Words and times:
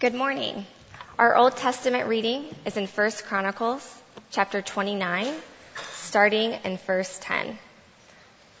Good 0.00 0.14
morning. 0.14 0.64
Our 1.18 1.36
Old 1.36 1.58
Testament 1.58 2.08
reading 2.08 2.46
is 2.64 2.78
in 2.78 2.86
1 2.86 3.10
Chronicles 3.26 3.84
chapter 4.30 4.62
29, 4.62 5.30
starting 5.92 6.54
in 6.64 6.78
verse 6.78 7.18
10. 7.20 7.58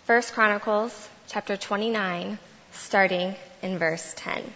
1 0.04 0.22
Chronicles 0.34 1.08
chapter 1.28 1.56
29, 1.56 2.38
starting 2.72 3.34
in 3.62 3.78
verse 3.78 4.12
10. 4.18 4.52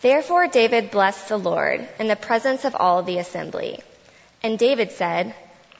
Therefore 0.00 0.48
David 0.48 0.90
blessed 0.90 1.28
the 1.28 1.38
Lord 1.38 1.88
in 2.00 2.08
the 2.08 2.16
presence 2.16 2.64
of 2.64 2.74
all 2.74 3.04
the 3.04 3.18
assembly. 3.18 3.78
And 4.42 4.58
David 4.58 4.90
said, 4.90 5.36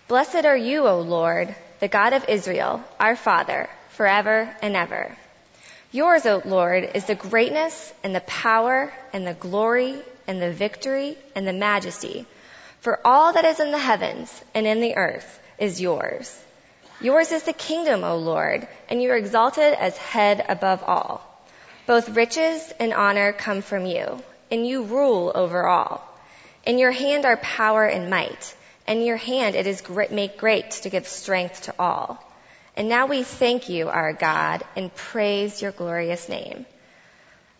Blessed 0.06 0.44
are 0.44 0.56
you, 0.56 0.86
O 0.86 1.00
Lord, 1.00 1.52
the 1.80 1.88
God 1.88 2.12
of 2.12 2.28
Israel, 2.28 2.84
our 3.00 3.16
Father, 3.16 3.68
forever 3.88 4.54
and 4.62 4.76
ever. 4.76 5.16
Yours, 5.90 6.26
O 6.26 6.42
Lord, 6.44 6.90
is 6.94 7.06
the 7.06 7.14
greatness 7.14 7.92
and 8.04 8.14
the 8.14 8.20
power 8.20 8.92
and 9.14 9.26
the 9.26 9.32
glory 9.32 9.96
and 10.26 10.40
the 10.40 10.52
victory 10.52 11.16
and 11.34 11.46
the 11.46 11.52
majesty. 11.52 12.26
For 12.80 13.00
all 13.06 13.32
that 13.32 13.46
is 13.46 13.58
in 13.58 13.70
the 13.70 13.78
heavens 13.78 14.42
and 14.54 14.66
in 14.66 14.80
the 14.80 14.96
earth 14.96 15.40
is 15.58 15.80
yours. 15.80 16.38
Yours 17.00 17.32
is 17.32 17.44
the 17.44 17.54
kingdom, 17.54 18.04
O 18.04 18.16
Lord, 18.16 18.68
and 18.90 19.00
you 19.00 19.10
are 19.12 19.16
exalted 19.16 19.72
as 19.78 19.96
head 19.96 20.44
above 20.48 20.84
all. 20.84 21.24
Both 21.86 22.10
riches 22.10 22.70
and 22.78 22.92
honor 22.92 23.32
come 23.32 23.62
from 23.62 23.86
you, 23.86 24.22
and 24.50 24.66
you 24.66 24.82
rule 24.82 25.32
over 25.34 25.66
all. 25.66 26.06
In 26.66 26.76
your 26.76 26.90
hand 26.90 27.24
are 27.24 27.38
power 27.38 27.86
and 27.86 28.10
might, 28.10 28.54
and 28.86 28.98
in 28.98 29.06
your 29.06 29.16
hand 29.16 29.54
it 29.54 29.66
is 29.66 29.80
great, 29.80 30.12
make 30.12 30.36
great 30.36 30.70
to 30.82 30.90
give 30.90 31.08
strength 31.08 31.62
to 31.62 31.74
all. 31.78 32.22
And 32.78 32.88
now 32.88 33.06
we 33.06 33.24
thank 33.24 33.68
you, 33.68 33.88
our 33.88 34.12
God, 34.12 34.62
and 34.76 34.94
praise 34.94 35.60
your 35.60 35.72
glorious 35.72 36.28
name. 36.28 36.64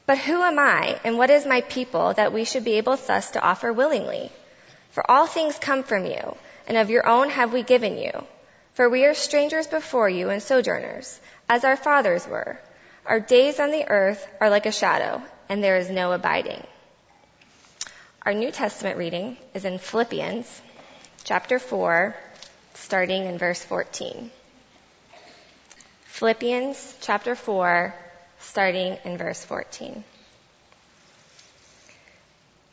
But 0.07 0.17
who 0.17 0.41
am 0.41 0.61
I, 0.61 1.01
and 1.03 1.19
what 1.19 1.29
is 1.29 1.45
my 1.45 1.61
people 1.63 2.15
that 2.15 2.33
we 2.33 2.45
should 2.45 2.63
be 2.63 2.75
able 2.75 2.97
thus 2.97 3.33
to 3.33 3.43
offer 3.43 3.73
willingly? 3.73 4.31
For 4.93 5.03
all 5.11 5.27
things 5.27 5.59
come 5.59 5.83
from 5.83 6.07
you, 6.07 6.37
and 6.69 6.77
of 6.77 6.89
your 6.89 7.05
own 7.05 7.31
have 7.31 7.53
we 7.53 7.65
given 7.65 7.99
you. 7.99 8.13
For 8.75 8.89
we 8.89 9.07
are 9.07 9.15
strangers 9.15 9.67
before 9.67 10.09
you 10.09 10.31
and 10.31 10.41
sojourners, 10.41 11.19
as 11.49 11.65
our 11.65 11.77
fathers 11.77 12.25
were. 12.25 12.61
Our 13.05 13.19
days 13.19 13.59
on 13.59 13.73
the 13.73 13.89
earth 13.89 14.25
are 14.41 14.51
like 14.51 14.67
a 14.67 14.73
shadow, 14.73 15.21
and 15.49 15.65
there 15.65 15.79
is 15.79 15.91
no 15.91 16.13
abiding. 16.13 16.65
Our 18.23 18.35
New 18.35 18.53
Testament 18.53 18.99
reading 18.99 19.37
is 19.53 19.65
in 19.65 19.79
Philippians 19.79 20.63
chapter 21.25 21.59
4, 21.59 22.15
starting 22.75 23.25
in 23.25 23.37
verse 23.37 23.65
14. 23.65 24.31
Philippians 26.19 26.97
chapter 27.01 27.37
4, 27.37 27.95
starting 28.41 28.99
in 29.05 29.19
verse 29.19 29.45
14. 29.45 30.03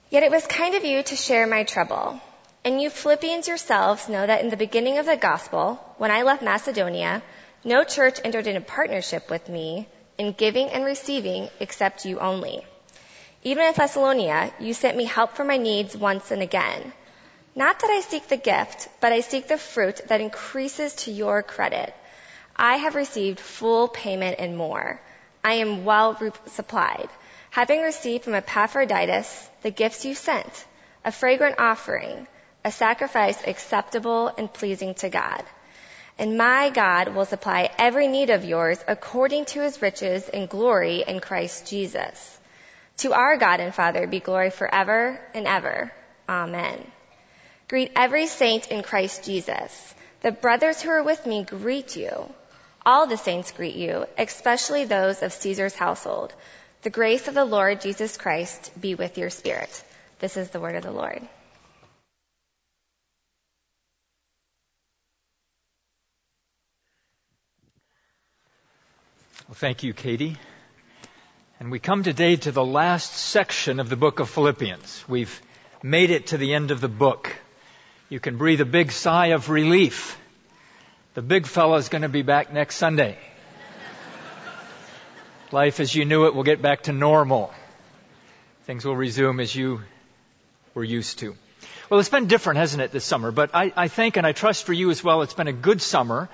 Yet 0.09 0.23
it 0.23 0.31
was 0.31 0.47
kind 0.47 0.73
of 0.73 0.83
you 0.83 1.03
to 1.03 1.15
share 1.15 1.45
my 1.45 1.63
trouble. 1.63 2.19
And 2.63 2.81
you 2.81 2.89
Philippians 2.89 3.47
yourselves 3.47 4.09
know 4.09 4.25
that 4.25 4.41
in 4.41 4.49
the 4.49 4.57
beginning 4.57 4.97
of 4.97 5.05
the 5.05 5.16
gospel, 5.16 5.75
when 5.99 6.09
I 6.09 6.23
left 6.23 6.41
Macedonia, 6.41 7.21
no 7.63 7.83
church 7.83 8.19
entered 8.23 8.47
into 8.47 8.61
partnership 8.61 9.29
with 9.29 9.47
me 9.47 9.88
in 10.17 10.31
giving 10.31 10.69
and 10.69 10.83
receiving 10.83 11.47
except 11.59 12.03
you 12.03 12.17
only. 12.17 12.66
Even 13.43 13.67
in 13.67 13.75
Thessalonica, 13.75 14.55
you 14.59 14.73
sent 14.73 14.97
me 14.97 15.05
help 15.05 15.35
for 15.35 15.43
my 15.43 15.57
needs 15.57 15.95
once 15.95 16.31
and 16.31 16.41
again. 16.41 16.93
Not 17.55 17.79
that 17.79 17.91
I 17.91 18.01
seek 18.01 18.27
the 18.27 18.38
gift, 18.38 18.88
but 19.01 19.13
I 19.13 19.19
seek 19.19 19.47
the 19.47 19.59
fruit 19.59 20.01
that 20.07 20.19
increases 20.19 20.95
to 21.03 21.11
your 21.11 21.43
credit. 21.43 21.93
I 22.55 22.77
have 22.77 22.95
received 22.95 23.39
full 23.39 23.87
payment 23.89 24.37
and 24.39 24.55
more. 24.55 25.01
I 25.43 25.55
am 25.55 25.83
well 25.83 26.17
supplied, 26.47 27.09
having 27.51 27.81
received 27.81 28.23
from 28.23 28.35
Epaphroditus 28.35 29.49
the 29.61 29.71
gifts 29.71 30.05
you 30.05 30.15
sent, 30.15 30.65
a 31.03 31.11
fragrant 31.11 31.59
offering, 31.59 32.27
a 32.63 32.71
sacrifice 32.71 33.45
acceptable 33.45 34.27
and 34.37 34.51
pleasing 34.51 34.93
to 34.95 35.09
God. 35.09 35.44
And 36.17 36.38
my 36.38 36.69
God 36.69 37.13
will 37.13 37.25
supply 37.25 37.69
every 37.77 38.07
need 38.07 38.29
of 38.29 38.45
yours 38.45 38.83
according 38.88 39.45
to 39.45 39.61
his 39.61 39.81
riches 39.81 40.29
and 40.29 40.47
glory 40.47 41.03
in 41.05 41.19
Christ 41.19 41.67
Jesus. 41.67 42.39
To 42.97 43.11
our 43.13 43.35
God 43.35 43.59
and 43.59 43.75
Father 43.75 44.07
be 44.07 44.21
glory 44.21 44.49
forever 44.49 45.19
and 45.33 45.45
ever. 45.45 45.91
Amen. 46.29 46.89
Greet 47.67 47.91
every 47.95 48.27
saint 48.27 48.71
in 48.71 48.81
Christ 48.81 49.25
Jesus. 49.25 49.94
The 50.21 50.31
brothers 50.31 50.81
who 50.81 50.89
are 50.89 51.03
with 51.03 51.25
me 51.25 51.44
greet 51.44 51.97
you. 51.97 52.33
All 52.85 53.07
the 53.07 53.18
saints 53.18 53.51
greet 53.51 53.75
you, 53.75 54.06
especially 54.16 54.85
those 54.85 55.23
of 55.23 55.34
Caesar's 55.34 55.73
household. 55.73 56.34
The 56.84 56.91
grace 56.91 57.28
of 57.28 57.34
the 57.34 57.44
Lord 57.44 57.81
Jesus 57.81 58.16
Christ 58.16 58.72
be 58.79 58.94
with 58.94 59.18
your 59.18 59.31
spirit. 59.31 59.84
This 60.19 60.38
is 60.38 60.51
the 60.51 60.59
word 60.59 60.75
of 60.75 60.84
the 60.84 60.91
Lord. 60.91 61.19
Well, 69.47 69.56
thank 69.56 69.81
you, 69.81 69.94
Katie. 69.94 70.38
And 71.59 71.72
we 71.72 71.79
come 71.79 72.03
today 72.03 72.35
to 72.35 72.51
the 72.51 72.66
last 72.66 73.13
section 73.13 73.79
of 73.79 73.90
the 73.90 73.95
book 73.95 74.19
of 74.19 74.29
Philippians. 74.29 75.06
We've 75.07 75.41
made 75.81 76.12
it 76.12 76.28
to 76.28 76.38
the 76.38 76.53
end 76.53 76.69
of 76.69 76.81
the 76.81 76.88
book. 76.88 77.35
You 78.09 78.19
can 78.19 78.38
breathe 78.38 78.62
a 78.62 78.66
big 78.66 78.91
sigh 78.91 79.28
of 79.28 79.50
relief 79.50 80.19
the 81.15 81.21
big 81.21 81.47
fella 81.47 81.77
is 81.77 81.87
going 81.87 82.01
to 82.01 82.09
be 82.09 82.23
back 82.23 82.51
next 82.53 82.75
Sunday. 82.75 83.17
Life 85.51 85.79
as 85.79 85.95
you 85.95 86.03
knew 86.03 86.25
it 86.25 86.35
will 86.35 86.43
get 86.43 86.61
back 86.61 86.83
to 86.83 86.91
normal. 86.91 87.53
Things 88.65 88.83
will 88.83 88.97
resume 88.97 89.39
as 89.39 89.55
you 89.55 89.81
were 90.73 90.83
used 90.83 91.19
to. 91.19 91.37
Well, 91.89 92.01
it's 92.01 92.09
been 92.09 92.27
different, 92.27 92.57
hasn't 92.57 92.81
it, 92.81 92.91
this 92.91 93.05
summer? 93.05 93.31
But 93.31 93.51
I, 93.53 93.71
I 93.77 93.87
think 93.87 94.17
and 94.17 94.27
I 94.27 94.33
trust 94.33 94.65
for 94.65 94.73
you 94.73 94.91
as 94.91 95.03
well, 95.03 95.21
it's 95.21 95.33
been 95.33 95.47
a 95.47 95.53
good 95.53 95.81
summer 95.81 96.27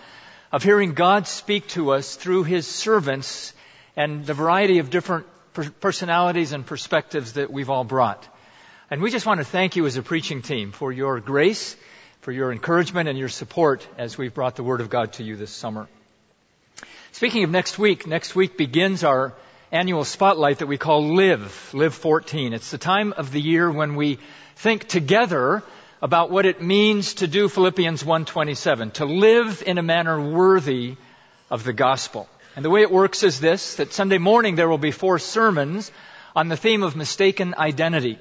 of 0.51 0.63
hearing 0.63 0.95
God 0.95 1.27
speak 1.27 1.67
to 1.69 1.91
us 1.91 2.15
through 2.15 2.45
His 2.45 2.65
servants 2.65 3.53
and 3.95 4.25
the 4.25 4.33
variety 4.33 4.79
of 4.79 4.89
different 4.89 5.27
personalities 5.79 6.53
and 6.53 6.65
perspectives 6.65 7.33
that 7.33 7.51
we've 7.51 7.69
all 7.69 7.83
brought. 7.83 8.27
And 8.89 8.99
we 9.01 9.11
just 9.11 9.27
want 9.27 9.41
to 9.41 9.45
thank 9.45 9.75
you 9.75 9.85
as 9.85 9.97
a 9.97 10.01
preaching 10.01 10.41
team 10.41 10.71
for 10.71 10.91
your 10.91 11.19
grace 11.19 11.75
for 12.21 12.31
your 12.31 12.51
encouragement 12.51 13.09
and 13.09 13.17
your 13.17 13.29
support 13.29 13.87
as 13.97 14.15
we've 14.15 14.33
brought 14.33 14.55
the 14.55 14.63
Word 14.63 14.79
of 14.79 14.91
God 14.91 15.13
to 15.13 15.23
you 15.23 15.35
this 15.35 15.49
summer. 15.49 15.87
Speaking 17.13 17.43
of 17.43 17.49
next 17.49 17.79
week, 17.79 18.05
next 18.05 18.35
week 18.35 18.57
begins 18.57 19.03
our 19.03 19.33
annual 19.71 20.05
spotlight 20.05 20.59
that 20.59 20.67
we 20.67 20.77
call 20.77 21.15
Live, 21.15 21.71
Live 21.73 21.95
14. 21.95 22.53
It's 22.53 22.69
the 22.69 22.77
time 22.77 23.13
of 23.13 23.31
the 23.31 23.41
year 23.41 23.71
when 23.71 23.95
we 23.95 24.19
think 24.55 24.87
together 24.87 25.63
about 25.99 26.29
what 26.29 26.45
it 26.45 26.61
means 26.61 27.15
to 27.15 27.27
do 27.27 27.49
Philippians 27.49 28.03
1:27, 28.03 28.91
to 28.93 29.05
live 29.05 29.63
in 29.65 29.79
a 29.79 29.83
manner 29.83 30.21
worthy 30.21 30.97
of 31.49 31.63
the 31.63 31.73
gospel. 31.73 32.29
And 32.55 32.63
the 32.63 32.69
way 32.69 32.81
it 32.81 32.91
works 32.91 33.23
is 33.23 33.39
this, 33.39 33.75
that 33.77 33.93
Sunday 33.93 34.19
morning 34.19 34.55
there 34.55 34.69
will 34.69 34.77
be 34.77 34.91
four 34.91 35.17
sermons 35.17 35.91
on 36.35 36.49
the 36.49 36.57
theme 36.57 36.83
of 36.83 36.95
mistaken 36.95 37.55
identity. 37.57 38.19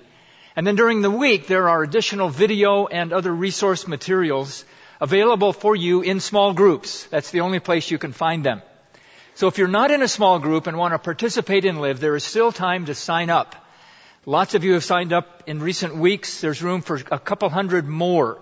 And 0.57 0.67
then 0.67 0.77
during 0.77 1.03
the 1.03 1.11
week, 1.11 1.47
there 1.47 1.69
are 1.69 1.83
additional 1.83 2.29
video 2.29 2.87
and 2.87 3.13
other 3.13 3.33
resource 3.33 3.87
materials 3.87 4.65
available 5.01 5.53
for 5.53 5.77
you 5.77 6.03
in 6.03 6.21
small 6.21 6.53
groups. 6.53 7.05
That's 7.07 7.31
the 7.31 7.41
only 7.41 7.61
place 7.61 7.91
you 7.91 7.99
can 7.99 8.13
find 8.13 8.45
them. 8.45 8.63
So 9.35 9.47
if 9.47 9.59
you're 9.59 9.69
not 9.69 9.91
in 9.91 10.03
a 10.03 10.09
small 10.09 10.39
group 10.39 10.67
and 10.67 10.77
want 10.77 10.93
to 10.93 10.99
participate 10.99 11.65
in 11.65 11.79
Live, 11.79 12.01
there 12.01 12.17
is 12.17 12.25
still 12.25 12.53
time 12.53 12.87
to 12.87 12.95
sign 12.95 13.31
up. 13.31 13.57
Lots 14.27 14.55
of 14.55 14.65
you 14.65 14.75
have 14.75 14.85
signed 14.85 15.13
up 15.13 15.45
in 15.47 15.61
recent 15.61 15.97
weeks. 15.97 16.41
There's 16.41 16.63
room 16.63 16.83
for 16.83 17.01
a 17.11 17.19
couple 17.19 17.49
hundred 17.49 17.89
more. 17.89 18.39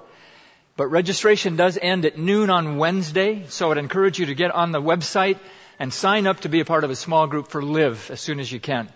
But 0.77 0.89
registration 0.89 1.57
does 1.57 1.79
end 1.81 2.05
at 2.05 2.19
noon 2.19 2.51
on 2.51 2.79
Wednesday, 2.79 3.45
so 3.49 3.71
I'd 3.71 3.79
encourage 3.79 4.19
you 4.19 4.27
to 4.27 4.35
get 4.35 4.51
on 4.51 4.73
the 4.73 4.81
website 4.81 5.39
and 5.79 5.93
sign 5.93 6.27
up 6.27 6.41
to 6.41 6.49
be 6.49 6.61
a 6.61 6.65
part 6.65 6.85
of 6.85 6.91
a 6.91 6.97
small 6.97 7.27
group 7.27 7.49
for 7.49 7.63
Live 7.63 8.11
as 8.11 8.21
soon 8.21 8.41
as 8.41 8.51
you 8.51 8.59
can. 8.59 8.89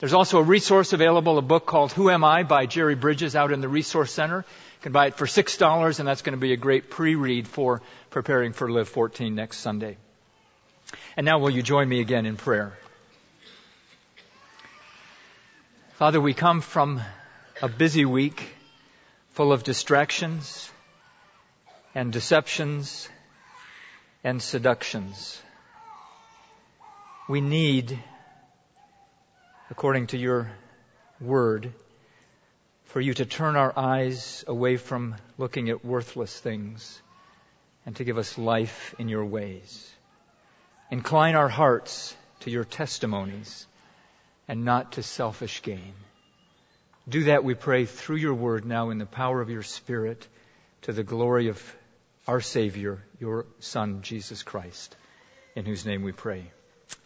There's 0.00 0.14
also 0.14 0.38
a 0.38 0.42
resource 0.42 0.94
available, 0.94 1.36
a 1.36 1.42
book 1.42 1.66
called 1.66 1.92
Who 1.92 2.08
Am 2.08 2.24
I 2.24 2.42
by 2.42 2.64
Jerry 2.64 2.94
Bridges 2.94 3.36
out 3.36 3.52
in 3.52 3.60
the 3.60 3.68
Resource 3.68 4.10
Center. 4.10 4.38
You 4.38 4.80
can 4.80 4.92
buy 4.92 5.08
it 5.08 5.14
for 5.14 5.26
$6 5.26 5.98
and 5.98 6.08
that's 6.08 6.22
going 6.22 6.32
to 6.32 6.40
be 6.40 6.54
a 6.54 6.56
great 6.56 6.88
pre-read 6.88 7.46
for 7.46 7.82
preparing 8.08 8.54
for 8.54 8.70
Live 8.70 8.88
14 8.88 9.34
next 9.34 9.58
Sunday. 9.58 9.98
And 11.18 11.26
now 11.26 11.38
will 11.38 11.50
you 11.50 11.62
join 11.62 11.86
me 11.86 12.00
again 12.00 12.24
in 12.24 12.38
prayer? 12.38 12.78
Father, 15.96 16.18
we 16.18 16.32
come 16.32 16.62
from 16.62 17.02
a 17.60 17.68
busy 17.68 18.06
week 18.06 18.42
full 19.32 19.52
of 19.52 19.64
distractions 19.64 20.70
and 21.94 22.10
deceptions 22.10 23.06
and 24.24 24.40
seductions. 24.40 25.42
We 27.28 27.42
need 27.42 27.98
according 29.70 30.08
to 30.08 30.18
your 30.18 30.50
word, 31.20 31.72
for 32.84 33.00
you 33.00 33.14
to 33.14 33.24
turn 33.24 33.54
our 33.54 33.72
eyes 33.78 34.44
away 34.48 34.76
from 34.76 35.14
looking 35.38 35.70
at 35.70 35.84
worthless 35.84 36.36
things 36.38 37.00
and 37.86 37.94
to 37.96 38.04
give 38.04 38.18
us 38.18 38.36
life 38.36 38.94
in 38.98 39.08
your 39.08 39.24
ways. 39.24 39.88
Incline 40.90 41.36
our 41.36 41.48
hearts 41.48 42.16
to 42.40 42.50
your 42.50 42.64
testimonies 42.64 43.66
and 44.48 44.64
not 44.64 44.92
to 44.92 45.02
selfish 45.04 45.62
gain. 45.62 45.94
Do 47.08 47.24
that, 47.24 47.44
we 47.44 47.54
pray, 47.54 47.84
through 47.86 48.16
your 48.16 48.34
word 48.34 48.64
now 48.64 48.90
in 48.90 48.98
the 48.98 49.06
power 49.06 49.40
of 49.40 49.50
your 49.50 49.62
Spirit 49.62 50.26
to 50.82 50.92
the 50.92 51.04
glory 51.04 51.48
of 51.48 51.76
our 52.26 52.40
Savior, 52.40 53.02
your 53.20 53.46
Son, 53.60 54.02
Jesus 54.02 54.42
Christ, 54.42 54.96
in 55.54 55.64
whose 55.64 55.86
name 55.86 56.02
we 56.02 56.12
pray. 56.12 56.50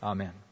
Amen. 0.02 0.44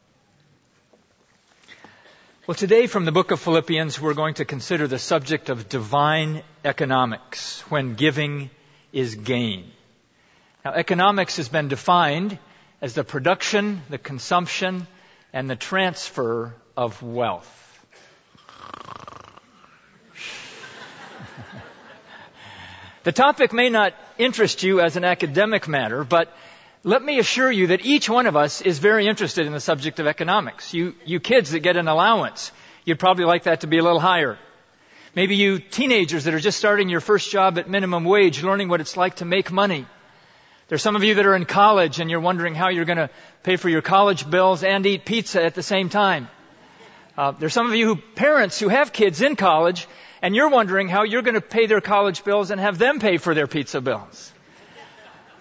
Well, 2.44 2.56
today 2.56 2.88
from 2.88 3.04
the 3.04 3.12
book 3.12 3.30
of 3.30 3.38
Philippians, 3.38 4.00
we're 4.00 4.14
going 4.14 4.34
to 4.34 4.44
consider 4.44 4.88
the 4.88 4.98
subject 4.98 5.48
of 5.48 5.68
divine 5.68 6.42
economics, 6.64 7.60
when 7.70 7.94
giving 7.94 8.50
is 8.92 9.14
gain. 9.14 9.70
Now, 10.64 10.72
economics 10.72 11.36
has 11.36 11.48
been 11.48 11.68
defined 11.68 12.36
as 12.80 12.94
the 12.94 13.04
production, 13.04 13.82
the 13.90 13.98
consumption, 13.98 14.88
and 15.32 15.48
the 15.48 15.54
transfer 15.54 16.52
of 16.76 17.00
wealth. 17.00 17.86
the 23.04 23.12
topic 23.12 23.52
may 23.52 23.68
not 23.68 23.94
interest 24.18 24.64
you 24.64 24.80
as 24.80 24.96
an 24.96 25.04
academic 25.04 25.68
matter, 25.68 26.02
but 26.02 26.36
let 26.84 27.02
me 27.02 27.18
assure 27.18 27.50
you 27.50 27.68
that 27.68 27.84
each 27.84 28.10
one 28.10 28.26
of 28.26 28.36
us 28.36 28.60
is 28.60 28.78
very 28.78 29.06
interested 29.06 29.46
in 29.46 29.52
the 29.52 29.60
subject 29.60 30.00
of 30.00 30.06
economics. 30.06 30.74
You, 30.74 30.94
you 31.04 31.20
kids 31.20 31.52
that 31.52 31.60
get 31.60 31.76
an 31.76 31.86
allowance, 31.86 32.50
you'd 32.84 32.98
probably 32.98 33.24
like 33.24 33.44
that 33.44 33.60
to 33.60 33.66
be 33.68 33.78
a 33.78 33.82
little 33.82 34.00
higher. 34.00 34.38
Maybe 35.14 35.36
you 35.36 35.58
teenagers 35.58 36.24
that 36.24 36.34
are 36.34 36.40
just 36.40 36.58
starting 36.58 36.88
your 36.88 37.00
first 37.00 37.30
job 37.30 37.58
at 37.58 37.68
minimum 37.68 38.04
wage, 38.04 38.42
learning 38.42 38.68
what 38.68 38.80
it's 38.80 38.96
like 38.96 39.16
to 39.16 39.24
make 39.24 39.52
money. 39.52 39.86
There's 40.68 40.82
some 40.82 40.96
of 40.96 41.04
you 41.04 41.14
that 41.16 41.26
are 41.26 41.36
in 41.36 41.44
college 41.44 42.00
and 42.00 42.10
you're 42.10 42.20
wondering 42.20 42.54
how 42.54 42.70
you're 42.70 42.86
going 42.86 42.98
to 42.98 43.10
pay 43.42 43.56
for 43.56 43.68
your 43.68 43.82
college 43.82 44.28
bills 44.28 44.64
and 44.64 44.84
eat 44.86 45.04
pizza 45.04 45.44
at 45.44 45.54
the 45.54 45.62
same 45.62 45.88
time. 45.88 46.28
Uh, 47.16 47.32
there's 47.32 47.52
some 47.52 47.66
of 47.66 47.74
you 47.74 47.86
who, 47.86 47.96
parents 47.96 48.58
who 48.58 48.68
have 48.68 48.92
kids 48.92 49.20
in 49.20 49.36
college 49.36 49.86
and 50.22 50.34
you're 50.34 50.48
wondering 50.48 50.88
how 50.88 51.02
you're 51.02 51.22
going 51.22 51.34
to 51.34 51.42
pay 51.42 51.66
their 51.66 51.82
college 51.82 52.24
bills 52.24 52.50
and 52.50 52.60
have 52.60 52.78
them 52.78 52.98
pay 53.00 53.18
for 53.18 53.34
their 53.34 53.46
pizza 53.46 53.80
bills. 53.80 54.32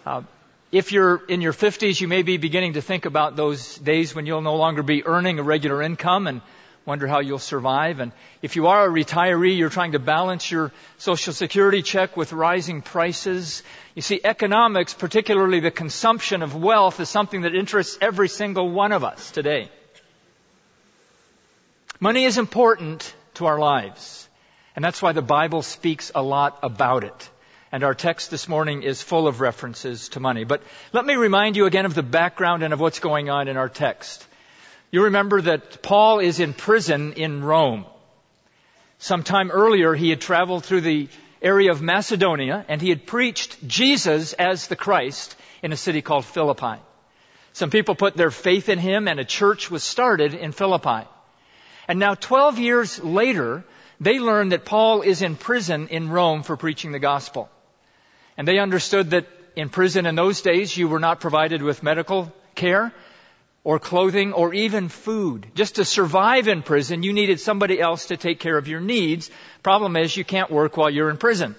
Uh, 0.05 0.23
if 0.71 0.93
you're 0.93 1.21
in 1.27 1.41
your 1.41 1.53
50s, 1.53 1.99
you 1.99 2.07
may 2.07 2.21
be 2.21 2.37
beginning 2.37 2.73
to 2.73 2.81
think 2.81 3.05
about 3.05 3.35
those 3.35 3.77
days 3.77 4.15
when 4.15 4.25
you'll 4.25 4.41
no 4.41 4.55
longer 4.55 4.83
be 4.83 5.05
earning 5.05 5.37
a 5.37 5.43
regular 5.43 5.81
income 5.81 6.27
and 6.27 6.41
wonder 6.85 7.07
how 7.07 7.19
you'll 7.19 7.39
survive. 7.39 7.99
And 7.99 8.13
if 8.41 8.55
you 8.55 8.67
are 8.67 8.85
a 8.85 8.89
retiree, 8.89 9.57
you're 9.57 9.69
trying 9.69 9.91
to 9.91 9.99
balance 9.99 10.49
your 10.49 10.71
social 10.97 11.33
security 11.33 11.81
check 11.81 12.15
with 12.15 12.31
rising 12.31 12.81
prices. 12.81 13.63
You 13.95 14.01
see, 14.01 14.21
economics, 14.23 14.93
particularly 14.93 15.59
the 15.59 15.71
consumption 15.71 16.41
of 16.41 16.55
wealth, 16.55 17.01
is 17.01 17.09
something 17.09 17.41
that 17.41 17.53
interests 17.53 17.97
every 17.99 18.29
single 18.29 18.69
one 18.69 18.93
of 18.93 19.03
us 19.03 19.31
today. 19.31 19.69
Money 21.99 22.23
is 22.23 22.37
important 22.37 23.13
to 23.35 23.45
our 23.45 23.59
lives. 23.59 24.27
And 24.73 24.85
that's 24.85 25.01
why 25.01 25.11
the 25.11 25.21
Bible 25.21 25.63
speaks 25.63 26.13
a 26.15 26.23
lot 26.23 26.59
about 26.63 27.03
it 27.03 27.29
and 27.71 27.83
our 27.83 27.93
text 27.93 28.29
this 28.29 28.49
morning 28.49 28.83
is 28.83 29.01
full 29.01 29.27
of 29.27 29.39
references 29.39 30.09
to 30.09 30.19
money. 30.19 30.43
But 30.43 30.61
let 30.91 31.05
me 31.05 31.15
remind 31.15 31.55
you 31.55 31.65
again 31.65 31.85
of 31.85 31.93
the 31.93 32.03
background 32.03 32.63
and 32.63 32.73
of 32.73 32.81
what's 32.81 32.99
going 32.99 33.29
on 33.29 33.47
in 33.47 33.55
our 33.55 33.69
text. 33.69 34.27
You 34.91 35.05
remember 35.05 35.41
that 35.41 35.81
Paul 35.81 36.19
is 36.19 36.41
in 36.41 36.53
prison 36.53 37.13
in 37.13 37.43
Rome. 37.43 37.85
Sometime 38.99 39.51
earlier, 39.51 39.93
he 39.93 40.09
had 40.09 40.19
traveled 40.19 40.65
through 40.65 40.81
the 40.81 41.07
area 41.41 41.71
of 41.71 41.81
Macedonia 41.81 42.65
and 42.67 42.81
he 42.81 42.89
had 42.89 43.07
preached 43.07 43.65
Jesus 43.65 44.33
as 44.33 44.67
the 44.67 44.75
Christ 44.75 45.35
in 45.63 45.71
a 45.71 45.77
city 45.77 46.01
called 46.01 46.25
Philippi. 46.25 46.75
Some 47.53 47.69
people 47.69 47.95
put 47.95 48.15
their 48.15 48.31
faith 48.31 48.67
in 48.67 48.79
him 48.79 49.07
and 49.07 49.19
a 49.19 49.25
church 49.25 49.71
was 49.71 49.83
started 49.83 50.33
in 50.33 50.51
Philippi. 50.51 51.07
And 51.87 51.99
now 51.99 52.15
12 52.15 52.59
years 52.59 53.01
later, 53.01 53.63
they 54.01 54.19
learn 54.19 54.49
that 54.49 54.65
Paul 54.65 55.01
is 55.01 55.21
in 55.21 55.35
prison 55.37 55.87
in 55.87 56.09
Rome 56.09 56.43
for 56.43 56.57
preaching 56.57 56.91
the 56.91 56.99
gospel. 56.99 57.49
And 58.41 58.47
they 58.47 58.57
understood 58.57 59.11
that 59.11 59.27
in 59.55 59.69
prison 59.69 60.07
in 60.07 60.15
those 60.15 60.41
days, 60.41 60.75
you 60.75 60.87
were 60.87 60.97
not 60.97 61.19
provided 61.19 61.61
with 61.61 61.83
medical 61.83 62.33
care 62.55 62.91
or 63.63 63.77
clothing 63.77 64.33
or 64.33 64.51
even 64.51 64.89
food. 64.89 65.45
Just 65.53 65.75
to 65.75 65.85
survive 65.85 66.47
in 66.47 66.63
prison, 66.63 67.03
you 67.03 67.13
needed 67.13 67.39
somebody 67.39 67.79
else 67.79 68.07
to 68.07 68.17
take 68.17 68.39
care 68.39 68.57
of 68.57 68.67
your 68.67 68.79
needs. 68.81 69.29
Problem 69.61 69.95
is, 69.95 70.17
you 70.17 70.25
can't 70.25 70.49
work 70.49 70.75
while 70.75 70.89
you're 70.89 71.11
in 71.11 71.17
prison. 71.17 71.53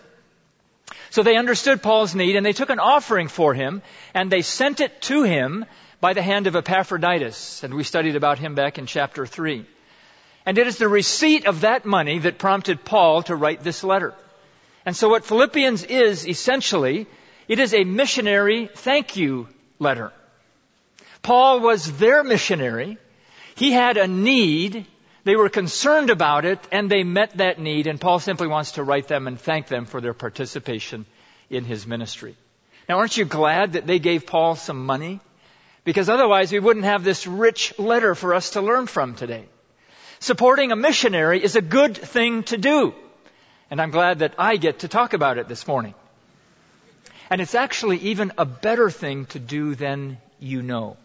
So 1.10 1.22
they 1.22 1.36
understood 1.36 1.84
Paul's 1.84 2.16
need 2.16 2.34
and 2.34 2.44
they 2.44 2.52
took 2.52 2.70
an 2.70 2.80
offering 2.80 3.28
for 3.28 3.54
him 3.54 3.80
and 4.12 4.28
they 4.28 4.42
sent 4.42 4.80
it 4.80 5.00
to 5.02 5.22
him 5.22 5.64
by 6.00 6.14
the 6.14 6.22
hand 6.22 6.48
of 6.48 6.56
Epaphroditus. 6.56 7.62
And 7.62 7.74
we 7.74 7.84
studied 7.84 8.16
about 8.16 8.40
him 8.40 8.56
back 8.56 8.76
in 8.78 8.86
chapter 8.86 9.24
3. 9.24 9.64
And 10.44 10.58
it 10.58 10.66
is 10.66 10.78
the 10.78 10.88
receipt 10.88 11.46
of 11.46 11.60
that 11.60 11.84
money 11.84 12.18
that 12.18 12.38
prompted 12.38 12.84
Paul 12.84 13.22
to 13.22 13.36
write 13.36 13.62
this 13.62 13.84
letter. 13.84 14.14
And 14.84 14.96
so 14.96 15.08
what 15.08 15.24
Philippians 15.24 15.84
is 15.84 16.26
essentially, 16.26 17.06
it 17.48 17.58
is 17.58 17.74
a 17.74 17.84
missionary 17.84 18.68
thank 18.74 19.16
you 19.16 19.48
letter. 19.78 20.12
Paul 21.22 21.60
was 21.60 21.98
their 21.98 22.24
missionary. 22.24 22.98
He 23.54 23.70
had 23.70 23.96
a 23.96 24.08
need. 24.08 24.86
They 25.24 25.36
were 25.36 25.48
concerned 25.48 26.10
about 26.10 26.44
it 26.44 26.58
and 26.72 26.90
they 26.90 27.04
met 27.04 27.36
that 27.36 27.60
need 27.60 27.86
and 27.86 28.00
Paul 28.00 28.18
simply 28.18 28.48
wants 28.48 28.72
to 28.72 28.82
write 28.82 29.06
them 29.06 29.28
and 29.28 29.40
thank 29.40 29.68
them 29.68 29.86
for 29.86 30.00
their 30.00 30.14
participation 30.14 31.06
in 31.48 31.64
his 31.64 31.86
ministry. 31.86 32.36
Now 32.88 32.98
aren't 32.98 33.16
you 33.16 33.24
glad 33.24 33.74
that 33.74 33.86
they 33.86 34.00
gave 34.00 34.26
Paul 34.26 34.56
some 34.56 34.84
money? 34.84 35.20
Because 35.84 36.08
otherwise 36.08 36.50
we 36.50 36.58
wouldn't 36.58 36.84
have 36.84 37.04
this 37.04 37.26
rich 37.26 37.78
letter 37.78 38.16
for 38.16 38.34
us 38.34 38.50
to 38.50 38.60
learn 38.60 38.86
from 38.86 39.14
today. 39.14 39.44
Supporting 40.18 40.72
a 40.72 40.76
missionary 40.76 41.42
is 41.42 41.56
a 41.56 41.62
good 41.62 41.96
thing 41.96 42.42
to 42.44 42.56
do. 42.56 42.94
And 43.72 43.80
I'm 43.80 43.90
glad 43.90 44.18
that 44.18 44.34
I 44.36 44.58
get 44.58 44.80
to 44.80 44.88
talk 44.88 45.14
about 45.14 45.38
it 45.38 45.48
this 45.48 45.66
morning. 45.66 45.94
And 47.30 47.40
it's 47.40 47.54
actually 47.54 47.96
even 48.00 48.30
a 48.36 48.44
better 48.44 48.90
thing 48.90 49.24
to 49.26 49.38
do 49.38 49.74
than 49.74 50.18
you 50.38 50.60
know. 50.60 50.98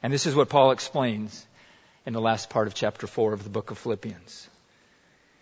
And 0.00 0.12
this 0.12 0.26
is 0.26 0.36
what 0.36 0.50
Paul 0.50 0.70
explains 0.70 1.44
in 2.06 2.12
the 2.12 2.20
last 2.20 2.48
part 2.48 2.68
of 2.68 2.74
chapter 2.74 3.08
4 3.08 3.32
of 3.32 3.42
the 3.42 3.50
book 3.50 3.72
of 3.72 3.78
Philippians. 3.78 4.48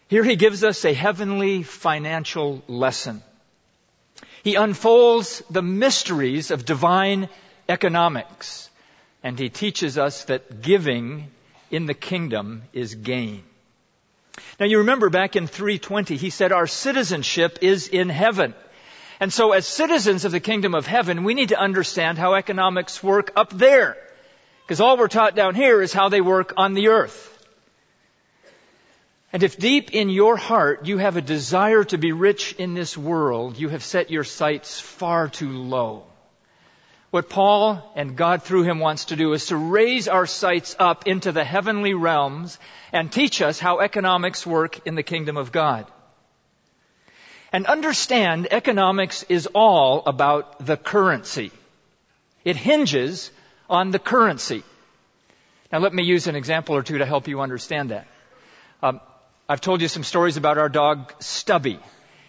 Here 0.08 0.24
he 0.24 0.36
gives 0.36 0.64
us 0.64 0.86
a 0.86 0.94
heavenly 0.94 1.62
financial 1.62 2.62
lesson. 2.66 3.22
He 4.42 4.54
unfolds 4.54 5.42
the 5.50 5.60
mysteries 5.60 6.50
of 6.50 6.64
divine 6.64 7.28
economics. 7.68 8.70
And 9.22 9.38
he 9.38 9.50
teaches 9.50 9.98
us 9.98 10.24
that 10.24 10.62
giving 10.62 11.30
in 11.70 11.84
the 11.84 11.92
kingdom 11.92 12.62
is 12.72 12.94
gain. 12.94 13.44
Now 14.58 14.66
you 14.66 14.78
remember 14.78 15.10
back 15.10 15.36
in 15.36 15.46
320, 15.46 16.16
he 16.16 16.30
said 16.30 16.52
our 16.52 16.66
citizenship 16.66 17.58
is 17.62 17.88
in 17.88 18.08
heaven. 18.08 18.54
And 19.20 19.32
so 19.32 19.52
as 19.52 19.66
citizens 19.66 20.24
of 20.24 20.32
the 20.32 20.40
kingdom 20.40 20.74
of 20.74 20.86
heaven, 20.86 21.24
we 21.24 21.34
need 21.34 21.50
to 21.50 21.60
understand 21.60 22.18
how 22.18 22.34
economics 22.34 23.02
work 23.02 23.32
up 23.36 23.50
there. 23.50 23.96
Because 24.64 24.80
all 24.80 24.96
we're 24.96 25.08
taught 25.08 25.36
down 25.36 25.54
here 25.54 25.80
is 25.80 25.92
how 25.92 26.08
they 26.08 26.20
work 26.20 26.54
on 26.56 26.74
the 26.74 26.88
earth. 26.88 27.32
And 29.32 29.42
if 29.42 29.58
deep 29.58 29.92
in 29.92 30.08
your 30.08 30.36
heart 30.36 30.86
you 30.86 30.98
have 30.98 31.16
a 31.16 31.22
desire 31.22 31.84
to 31.84 31.98
be 31.98 32.12
rich 32.12 32.54
in 32.54 32.74
this 32.74 32.96
world, 32.96 33.58
you 33.58 33.68
have 33.68 33.84
set 33.84 34.10
your 34.10 34.24
sights 34.24 34.80
far 34.80 35.28
too 35.28 35.50
low. 35.50 36.04
What 37.16 37.30
Paul 37.30 37.82
and 37.96 38.14
God 38.14 38.42
through 38.42 38.64
him 38.64 38.78
wants 38.78 39.06
to 39.06 39.16
do 39.16 39.32
is 39.32 39.46
to 39.46 39.56
raise 39.56 40.06
our 40.06 40.26
sights 40.26 40.76
up 40.78 41.06
into 41.06 41.32
the 41.32 41.44
heavenly 41.44 41.94
realms 41.94 42.58
and 42.92 43.10
teach 43.10 43.40
us 43.40 43.58
how 43.58 43.80
economics 43.80 44.46
work 44.46 44.86
in 44.86 44.96
the 44.96 45.02
kingdom 45.02 45.38
of 45.38 45.50
God. 45.50 45.86
And 47.54 47.64
understand 47.64 48.48
economics 48.50 49.22
is 49.30 49.48
all 49.54 50.02
about 50.04 50.66
the 50.66 50.76
currency. 50.76 51.52
It 52.44 52.56
hinges 52.56 53.30
on 53.70 53.92
the 53.92 53.98
currency. 53.98 54.62
Now 55.72 55.78
let 55.78 55.94
me 55.94 56.02
use 56.02 56.26
an 56.26 56.36
example 56.36 56.76
or 56.76 56.82
two 56.82 56.98
to 56.98 57.06
help 57.06 57.28
you 57.28 57.40
understand 57.40 57.92
that. 57.92 58.06
Um, 58.82 59.00
I've 59.48 59.62
told 59.62 59.80
you 59.80 59.88
some 59.88 60.04
stories 60.04 60.36
about 60.36 60.58
our 60.58 60.68
dog 60.68 61.14
Stubby. 61.20 61.78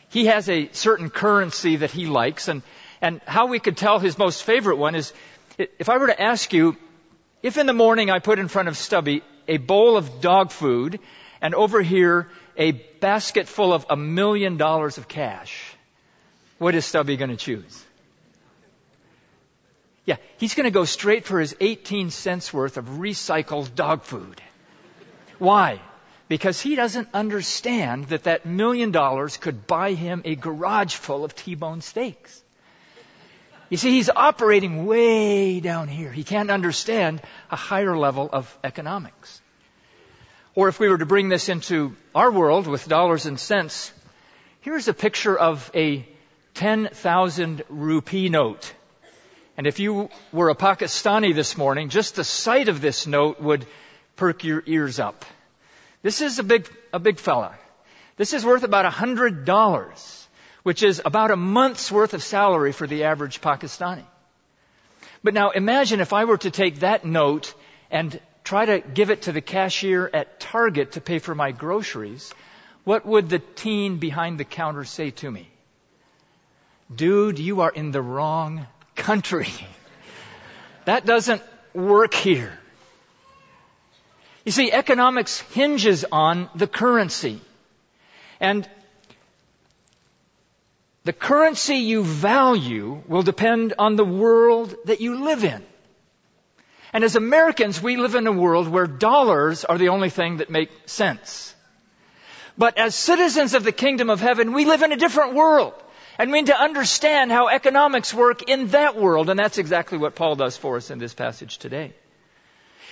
He 0.08 0.28
has 0.28 0.48
a 0.48 0.70
certain 0.72 1.10
currency 1.10 1.76
that 1.76 1.92
he 1.92 2.06
likes 2.06 2.48
and 2.48 2.62
and 3.02 3.22
how 3.26 3.48
we 3.48 3.60
could 3.60 3.78
tell 3.78 4.00
his 4.00 4.18
most 4.18 4.44
favorite 4.44 4.78
one 4.78 4.96
is 4.96 5.14
if 5.58 5.90
I 5.90 5.98
were 5.98 6.08
to 6.08 6.22
ask 6.22 6.54
you, 6.54 6.78
if 7.42 7.58
in 7.58 7.66
the 7.66 7.74
morning 7.74 8.10
I 8.10 8.20
put 8.20 8.40
in 8.40 8.48
front 8.48 8.68
of 8.68 8.78
Stubby 8.78 9.24
a 9.48 9.58
bowl 9.58 9.98
of 9.98 10.22
dog 10.22 10.52
food 10.52 11.00
and 11.42 11.54
over 11.56 11.82
here 11.82 12.30
a 12.58 12.72
basket 12.72 13.48
full 13.48 13.74
of 13.74 13.86
a 13.90 13.96
million 13.96 14.58
dollars 14.58 14.98
of 14.98 15.08
cash, 15.08 15.76
what 16.58 16.76
is 16.76 16.86
Stubby 16.86 17.18
going 17.18 17.30
to 17.30 17.38
choose? 17.38 17.84
Yeah, 20.06 20.16
he's 20.38 20.56
going 20.56 20.64
to 20.64 20.72
go 20.72 20.86
straight 20.86 21.26
for 21.26 21.40
his 21.40 21.56
18 21.60 22.12
cents 22.12 22.54
worth 22.54 22.78
of 22.78 22.86
recycled 22.86 23.76
dog 23.76 24.04
food. 24.04 24.42
Why? 25.38 25.82
Because 26.30 26.60
he 26.60 26.76
doesn't 26.76 27.10
understand 27.14 28.06
that 28.06 28.24
that 28.24 28.46
million 28.46 28.92
dollars 28.92 29.38
could 29.38 29.68
buy 29.68 29.94
him 29.94 30.22
a 30.26 30.36
garage 30.36 30.96
full 30.96 31.24
of 31.24 31.36
T-bone 31.36 31.82
steaks. 31.82 32.42
You 33.70 33.78
see, 33.78 33.92
he's 33.92 34.10
operating 34.10 34.86
way 34.86 35.60
down 35.60 35.88
here. 35.88 36.12
He 36.12 36.24
can't 36.24 36.50
understand 36.50 37.22
a 37.52 37.56
higher 37.56 37.98
level 37.98 38.30
of 38.32 38.58
economics. 38.64 39.42
Or 40.56 40.70
if 40.70 40.80
we 40.80 40.90
were 40.90 40.98
to 40.98 41.06
bring 41.06 41.30
this 41.30 41.50
into 41.50 41.96
our 42.16 42.32
world 42.32 42.66
with 42.66 42.88
dollars 42.88 43.26
and 43.26 43.40
cents, 43.40 43.92
here's 44.62 44.88
a 44.88 44.94
picture 44.94 45.38
of 45.38 45.70
a 45.76 46.08
10,000 46.54 47.64
rupee 47.70 48.30
note. 48.30 48.74
And 49.58 49.68
if 49.68 49.80
you 49.80 50.10
were 50.32 50.50
a 50.50 50.56
Pakistani 50.56 51.36
this 51.36 51.58
morning, 51.58 51.90
just 51.90 52.16
the 52.16 52.24
sight 52.24 52.70
of 52.70 52.80
this 52.80 53.06
note 53.06 53.42
would 53.42 53.66
perk 54.16 54.44
your 54.44 54.64
ears 54.66 55.00
up. 55.00 55.26
This 56.02 56.22
is 56.22 56.40
a 56.40 56.44
big, 56.44 56.70
a 56.94 57.00
big 57.00 57.20
fella. 57.20 57.56
This 58.16 58.34
is 58.34 58.46
worth 58.46 58.64
about 58.64 58.86
a 58.86 58.90
hundred 58.90 59.46
dollars, 59.46 60.27
which 60.68 60.84
is 60.84 61.02
about 61.06 61.32
a 61.32 61.38
month's 61.38 61.90
worth 61.90 62.14
of 62.14 62.22
salary 62.22 62.74
for 62.74 62.86
the 62.88 63.06
average 63.06 63.40
Pakistani. 63.40 64.04
But 65.24 65.34
now 65.34 65.52
imagine 65.52 66.02
if 66.02 66.12
I 66.12 66.26
were 66.26 66.40
to 66.40 66.52
take 66.52 66.82
that 66.82 67.06
note 67.06 67.54
and 67.90 68.20
try 68.44 68.66
to 68.66 68.82
give 68.82 69.10
it 69.10 69.22
to 69.22 69.32
the 69.32 69.40
cashier 69.40 70.10
at 70.14 70.42
Target 70.42 70.92
to 70.92 71.00
pay 71.00 71.20
for 71.20 71.34
my 71.34 71.54
groceries, 71.54 72.34
what 72.84 73.06
would 73.06 73.30
the 73.30 73.40
teen 73.40 73.96
behind 73.96 74.42
the 74.42 74.44
counter 74.44 74.84
say 74.84 75.12
to 75.12 75.32
me? 75.32 75.48
Dude, 76.94 77.40
you 77.40 77.62
are 77.62 77.72
in 77.72 77.92
the 77.92 78.02
wrong 78.02 78.68
country. 78.96 79.48
That 80.84 81.06
doesn't 81.06 81.42
work 81.74 82.14
here. 82.14 82.58
You 84.44 84.52
see, 84.54 84.72
economics 84.72 85.40
hinges 85.40 86.06
on 86.12 86.50
the 86.56 86.68
currency. 86.68 87.42
And 88.40 88.70
the 91.08 91.14
currency 91.14 91.76
you 91.76 92.04
value 92.04 93.02
will 93.08 93.24
depend 93.24 93.74
on 93.80 93.96
the 93.96 94.04
world 94.04 94.76
that 94.88 95.00
you 95.00 95.24
live 95.24 95.46
in. 95.46 95.64
And 96.92 97.02
as 97.02 97.16
Americans, 97.16 97.82
we 97.82 97.96
live 97.96 98.16
in 98.16 98.28
a 98.28 98.32
world 98.34 98.68
where 98.68 98.88
dollars 98.88 99.64
are 99.64 99.78
the 99.78 99.88
only 99.88 100.10
thing 100.10 100.38
that 100.38 100.50
make 100.50 100.70
sense. 100.86 101.56
But 102.58 102.78
as 102.78 102.94
citizens 102.94 103.54
of 103.54 103.64
the 103.64 103.72
kingdom 103.72 104.10
of 104.10 104.20
heaven, 104.20 104.52
we 104.52 104.66
live 104.66 104.82
in 104.82 104.92
a 104.92 104.98
different 104.98 105.34
world. 105.34 105.74
And 106.20 106.30
we 106.30 106.40
need 106.42 106.48
to 106.48 106.62
understand 106.62 107.32
how 107.32 107.48
economics 107.48 108.14
work 108.14 108.50
in 108.50 108.68
that 108.70 108.98
world. 108.98 109.30
And 109.30 109.40
that's 109.40 109.60
exactly 109.60 109.98
what 109.98 110.14
Paul 110.14 110.36
does 110.36 110.58
for 110.58 110.76
us 110.76 110.92
in 110.92 111.00
this 111.00 111.14
passage 111.14 111.58
today. 111.58 111.94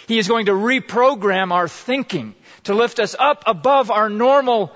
He 0.08 0.20
is 0.20 0.30
going 0.30 0.46
to 0.46 0.54
reprogram 0.54 1.52
our 1.52 1.68
thinking 1.68 2.34
to 2.64 2.76
lift 2.76 3.02
us 3.02 3.14
up 3.20 3.44
above 3.46 3.92
our 3.92 4.10
normal 4.10 4.72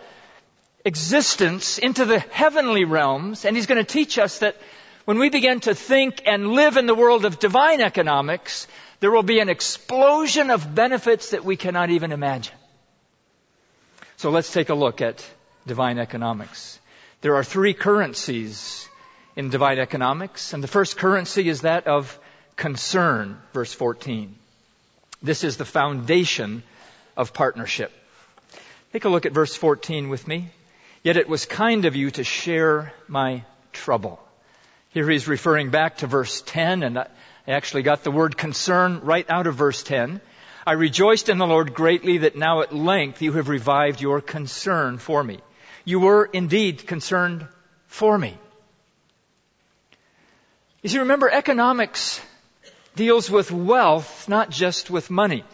existence 0.86 1.78
into 1.78 2.06
the 2.06 2.20
heavenly 2.20 2.86
realms. 2.86 3.46
And 3.46 3.56
he's 3.56 3.68
going 3.68 3.84
to 3.84 3.94
teach 3.94 4.18
us 4.18 4.40
that 4.40 4.56
when 5.06 5.20
we 5.20 5.30
begin 5.30 5.60
to 5.62 5.76
think 5.76 6.22
and 6.26 6.52
live 6.52 6.78
in 6.78 6.86
the 6.86 6.96
world 6.96 7.26
of 7.26 7.40
divine 7.40 7.82
economics, 7.82 8.68
there 9.00 9.12
will 9.12 9.24
be 9.24 9.40
an 9.40 9.50
explosion 9.50 10.52
of 10.52 10.76
benefits 10.76 11.32
that 11.32 11.44
we 11.44 11.56
cannot 11.56 11.90
even 11.90 12.12
imagine. 12.12 12.56
So 14.18 14.30
let's 14.30 14.52
take 14.52 14.70
a 14.70 14.76
look 14.76 15.02
at 15.02 15.26
divine 15.66 15.98
economics. 15.98 16.80
There 17.22 17.36
are 17.36 17.44
three 17.44 17.74
currencies 17.74 18.88
in 19.36 19.50
divine 19.50 19.80
economics, 19.80 20.54
and 20.54 20.62
the 20.64 20.68
first 20.68 20.98
currency 20.98 21.48
is 21.48 21.62
that 21.62 21.88
of 21.88 22.20
concern, 22.56 23.38
verse 23.54 23.74
14. 23.74 24.36
This 25.22 25.44
is 25.44 25.58
the 25.58 25.66
foundation 25.66 26.64
of 27.16 27.34
partnership. 27.34 27.92
Take 28.92 29.06
a 29.06 29.10
look 29.10 29.26
at 29.26 29.34
verse 29.34 29.56
14 29.56 30.10
with 30.10 30.28
me. 30.28 30.50
Yet 31.04 31.18
it 31.18 31.30
was 31.30 31.46
kind 31.46 31.86
of 31.86 31.96
you 31.96 32.12
to 32.12 32.24
share 32.24 32.94
my 33.08 33.44
trouble. 33.72 34.20
Here 34.90 35.10
he's 35.10 35.28
referring 35.28 35.70
back 35.70 35.98
to 35.98 36.08
verse 36.08 36.42
10, 36.42 36.84
and 36.84 37.00
I 37.00 37.08
actually 37.48 37.84
got 37.84 38.04
the 38.04 38.12
word 38.12 38.38
concern 38.38 39.02
right 39.04 39.30
out 39.30 39.48
of 39.48 39.56
verse 39.56 39.82
10. 39.84 40.20
I 40.68 40.74
rejoiced 40.74 41.30
in 41.30 41.38
the 41.38 41.48
Lord 41.48 41.74
greatly 41.74 42.20
that 42.20 42.36
now 42.36 42.62
at 42.62 42.76
length 42.76 43.22
you 43.22 43.32
have 43.34 43.48
revived 43.48 44.02
your 44.02 44.20
concern 44.20 44.98
for 44.98 45.24
me. 45.24 45.40
You 45.86 46.02
were 46.02 46.26
indeed 46.26 46.86
concerned 46.86 47.48
for 47.88 48.18
me. 48.18 48.38
You 50.82 50.90
see, 50.90 51.00
remember, 51.00 51.30
economics 51.30 52.22
deals 52.96 53.32
with 53.32 53.52
wealth, 53.52 54.28
not 54.28 54.50
just 54.50 54.90
with 54.90 55.10
money. 55.10 55.46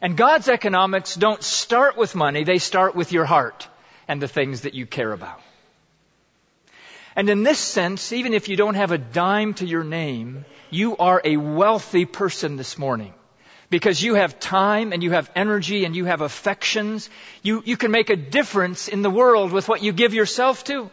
And 0.00 0.16
God's 0.16 0.48
economics 0.48 1.14
don't 1.14 1.42
start 1.42 1.96
with 1.96 2.16
money, 2.16 2.42
they 2.42 2.58
start 2.58 2.96
with 2.96 3.12
your 3.12 3.24
heart 3.24 3.68
and 4.08 4.20
the 4.20 4.28
things 4.28 4.62
that 4.62 4.74
you 4.74 4.86
care 4.86 5.12
about. 5.12 5.40
And 7.14 7.28
in 7.28 7.42
this 7.42 7.58
sense, 7.58 8.12
even 8.12 8.32
if 8.32 8.48
you 8.48 8.56
don't 8.56 8.74
have 8.74 8.92
a 8.92 8.98
dime 8.98 9.54
to 9.54 9.66
your 9.66 9.84
name, 9.84 10.44
you 10.70 10.96
are 10.96 11.20
a 11.24 11.36
wealthy 11.36 12.04
person 12.06 12.56
this 12.56 12.78
morning. 12.78 13.12
Because 13.68 14.02
you 14.02 14.14
have 14.14 14.38
time 14.38 14.92
and 14.92 15.02
you 15.02 15.12
have 15.12 15.30
energy 15.34 15.84
and 15.84 15.96
you 15.96 16.04
have 16.04 16.20
affections. 16.20 17.08
You, 17.42 17.62
you 17.64 17.76
can 17.76 17.90
make 17.90 18.10
a 18.10 18.16
difference 18.16 18.88
in 18.88 19.02
the 19.02 19.10
world 19.10 19.52
with 19.52 19.68
what 19.68 19.82
you 19.82 19.92
give 19.92 20.14
yourself 20.14 20.64
to. 20.64 20.90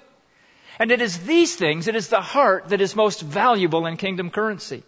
And 0.78 0.92
it 0.92 1.02
is 1.02 1.18
these 1.20 1.56
things, 1.56 1.88
it 1.88 1.96
is 1.96 2.08
the 2.08 2.22
heart 2.22 2.70
that 2.70 2.80
is 2.80 2.96
most 2.96 3.22
valuable 3.22 3.86
in 3.86 3.98
kingdom 3.98 4.30
currency. 4.30 4.84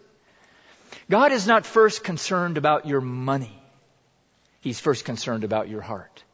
God 1.10 1.32
is 1.32 1.46
not 1.46 1.66
first 1.66 2.02
concerned 2.02 2.56
about 2.56 2.86
your 2.86 3.02
money. 3.02 3.62
He's 4.60 4.80
first 4.80 5.04
concerned 5.04 5.44
about 5.44 5.68
your 5.68 5.82
heart. 5.82 6.24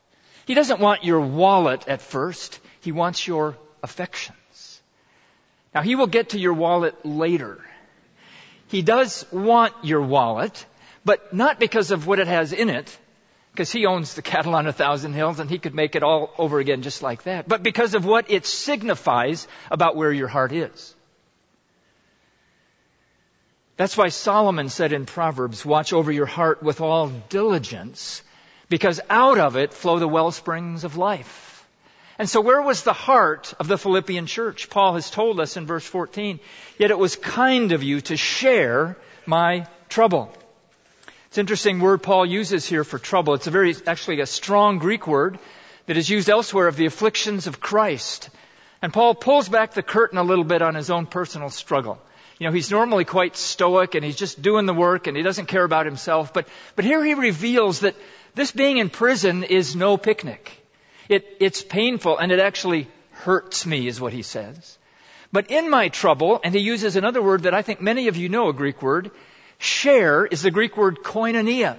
He 0.48 0.54
doesn't 0.54 0.80
want 0.80 1.04
your 1.04 1.20
wallet 1.20 1.86
at 1.88 2.00
first. 2.00 2.58
He 2.80 2.90
wants 2.90 3.26
your 3.26 3.58
affections. 3.82 4.80
Now, 5.74 5.82
he 5.82 5.94
will 5.94 6.06
get 6.06 6.30
to 6.30 6.38
your 6.38 6.54
wallet 6.54 6.94
later. 7.04 7.60
He 8.68 8.80
does 8.80 9.26
want 9.30 9.74
your 9.82 10.00
wallet, 10.00 10.64
but 11.04 11.34
not 11.34 11.60
because 11.60 11.90
of 11.90 12.06
what 12.06 12.18
it 12.18 12.28
has 12.28 12.54
in 12.54 12.70
it, 12.70 12.98
because 13.52 13.70
he 13.70 13.84
owns 13.84 14.14
the 14.14 14.22
cattle 14.22 14.54
on 14.54 14.66
a 14.66 14.72
thousand 14.72 15.12
hills 15.12 15.38
and 15.38 15.50
he 15.50 15.58
could 15.58 15.74
make 15.74 15.96
it 15.96 16.02
all 16.02 16.32
over 16.38 16.58
again 16.60 16.80
just 16.80 17.02
like 17.02 17.24
that, 17.24 17.46
but 17.46 17.62
because 17.62 17.94
of 17.94 18.06
what 18.06 18.30
it 18.30 18.46
signifies 18.46 19.46
about 19.70 19.96
where 19.96 20.10
your 20.10 20.28
heart 20.28 20.52
is. 20.52 20.94
That's 23.76 23.98
why 23.98 24.08
Solomon 24.08 24.70
said 24.70 24.94
in 24.94 25.04
Proverbs, 25.04 25.62
watch 25.62 25.92
over 25.92 26.10
your 26.10 26.24
heart 26.24 26.62
with 26.62 26.80
all 26.80 27.08
diligence, 27.28 28.22
because 28.68 29.00
out 29.08 29.38
of 29.38 29.56
it 29.56 29.72
flow 29.72 29.98
the 29.98 30.08
well 30.08 30.30
springs 30.30 30.84
of 30.84 30.96
life. 30.96 31.66
And 32.18 32.28
so 32.28 32.40
where 32.40 32.60
was 32.60 32.82
the 32.82 32.92
heart 32.92 33.54
of 33.60 33.68
the 33.68 33.78
Philippian 33.78 34.26
church? 34.26 34.68
Paul 34.68 34.94
has 34.94 35.08
told 35.08 35.38
us 35.38 35.56
in 35.56 35.66
verse 35.66 35.87
14, 35.87 36.40
yet 36.76 36.90
it 36.90 36.98
was 36.98 37.14
kind 37.14 37.70
of 37.70 37.84
you 37.84 38.00
to 38.02 38.16
share 38.16 38.96
my 39.25 39.66
trouble. 39.88 40.32
It's 41.28 41.38
an 41.38 41.42
interesting 41.42 41.78
word 41.78 42.02
Paul 42.02 42.26
uses 42.26 42.66
here 42.66 42.82
for 42.82 42.98
trouble. 42.98 43.34
It's 43.34 43.46
a 43.46 43.52
very, 43.52 43.76
actually 43.87 44.20
a 44.20 44.26
strong 44.26 44.78
Greek 44.78 45.06
word 45.06 45.38
that 45.87 45.96
is 45.96 46.10
used 46.10 46.28
elsewhere 46.28 46.66
of 46.66 46.76
the 46.76 46.87
afflictions 46.87 47.46
of 47.46 47.60
Christ. 47.60 48.30
And 48.82 48.92
Paul 48.92 49.14
pulls 49.14 49.48
back 49.48 49.75
the 49.75 49.82
curtain 49.82 50.18
a 50.18 50.22
little 50.22 50.44
bit 50.44 50.62
on 50.62 50.75
his 50.75 50.90
own 50.90 51.06
personal 51.06 51.50
struggle. 51.50 51.98
You 52.38 52.46
know, 52.46 52.52
he's 52.52 52.70
normally 52.70 53.04
quite 53.04 53.37
stoic 53.37 53.94
and 53.94 54.04
he's 54.04 54.16
just 54.16 54.40
doing 54.40 54.66
the 54.66 54.75
work 54.75 55.06
and 55.06 55.16
he 55.16 55.22
doesn't 55.22 55.46
care 55.46 55.64
about 55.64 55.87
himself. 55.87 56.32
But, 56.32 56.48
but 56.76 56.84
here 56.84 57.04
he 57.04 57.14
reveals 57.14 57.80
that 57.80 57.96
this 58.35 58.52
being 58.52 58.78
in 58.78 58.90
prison 58.90 59.44
is 59.44 59.76
no 59.76 59.97
picnic. 59.97 60.50
It, 61.08 61.37
it's 61.40 61.62
painful 61.62 62.18
and 62.18 62.30
it 62.32 62.40
actually 62.40 62.88
hurts 63.11 63.66
me, 63.66 63.87
is 63.87 64.00
what 64.00 64.12
he 64.12 64.23
says. 64.23 64.78
But 65.32 65.50
in 65.50 65.68
my 65.68 65.88
trouble, 65.88 66.40
and 66.42 66.54
he 66.54 66.61
uses 66.61 66.97
another 66.97 67.20
word 67.20 67.42
that 67.42 67.54
I 67.54 67.62
think 67.62 67.80
many 67.80 68.08
of 68.08 68.16
you 68.16 68.28
know, 68.28 68.49
a 68.49 68.54
Greek 68.54 68.80
word, 68.82 69.11
share 69.58 70.25
is 70.25 70.42
the 70.42 70.50
Greek 70.50 70.76
word 70.76 71.00
koinonia. 71.02 71.78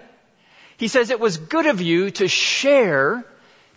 He 0.78 0.88
says 0.88 1.10
it 1.10 1.20
was 1.20 1.38
good 1.38 1.66
of 1.66 1.82
you 1.82 2.12
to 2.12 2.28
share, 2.28 3.26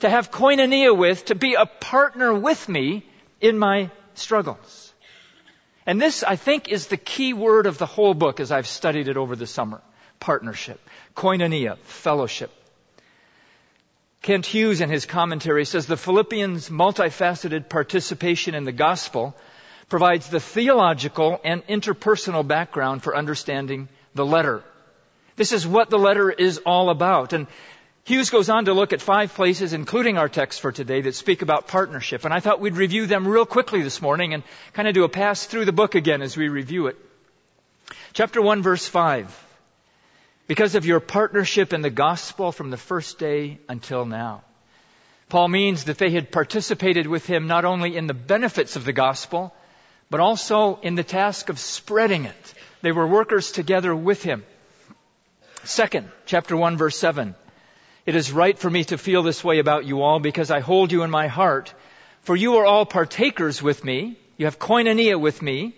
to 0.00 0.10
have 0.10 0.30
koinonia 0.30 0.96
with, 0.96 1.26
to 1.26 1.34
be 1.34 1.54
a 1.54 1.66
partner 1.66 2.34
with 2.34 2.68
me 2.68 3.06
in 3.40 3.58
my 3.58 3.90
struggles. 4.14 4.92
And 5.86 6.00
this, 6.00 6.22
I 6.22 6.36
think, 6.36 6.68
is 6.68 6.86
the 6.86 6.96
key 6.96 7.32
word 7.32 7.66
of 7.66 7.78
the 7.78 7.86
whole 7.86 8.14
book 8.14 8.40
as 8.40 8.52
I've 8.52 8.68
studied 8.68 9.08
it 9.08 9.16
over 9.16 9.34
the 9.34 9.46
summer. 9.46 9.80
Partnership. 10.20 10.80
Koinonia. 11.16 11.78
Fellowship. 11.78 12.52
Kent 14.22 14.46
Hughes 14.46 14.80
in 14.80 14.88
his 14.88 15.04
commentary 15.04 15.64
says 15.64 15.86
the 15.86 15.96
Philippians' 15.96 16.68
multifaceted 16.68 17.68
participation 17.68 18.54
in 18.54 18.62
the 18.62 18.70
gospel 18.70 19.34
provides 19.88 20.28
the 20.28 20.38
theological 20.38 21.40
and 21.42 21.66
interpersonal 21.66 22.46
background 22.46 23.02
for 23.02 23.16
understanding 23.16 23.88
the 24.14 24.24
letter. 24.24 24.62
This 25.34 25.50
is 25.50 25.66
what 25.66 25.90
the 25.90 25.98
letter 25.98 26.30
is 26.30 26.58
all 26.58 26.90
about. 26.90 27.32
And 27.32 27.48
Hughes 28.04 28.30
goes 28.30 28.48
on 28.48 28.66
to 28.66 28.74
look 28.74 28.92
at 28.92 29.02
five 29.02 29.34
places, 29.34 29.72
including 29.72 30.18
our 30.18 30.28
text 30.28 30.60
for 30.60 30.70
today, 30.70 31.00
that 31.00 31.16
speak 31.16 31.42
about 31.42 31.66
partnership. 31.66 32.24
And 32.24 32.32
I 32.32 32.38
thought 32.38 32.60
we'd 32.60 32.76
review 32.76 33.06
them 33.06 33.26
real 33.26 33.44
quickly 33.44 33.82
this 33.82 34.00
morning 34.00 34.34
and 34.34 34.44
kind 34.72 34.86
of 34.86 34.94
do 34.94 35.02
a 35.02 35.08
pass 35.08 35.46
through 35.46 35.64
the 35.64 35.72
book 35.72 35.96
again 35.96 36.22
as 36.22 36.36
we 36.36 36.48
review 36.48 36.86
it. 36.86 36.96
Chapter 38.12 38.40
1 38.40 38.62
verse 38.62 38.86
5 38.86 39.41
because 40.46 40.74
of 40.74 40.86
your 40.86 41.00
partnership 41.00 41.72
in 41.72 41.82
the 41.82 41.90
gospel 41.90 42.52
from 42.52 42.70
the 42.70 42.76
first 42.76 43.18
day 43.18 43.58
until 43.68 44.04
now. 44.04 44.42
Paul 45.28 45.48
means 45.48 45.84
that 45.84 45.98
they 45.98 46.10
had 46.10 46.30
participated 46.30 47.06
with 47.06 47.24
him 47.26 47.46
not 47.46 47.64
only 47.64 47.96
in 47.96 48.06
the 48.06 48.14
benefits 48.14 48.76
of 48.76 48.84
the 48.84 48.92
gospel, 48.92 49.54
but 50.10 50.20
also 50.20 50.78
in 50.82 50.94
the 50.94 51.02
task 51.04 51.48
of 51.48 51.58
spreading 51.58 52.26
it. 52.26 52.54
They 52.82 52.92
were 52.92 53.06
workers 53.06 53.50
together 53.52 53.94
with 53.94 54.22
him. 54.22 54.44
Second, 55.64 56.10
chapter 56.26 56.56
1 56.56 56.76
verse 56.76 56.98
7. 56.98 57.34
It 58.04 58.16
is 58.16 58.32
right 58.32 58.58
for 58.58 58.68
me 58.68 58.84
to 58.84 58.98
feel 58.98 59.22
this 59.22 59.44
way 59.44 59.58
about 59.58 59.86
you 59.86 60.02
all 60.02 60.18
because 60.18 60.50
I 60.50 60.60
hold 60.60 60.92
you 60.92 61.02
in 61.02 61.10
my 61.10 61.28
heart. 61.28 61.72
For 62.22 62.36
you 62.36 62.56
are 62.56 62.66
all 62.66 62.84
partakers 62.84 63.62
with 63.62 63.84
me. 63.84 64.18
You 64.36 64.46
have 64.46 64.58
koinonia 64.58 65.18
with 65.18 65.40
me, 65.40 65.74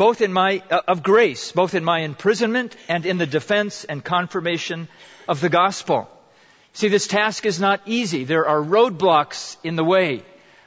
both 0.00 0.22
in 0.22 0.32
my, 0.32 0.62
uh, 0.70 0.80
of 0.88 1.02
grace, 1.02 1.52
both 1.52 1.74
in 1.74 1.84
my 1.84 1.98
imprisonment 2.00 2.74
and 2.88 3.04
in 3.04 3.18
the 3.18 3.26
defense 3.26 3.84
and 3.84 4.02
confirmation 4.02 4.88
of 5.28 5.42
the 5.42 5.50
gospel. 5.50 6.08
See, 6.72 6.88
this 6.88 7.06
task 7.06 7.44
is 7.44 7.60
not 7.60 7.82
easy. 7.84 8.24
There 8.24 8.48
are 8.48 8.62
roadblocks 8.62 9.58
in 9.62 9.76
the 9.76 9.84
way. 9.84 10.22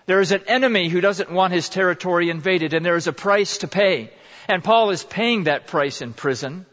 There 0.06 0.22
is 0.22 0.32
an 0.32 0.44
enemy 0.46 0.88
who 0.88 1.02
doesn't 1.02 1.32
want 1.32 1.52
his 1.52 1.68
territory 1.68 2.30
invaded, 2.30 2.76
and 2.76 2.86
there 2.86 2.96
is 2.96 3.08
a 3.08 3.14
price 3.14 3.58
to 3.60 3.68
pay. 3.68 4.12
And 4.48 4.64
Paul 4.64 4.92
is 4.92 5.04
paying 5.04 5.46
that 5.46 5.66
price 5.66 6.04
in 6.04 6.14
prison. 6.14 6.68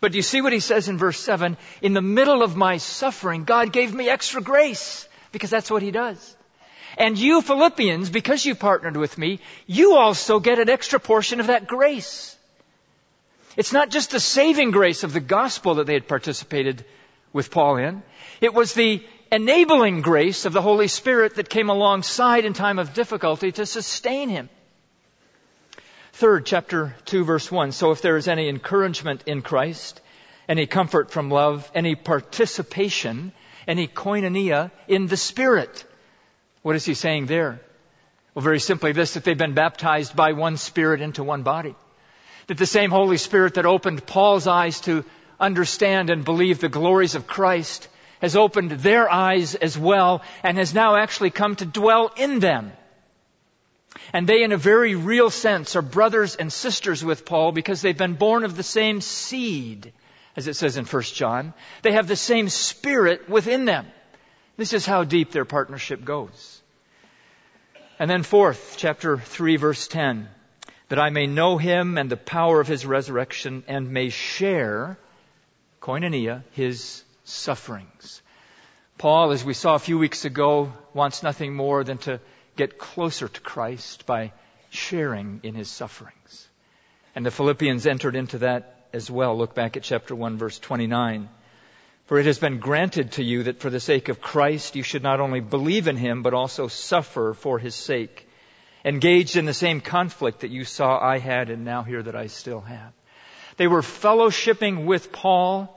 But 0.00 0.12
do 0.12 0.16
you 0.16 0.22
see 0.22 0.40
what 0.40 0.54
he 0.54 0.60
says 0.60 0.88
in 0.88 0.96
verse 0.96 1.20
7? 1.20 1.58
In 1.82 1.92
the 1.92 2.00
middle 2.00 2.42
of 2.42 2.56
my 2.56 2.78
suffering, 2.78 3.44
God 3.44 3.72
gave 3.72 3.92
me 3.92 4.08
extra 4.08 4.40
grace, 4.40 5.06
because 5.32 5.50
that's 5.50 5.70
what 5.70 5.82
he 5.82 5.90
does. 5.90 6.35
And 6.96 7.18
you 7.18 7.42
Philippians, 7.42 8.10
because 8.10 8.44
you 8.44 8.54
partnered 8.54 8.96
with 8.96 9.18
me, 9.18 9.40
you 9.66 9.96
also 9.96 10.40
get 10.40 10.58
an 10.58 10.70
extra 10.70 10.98
portion 10.98 11.40
of 11.40 11.48
that 11.48 11.66
grace. 11.66 12.36
It's 13.56 13.72
not 13.72 13.90
just 13.90 14.10
the 14.10 14.20
saving 14.20 14.70
grace 14.70 15.02
of 15.02 15.12
the 15.12 15.20
gospel 15.20 15.76
that 15.76 15.86
they 15.86 15.94
had 15.94 16.08
participated 16.08 16.84
with 17.32 17.50
Paul 17.50 17.76
in. 17.76 18.02
It 18.40 18.54
was 18.54 18.74
the 18.74 19.04
enabling 19.30 20.02
grace 20.02 20.44
of 20.44 20.52
the 20.52 20.62
Holy 20.62 20.88
Spirit 20.88 21.36
that 21.36 21.48
came 21.48 21.68
alongside 21.68 22.44
in 22.44 22.52
time 22.52 22.78
of 22.78 22.94
difficulty 22.94 23.52
to 23.52 23.66
sustain 23.66 24.28
him. 24.28 24.48
Third, 26.12 26.46
chapter 26.46 26.94
2, 27.06 27.24
verse 27.24 27.50
1. 27.50 27.72
So 27.72 27.90
if 27.90 28.00
there 28.00 28.16
is 28.16 28.28
any 28.28 28.48
encouragement 28.48 29.24
in 29.26 29.42
Christ, 29.42 30.00
any 30.48 30.66
comfort 30.66 31.10
from 31.10 31.30
love, 31.30 31.70
any 31.74 31.94
participation, 31.94 33.32
any 33.68 33.86
koinonia 33.86 34.70
in 34.88 35.08
the 35.08 35.16
Spirit. 35.16 35.84
What 36.66 36.74
is 36.74 36.84
he 36.84 36.94
saying 36.94 37.26
there? 37.26 37.60
Well, 38.34 38.42
very 38.42 38.58
simply 38.58 38.90
this, 38.90 39.14
that 39.14 39.22
they've 39.22 39.38
been 39.38 39.54
baptized 39.54 40.16
by 40.16 40.32
one 40.32 40.56
Spirit 40.56 41.00
into 41.00 41.22
one 41.22 41.44
body. 41.44 41.76
That 42.48 42.58
the 42.58 42.66
same 42.66 42.90
Holy 42.90 43.18
Spirit 43.18 43.54
that 43.54 43.66
opened 43.66 44.04
Paul's 44.04 44.48
eyes 44.48 44.80
to 44.80 45.04
understand 45.38 46.10
and 46.10 46.24
believe 46.24 46.58
the 46.58 46.68
glories 46.68 47.14
of 47.14 47.28
Christ 47.28 47.86
has 48.20 48.34
opened 48.34 48.72
their 48.72 49.08
eyes 49.08 49.54
as 49.54 49.78
well 49.78 50.22
and 50.42 50.58
has 50.58 50.74
now 50.74 50.96
actually 50.96 51.30
come 51.30 51.54
to 51.54 51.64
dwell 51.64 52.10
in 52.16 52.40
them. 52.40 52.72
And 54.12 54.26
they, 54.26 54.42
in 54.42 54.50
a 54.50 54.56
very 54.56 54.96
real 54.96 55.30
sense, 55.30 55.76
are 55.76 55.82
brothers 55.82 56.34
and 56.34 56.52
sisters 56.52 57.04
with 57.04 57.24
Paul 57.24 57.52
because 57.52 57.80
they've 57.80 57.96
been 57.96 58.14
born 58.14 58.42
of 58.42 58.56
the 58.56 58.64
same 58.64 59.00
seed, 59.00 59.92
as 60.34 60.48
it 60.48 60.54
says 60.54 60.76
in 60.76 60.84
1 60.84 61.02
John. 61.14 61.54
They 61.82 61.92
have 61.92 62.08
the 62.08 62.16
same 62.16 62.48
spirit 62.48 63.28
within 63.28 63.66
them. 63.66 63.86
This 64.56 64.72
is 64.72 64.84
how 64.84 65.04
deep 65.04 65.30
their 65.30 65.44
partnership 65.44 66.04
goes. 66.04 66.55
And 67.98 68.10
then 68.10 68.24
fourth, 68.24 68.74
chapter 68.76 69.16
3, 69.16 69.56
verse 69.56 69.88
10, 69.88 70.28
that 70.88 70.98
I 70.98 71.08
may 71.08 71.26
know 71.26 71.56
him 71.56 71.96
and 71.96 72.10
the 72.10 72.16
power 72.18 72.60
of 72.60 72.68
his 72.68 72.84
resurrection 72.84 73.64
and 73.68 73.90
may 73.90 74.10
share, 74.10 74.98
koinonia, 75.80 76.42
his 76.52 77.02
sufferings. 77.24 78.20
Paul, 78.98 79.32
as 79.32 79.46
we 79.46 79.54
saw 79.54 79.76
a 79.76 79.78
few 79.78 79.98
weeks 79.98 80.26
ago, 80.26 80.74
wants 80.92 81.22
nothing 81.22 81.54
more 81.54 81.84
than 81.84 81.96
to 81.98 82.20
get 82.54 82.78
closer 82.78 83.28
to 83.28 83.40
Christ 83.40 84.04
by 84.04 84.32
sharing 84.68 85.40
in 85.42 85.54
his 85.54 85.70
sufferings. 85.70 86.48
And 87.14 87.24
the 87.24 87.30
Philippians 87.30 87.86
entered 87.86 88.14
into 88.14 88.38
that 88.38 88.88
as 88.92 89.10
well. 89.10 89.38
Look 89.38 89.54
back 89.54 89.78
at 89.78 89.82
chapter 89.82 90.14
1 90.14 90.36
verse 90.36 90.58
29. 90.58 91.30
For 92.06 92.18
it 92.18 92.26
has 92.26 92.38
been 92.38 92.60
granted 92.60 93.12
to 93.12 93.24
you 93.24 93.44
that 93.44 93.60
for 93.60 93.68
the 93.68 93.80
sake 93.80 94.08
of 94.08 94.20
Christ 94.20 94.76
you 94.76 94.84
should 94.84 95.02
not 95.02 95.20
only 95.20 95.40
believe 95.40 95.88
in 95.88 95.96
him, 95.96 96.22
but 96.22 96.34
also 96.34 96.68
suffer 96.68 97.34
for 97.34 97.58
his 97.58 97.74
sake. 97.74 98.28
Engaged 98.84 99.34
in 99.34 99.44
the 99.44 99.54
same 99.54 99.80
conflict 99.80 100.40
that 100.40 100.52
you 100.52 100.64
saw 100.64 100.98
I 101.02 101.18
had 101.18 101.50
and 101.50 101.64
now 101.64 101.82
hear 101.82 102.00
that 102.00 102.14
I 102.14 102.28
still 102.28 102.60
have. 102.60 102.92
They 103.56 103.66
were 103.66 103.82
fellowshipping 103.82 104.84
with 104.84 105.10
Paul 105.10 105.76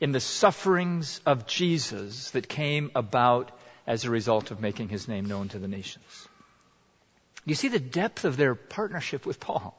in 0.00 0.10
the 0.10 0.20
sufferings 0.20 1.20
of 1.24 1.46
Jesus 1.46 2.32
that 2.32 2.48
came 2.48 2.90
about 2.96 3.52
as 3.86 4.04
a 4.04 4.10
result 4.10 4.50
of 4.50 4.60
making 4.60 4.88
his 4.88 5.06
name 5.06 5.26
known 5.26 5.48
to 5.50 5.60
the 5.60 5.68
nations. 5.68 6.28
You 7.44 7.54
see 7.54 7.68
the 7.68 7.78
depth 7.78 8.24
of 8.24 8.36
their 8.36 8.56
partnership 8.56 9.24
with 9.24 9.38
Paul. 9.38 9.78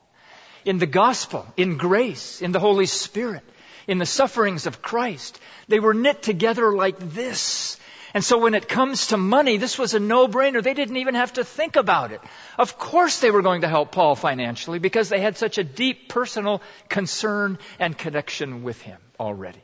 In 0.63 0.77
the 0.77 0.85
gospel, 0.85 1.45
in 1.57 1.75
grace, 1.75 2.41
in 2.41 2.53
the 2.53 2.59
Holy 2.59 2.85
Spirit, 2.85 3.43
in 3.87 3.97
the 3.97 4.05
sufferings 4.05 4.65
of 4.65 4.81
Christ. 4.81 5.39
They 5.67 5.79
were 5.79 5.93
knit 5.93 6.21
together 6.21 6.73
like 6.73 6.97
this. 6.99 7.77
And 8.13 8.23
so 8.23 8.37
when 8.37 8.53
it 8.53 8.69
comes 8.69 9.07
to 9.07 9.17
money, 9.17 9.57
this 9.57 9.79
was 9.79 9.95
a 9.95 9.99
no-brainer. 9.99 10.61
They 10.61 10.75
didn't 10.75 10.97
even 10.97 11.15
have 11.15 11.33
to 11.33 11.43
think 11.43 11.75
about 11.75 12.11
it. 12.11 12.21
Of 12.59 12.77
course 12.77 13.19
they 13.19 13.31
were 13.31 13.41
going 13.41 13.61
to 13.61 13.67
help 13.67 13.91
Paul 13.91 14.15
financially 14.15 14.77
because 14.77 15.09
they 15.09 15.19
had 15.19 15.35
such 15.35 15.57
a 15.57 15.63
deep 15.63 16.09
personal 16.09 16.61
concern 16.89 17.57
and 17.79 17.97
connection 17.97 18.61
with 18.61 18.79
him 18.81 18.99
already. 19.19 19.61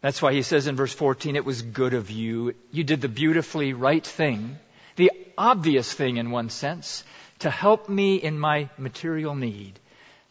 That's 0.00 0.22
why 0.22 0.32
he 0.32 0.42
says 0.42 0.66
in 0.66 0.76
verse 0.76 0.94
14, 0.94 1.36
it 1.36 1.44
was 1.44 1.60
good 1.60 1.92
of 1.92 2.10
you. 2.10 2.54
You 2.70 2.84
did 2.84 3.02
the 3.02 3.08
beautifully 3.08 3.74
right 3.74 4.06
thing, 4.06 4.58
the 4.96 5.10
obvious 5.36 5.92
thing 5.92 6.16
in 6.16 6.30
one 6.30 6.48
sense, 6.48 7.04
to 7.40 7.50
help 7.50 7.88
me 7.88 8.16
in 8.16 8.38
my 8.38 8.70
material 8.78 9.34
need 9.34 9.78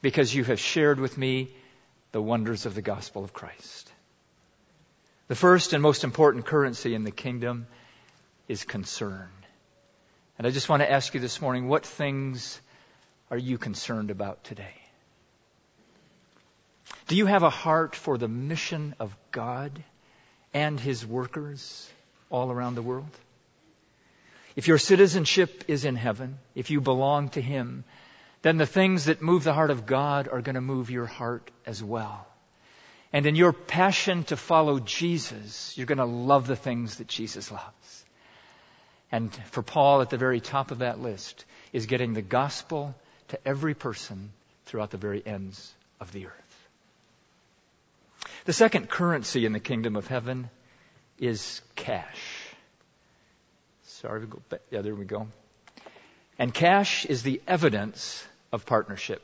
because 0.02 0.34
you 0.34 0.44
have 0.44 0.60
shared 0.60 1.00
with 1.00 1.18
me 1.18 1.50
the 2.12 2.22
wonders 2.22 2.66
of 2.66 2.76
the 2.76 2.82
gospel 2.82 3.24
of 3.24 3.34
Christ. 3.34 3.92
The 5.28 5.36
first 5.36 5.74
and 5.74 5.84
most 5.84 6.04
important 6.04 6.46
currency 6.46 6.94
in 6.94 7.04
the 7.04 7.12
kingdom 7.12 7.68
is 8.48 8.64
concern. 8.64 9.30
And 10.38 10.48
I 10.48 10.52
just 10.52 10.70
want 10.70 10.82
to 10.82 10.92
ask 10.92 11.14
you 11.14 11.20
this 11.20 11.42
morning, 11.42 11.68
what 11.68 11.86
things 11.86 12.62
are 13.30 13.38
you 13.38 13.58
concerned 13.58 14.12
about 14.12 14.44
today? 14.44 14.76
Do 17.08 17.16
you 17.16 17.26
have 17.26 17.44
a 17.44 17.50
heart 17.50 17.96
for 17.96 18.18
the 18.18 18.28
mission 18.28 18.96
of 19.00 19.16
God 19.32 19.84
and 20.54 20.80
His 20.80 21.06
workers 21.06 21.90
all 22.30 22.52
around 22.52 22.76
the 22.76 22.82
world? 22.82 23.10
If 24.56 24.68
your 24.68 24.78
citizenship 24.78 25.66
is 25.68 25.86
in 25.86 25.96
heaven, 25.96 26.40
if 26.56 26.72
you 26.72 26.82
belong 26.82 27.30
to 27.30 27.42
Him, 27.42 27.84
then 28.42 28.58
the 28.58 28.66
things 28.66 29.06
that 29.06 29.22
move 29.22 29.44
the 29.44 29.54
heart 29.54 29.72
of 29.72 29.86
God 29.86 30.28
are 30.28 30.42
going 30.42 30.56
to 30.56 30.62
move 30.62 30.90
your 30.90 31.06
heart 31.06 31.50
as 31.66 31.84
well. 31.84 32.28
And 33.14 33.26
in 33.26 33.36
your 33.36 33.54
passion 33.54 34.24
to 34.26 34.38
follow 34.38 34.80
Jesus, 34.80 35.78
you're 35.78 35.88
going 35.88 35.98
to 35.98 36.06
love 36.06 36.46
the 36.46 36.56
things 36.56 36.98
that 36.98 37.08
Jesus 37.08 37.52
loves. 37.52 38.06
And 39.12 39.34
for 39.52 39.64
Paul, 39.64 40.02
at 40.02 40.10
the 40.10 40.18
very 40.18 40.42
top 40.42 40.72
of 40.72 40.80
that 40.80 41.00
list 41.00 41.46
is 41.72 41.86
getting 41.86 42.14
the 42.14 42.22
gospel 42.22 42.94
to 43.30 43.40
every 43.48 43.74
person 43.74 44.32
throughout 44.66 44.92
the 44.92 44.98
very 44.98 45.26
ends 45.26 45.74
of 46.00 46.12
the 46.12 46.28
earth. 46.28 46.34
The 48.46 48.54
second 48.54 48.90
currency 48.90 49.46
in 49.46 49.54
the 49.54 49.60
kingdom 49.60 49.96
of 49.96 50.08
heaven 50.08 50.50
is 51.18 51.62
cash. 51.76 52.22
Sorry, 53.84 54.20
we 54.20 54.28
go 54.28 54.42
back. 54.50 54.62
Yeah, 54.70 54.82
there 54.82 54.96
we 54.96 55.06
go. 55.06 55.28
And 56.40 56.54
cash 56.54 57.06
is 57.06 57.24
the 57.24 57.42
evidence 57.48 58.26
of 58.52 58.66
partnership. 58.66 59.22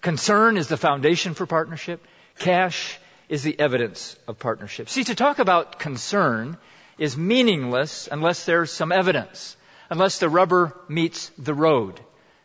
Concern 0.00 0.56
is 0.56 0.68
the 0.68 0.76
foundation 0.76 1.34
for 1.34 1.46
partnership. 1.46 2.04
Cash 2.38 2.98
is 3.28 3.42
the 3.42 3.58
evidence 3.58 4.16
of 4.26 4.38
partnership. 4.38 4.88
See, 4.88 5.04
to 5.04 5.14
talk 5.14 5.38
about 5.38 5.78
concern 5.78 6.56
is 6.98 7.16
meaningless 7.16 8.08
unless 8.10 8.44
there's 8.44 8.72
some 8.72 8.92
evidence, 8.92 9.56
unless 9.88 10.18
the 10.18 10.28
rubber 10.28 10.76
meets 10.88 11.30
the 11.38 11.54
road. 11.54 12.00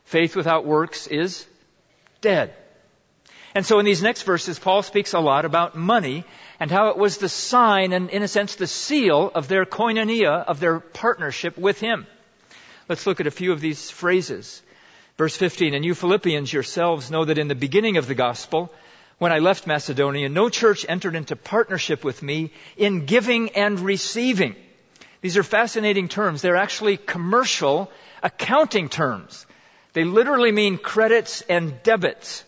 Faith 0.06 0.36
without 0.36 0.66
works 0.66 1.08
is 1.08 1.46
dead. 2.22 2.54
And 3.54 3.66
so 3.66 3.80
in 3.80 3.86
these 3.86 4.04
next 4.04 4.24
verses, 4.24 4.60
Paul 4.60 4.84
speaks 4.84 5.14
a 5.14 5.20
lot 5.20 5.46
about 5.46 5.76
money 5.76 6.26
and 6.60 6.70
how 6.70 6.90
it 6.90 6.98
was 6.98 7.18
the 7.18 7.30
sign 7.30 7.94
and, 7.94 8.10
in 8.10 8.22
a 8.22 8.28
sense, 8.28 8.56
the 8.56 8.68
seal 8.68 9.32
of 9.34 9.48
their 9.48 9.66
koinonia, 9.66 10.44
of 10.46 10.60
their 10.60 10.80
partnership 10.80 11.58
with 11.58 11.80
him. 11.80 12.06
Let's 12.88 13.08
look 13.08 13.20
at 13.20 13.28
a 13.28 13.32
few 13.32 13.52
of 13.52 13.62
these 13.62 13.90
phrases. 13.90 14.62
Verse 15.18 15.36
15, 15.36 15.74
and 15.74 15.86
you 15.86 15.96
Philippians 15.96 16.52
yourselves 16.52 17.10
know 17.10 17.26
that 17.26 17.38
in 17.38 17.48
the 17.48 17.56
beginning 17.56 17.98
of 17.98 18.06
the 18.06 18.16
gospel, 18.16 18.72
when 19.18 19.32
I 19.32 19.40
left 19.40 19.66
Macedonia, 19.66 20.30
no 20.30 20.50
church 20.50 20.86
entered 20.88 21.16
into 21.16 21.36
partnership 21.36 22.04
with 22.04 22.22
me 22.22 22.52
in 22.76 23.06
giving 23.06 23.50
and 23.52 23.80
receiving. 23.80 24.56
These 25.22 25.38
are 25.38 25.44
fascinating 25.44 26.10
terms. 26.10 26.42
They're 26.42 26.58
actually 26.58 26.98
commercial 26.98 27.90
accounting 28.22 28.90
terms. 28.90 29.46
They 29.94 30.04
literally 30.04 30.52
mean 30.52 30.78
credits 30.78 31.42
and 31.42 31.82
debits. 31.82 32.44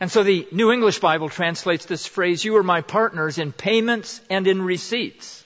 And 0.00 0.10
so 0.10 0.22
the 0.22 0.46
New 0.52 0.70
English 0.70 0.98
Bible 0.98 1.28
translates 1.30 1.86
this 1.86 2.06
phrase, 2.06 2.44
you 2.44 2.56
are 2.56 2.62
my 2.62 2.82
partners 2.82 3.38
in 3.38 3.52
payments 3.52 4.20
and 4.28 4.46
in 4.46 4.60
receipts. 4.60 5.43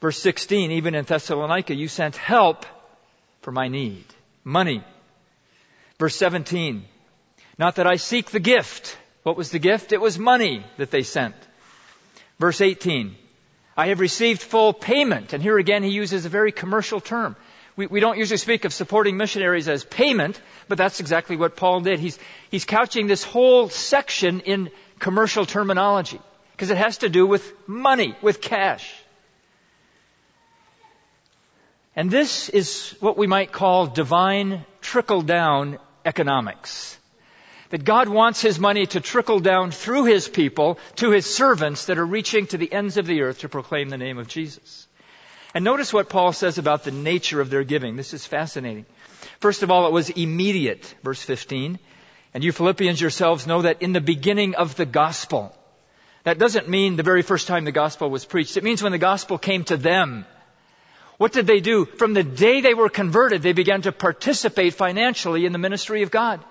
Verse 0.00 0.18
16, 0.18 0.72
even 0.72 0.94
in 0.94 1.04
Thessalonica, 1.04 1.74
you 1.74 1.88
sent 1.88 2.16
help 2.16 2.66
for 3.40 3.52
my 3.52 3.68
need. 3.68 4.04
Money. 4.44 4.84
Verse 5.98 6.14
17, 6.16 6.84
not 7.58 7.76
that 7.76 7.86
I 7.86 7.96
seek 7.96 8.30
the 8.30 8.40
gift. 8.40 8.98
What 9.22 9.36
was 9.36 9.50
the 9.50 9.58
gift? 9.58 9.92
It 9.92 10.00
was 10.00 10.18
money 10.18 10.64
that 10.76 10.90
they 10.90 11.02
sent. 11.02 11.34
Verse 12.38 12.60
18. 12.60 13.16
I 13.76 13.88
have 13.88 14.00
received 14.00 14.42
full 14.42 14.72
payment. 14.72 15.32
And 15.32 15.42
here 15.42 15.58
again 15.58 15.82
he 15.82 15.90
uses 15.90 16.24
a 16.24 16.30
very 16.30 16.52
commercial 16.52 17.00
term. 17.00 17.36
We, 17.76 17.86
we 17.86 18.00
don't 18.00 18.18
usually 18.18 18.38
speak 18.38 18.64
of 18.64 18.72
supporting 18.72 19.16
missionaries 19.16 19.68
as 19.68 19.84
payment, 19.84 20.40
but 20.68 20.78
that's 20.78 21.00
exactly 21.00 21.36
what 21.36 21.56
Paul 21.56 21.80
did. 21.80 21.98
He's, 21.98 22.18
he's 22.50 22.64
couching 22.64 23.06
this 23.06 23.22
whole 23.22 23.68
section 23.68 24.40
in 24.40 24.70
commercial 24.98 25.44
terminology 25.44 26.20
because 26.52 26.70
it 26.70 26.78
has 26.78 26.98
to 26.98 27.08
do 27.08 27.26
with 27.26 27.52
money, 27.68 28.16
with 28.22 28.40
cash. 28.40 28.90
And 31.96 32.10
this 32.10 32.50
is 32.50 32.94
what 33.00 33.16
we 33.16 33.26
might 33.26 33.52
call 33.52 33.86
divine 33.86 34.66
trickle 34.82 35.22
down 35.22 35.78
economics. 36.04 36.98
That 37.70 37.84
God 37.84 38.08
wants 38.08 38.42
His 38.42 38.60
money 38.60 38.86
to 38.86 39.00
trickle 39.00 39.40
down 39.40 39.70
through 39.70 40.04
His 40.04 40.28
people 40.28 40.78
to 40.96 41.10
His 41.10 41.24
servants 41.24 41.86
that 41.86 41.98
are 41.98 42.06
reaching 42.06 42.46
to 42.48 42.58
the 42.58 42.70
ends 42.70 42.98
of 42.98 43.06
the 43.06 43.22
earth 43.22 43.40
to 43.40 43.48
proclaim 43.48 43.88
the 43.88 43.96
name 43.96 44.18
of 44.18 44.28
Jesus. 44.28 44.86
And 45.54 45.64
notice 45.64 45.90
what 45.90 46.10
Paul 46.10 46.34
says 46.34 46.58
about 46.58 46.84
the 46.84 46.90
nature 46.90 47.40
of 47.40 47.48
their 47.48 47.64
giving. 47.64 47.96
This 47.96 48.12
is 48.12 48.26
fascinating. 48.26 48.84
First 49.40 49.62
of 49.62 49.70
all, 49.70 49.86
it 49.86 49.92
was 49.92 50.10
immediate, 50.10 50.94
verse 51.02 51.22
15. 51.22 51.78
And 52.34 52.44
you 52.44 52.52
Philippians 52.52 53.00
yourselves 53.00 53.46
know 53.46 53.62
that 53.62 53.80
in 53.80 53.94
the 53.94 54.02
beginning 54.02 54.54
of 54.54 54.76
the 54.76 54.84
gospel, 54.84 55.56
that 56.24 56.38
doesn't 56.38 56.68
mean 56.68 56.96
the 56.96 57.02
very 57.02 57.22
first 57.22 57.46
time 57.46 57.64
the 57.64 57.72
gospel 57.72 58.10
was 58.10 58.26
preached. 58.26 58.58
It 58.58 58.64
means 58.64 58.82
when 58.82 58.92
the 58.92 58.98
gospel 58.98 59.38
came 59.38 59.64
to 59.64 59.78
them. 59.78 60.26
What 61.18 61.32
did 61.32 61.46
they 61.46 61.60
do? 61.60 61.86
From 61.86 62.12
the 62.12 62.22
day 62.22 62.60
they 62.60 62.74
were 62.74 62.88
converted, 62.88 63.42
they 63.42 63.54
began 63.54 63.82
to 63.82 63.92
participate 63.92 64.74
financially 64.74 65.46
in 65.46 65.52
the 65.52 65.58
ministry 65.58 66.02
of 66.02 66.10
God. 66.10 66.44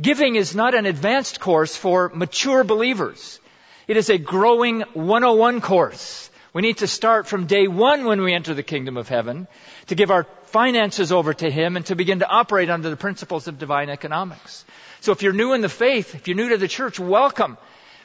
Giving 0.00 0.36
is 0.36 0.54
not 0.54 0.74
an 0.74 0.86
advanced 0.86 1.40
course 1.40 1.76
for 1.76 2.10
mature 2.14 2.64
believers. 2.64 3.40
It 3.88 3.96
is 3.96 4.10
a 4.10 4.18
growing 4.18 4.80
101 4.94 5.60
course. 5.60 6.30
We 6.54 6.62
need 6.62 6.78
to 6.78 6.86
start 6.86 7.26
from 7.26 7.46
day 7.46 7.66
one 7.66 8.04
when 8.04 8.20
we 8.20 8.34
enter 8.34 8.54
the 8.54 8.62
kingdom 8.62 8.96
of 8.96 9.08
heaven 9.08 9.48
to 9.86 9.94
give 9.94 10.10
our 10.10 10.26
finances 10.44 11.10
over 11.10 11.34
to 11.34 11.50
Him 11.50 11.76
and 11.76 11.86
to 11.86 11.96
begin 11.96 12.20
to 12.20 12.28
operate 12.28 12.70
under 12.70 12.90
the 12.90 12.96
principles 12.96 13.48
of 13.48 13.58
divine 13.58 13.88
economics. 13.88 14.64
So 15.00 15.12
if 15.12 15.22
you're 15.22 15.32
new 15.32 15.54
in 15.54 15.62
the 15.62 15.68
faith, 15.68 16.14
if 16.14 16.28
you're 16.28 16.36
new 16.36 16.50
to 16.50 16.58
the 16.58 16.68
church, 16.68 17.00
welcome. 17.00 17.56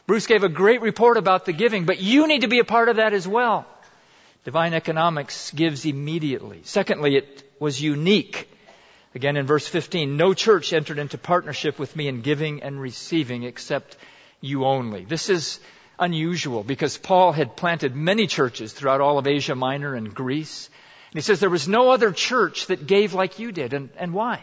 Bruce 0.07 0.27
gave 0.27 0.43
a 0.43 0.49
great 0.49 0.81
report 0.81 1.17
about 1.17 1.45
the 1.45 1.53
giving, 1.53 1.85
but 1.85 1.99
you 1.99 2.27
need 2.27 2.41
to 2.41 2.47
be 2.47 2.59
a 2.59 2.63
part 2.63 2.87
of 2.87 2.95
that 2.95 3.13
as 3.13 3.27
well. 3.27 3.65
Divine 4.47 4.73
economics 4.73 5.51
gives 5.51 5.85
immediately. 5.85 6.61
Secondly, 6.63 7.17
it 7.17 7.43
was 7.59 7.81
unique. 7.81 8.49
Again 9.13 9.35
in 9.35 9.45
verse 9.45 9.67
15, 9.67 10.15
no 10.15 10.33
church 10.33 10.71
entered 10.71 10.99
into 10.99 11.17
partnership 11.17 11.77
with 11.77 11.93
me 11.97 12.07
in 12.07 12.21
giving 12.21 12.63
and 12.63 12.79
receiving 12.79 13.43
except 13.43 13.97
you 14.39 14.63
only. 14.63 15.03
This 15.03 15.27
is 15.27 15.59
unusual 15.99 16.63
because 16.63 16.97
Paul 16.97 17.33
had 17.33 17.57
planted 17.57 17.93
many 17.93 18.25
churches 18.25 18.71
throughout 18.71 19.01
all 19.01 19.17
of 19.17 19.27
Asia 19.27 19.53
Minor 19.53 19.95
and 19.95 20.15
Greece. 20.15 20.69
And 21.11 21.15
he 21.15 21.21
says 21.21 21.41
there 21.41 21.49
was 21.49 21.67
no 21.67 21.89
other 21.89 22.13
church 22.13 22.67
that 22.67 22.87
gave 22.87 23.13
like 23.13 23.39
you 23.39 23.51
did. 23.51 23.73
And, 23.73 23.89
and 23.97 24.13
why? 24.13 24.41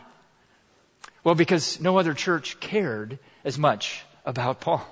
Well, 1.23 1.35
because 1.35 1.81
no 1.81 1.97
other 1.97 2.13
church 2.13 2.61
cared 2.61 3.19
as 3.43 3.59
much 3.59 4.05
about 4.27 4.61
Paul. 4.61 4.87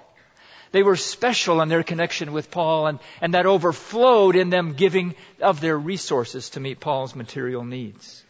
They 0.73 0.83
were 0.83 0.97
special 0.97 1.61
in 1.61 1.69
their 1.69 1.83
connection 1.83 2.33
with 2.33 2.51
Paul, 2.51 2.87
and, 2.87 2.99
and 3.21 3.35
that 3.35 3.47
overflowed 3.47 4.37
in 4.37 4.49
them 4.51 4.73
giving 4.73 5.15
of 5.41 5.61
their 5.61 5.79
resources 5.79 6.51
to 6.51 6.61
meet 6.61 6.81
Paul's 6.81 7.15
material 7.15 7.63
needs. 7.63 8.25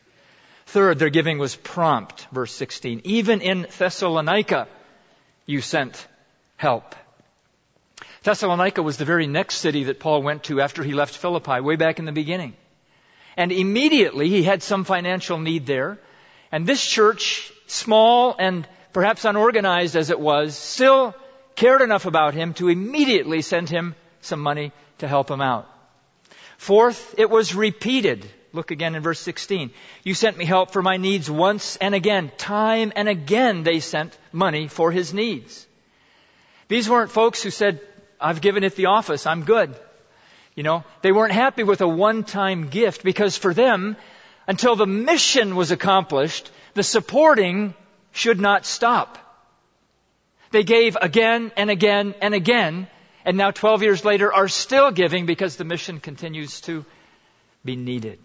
Third, 0.66 0.98
their 0.98 1.10
giving 1.10 1.38
was 1.38 1.54
prompt, 1.54 2.26
verse 2.32 2.52
16. 2.52 3.02
Even 3.04 3.40
in 3.40 3.66
Thessalonica, 3.78 4.66
you 5.46 5.60
sent 5.60 6.06
help. 6.56 6.96
Thessalonica 8.24 8.82
was 8.82 8.96
the 8.96 9.04
very 9.04 9.26
next 9.26 9.56
city 9.56 9.84
that 9.84 10.00
Paul 10.00 10.22
went 10.22 10.44
to 10.44 10.60
after 10.60 10.82
he 10.82 10.94
left 10.94 11.16
Philippi, 11.16 11.60
way 11.60 11.76
back 11.76 11.98
in 11.98 12.04
the 12.04 12.12
beginning. 12.12 12.54
And 13.36 13.52
immediately 13.52 14.28
he 14.28 14.42
had 14.42 14.62
some 14.62 14.84
financial 14.84 15.38
need 15.38 15.66
there. 15.66 15.98
And 16.50 16.66
this 16.66 16.84
church, 16.84 17.52
small 17.66 18.34
and 18.38 18.66
perhaps 18.92 19.24
unorganized 19.24 19.96
as 19.96 20.10
it 20.10 20.20
was, 20.20 20.56
still 20.56 21.14
cared 21.56 21.82
enough 21.82 22.06
about 22.06 22.34
him 22.34 22.54
to 22.54 22.68
immediately 22.68 23.42
send 23.42 23.68
him 23.68 23.94
some 24.20 24.40
money 24.40 24.72
to 24.98 25.08
help 25.08 25.30
him 25.30 25.40
out. 25.40 25.68
Fourth, 26.58 27.14
it 27.18 27.28
was 27.28 27.54
repeated. 27.54 28.28
Look 28.52 28.70
again 28.70 28.94
in 28.94 29.02
verse 29.02 29.20
16. 29.20 29.70
You 30.04 30.14
sent 30.14 30.36
me 30.36 30.44
help 30.44 30.72
for 30.72 30.82
my 30.82 30.96
needs 30.96 31.30
once 31.30 31.76
and 31.76 31.94
again. 31.94 32.30
Time 32.36 32.92
and 32.94 33.08
again 33.08 33.62
they 33.62 33.80
sent 33.80 34.16
money 34.30 34.68
for 34.68 34.92
his 34.92 35.12
needs. 35.14 35.66
These 36.68 36.88
weren't 36.88 37.10
folks 37.10 37.42
who 37.42 37.50
said, 37.50 37.80
I've 38.20 38.40
given 38.40 38.62
it 38.62 38.76
the 38.76 38.86
office, 38.86 39.26
I'm 39.26 39.44
good. 39.44 39.74
You 40.54 40.62
know, 40.62 40.84
they 41.00 41.12
weren't 41.12 41.32
happy 41.32 41.64
with 41.64 41.80
a 41.80 41.88
one-time 41.88 42.68
gift 42.68 43.02
because 43.02 43.36
for 43.36 43.54
them, 43.54 43.96
until 44.46 44.76
the 44.76 44.86
mission 44.86 45.56
was 45.56 45.70
accomplished, 45.70 46.50
the 46.74 46.82
supporting 46.82 47.74
should 48.12 48.38
not 48.38 48.66
stop. 48.66 49.18
They 50.52 50.64
gave 50.64 50.96
again 51.00 51.50
and 51.56 51.70
again 51.70 52.14
and 52.20 52.34
again, 52.34 52.86
and 53.24 53.36
now 53.36 53.50
12 53.50 53.82
years 53.82 54.04
later 54.04 54.32
are 54.32 54.48
still 54.48 54.90
giving 54.90 55.26
because 55.26 55.56
the 55.56 55.64
mission 55.64 55.98
continues 55.98 56.60
to 56.62 56.84
be 57.64 57.74
needed. 57.74 58.18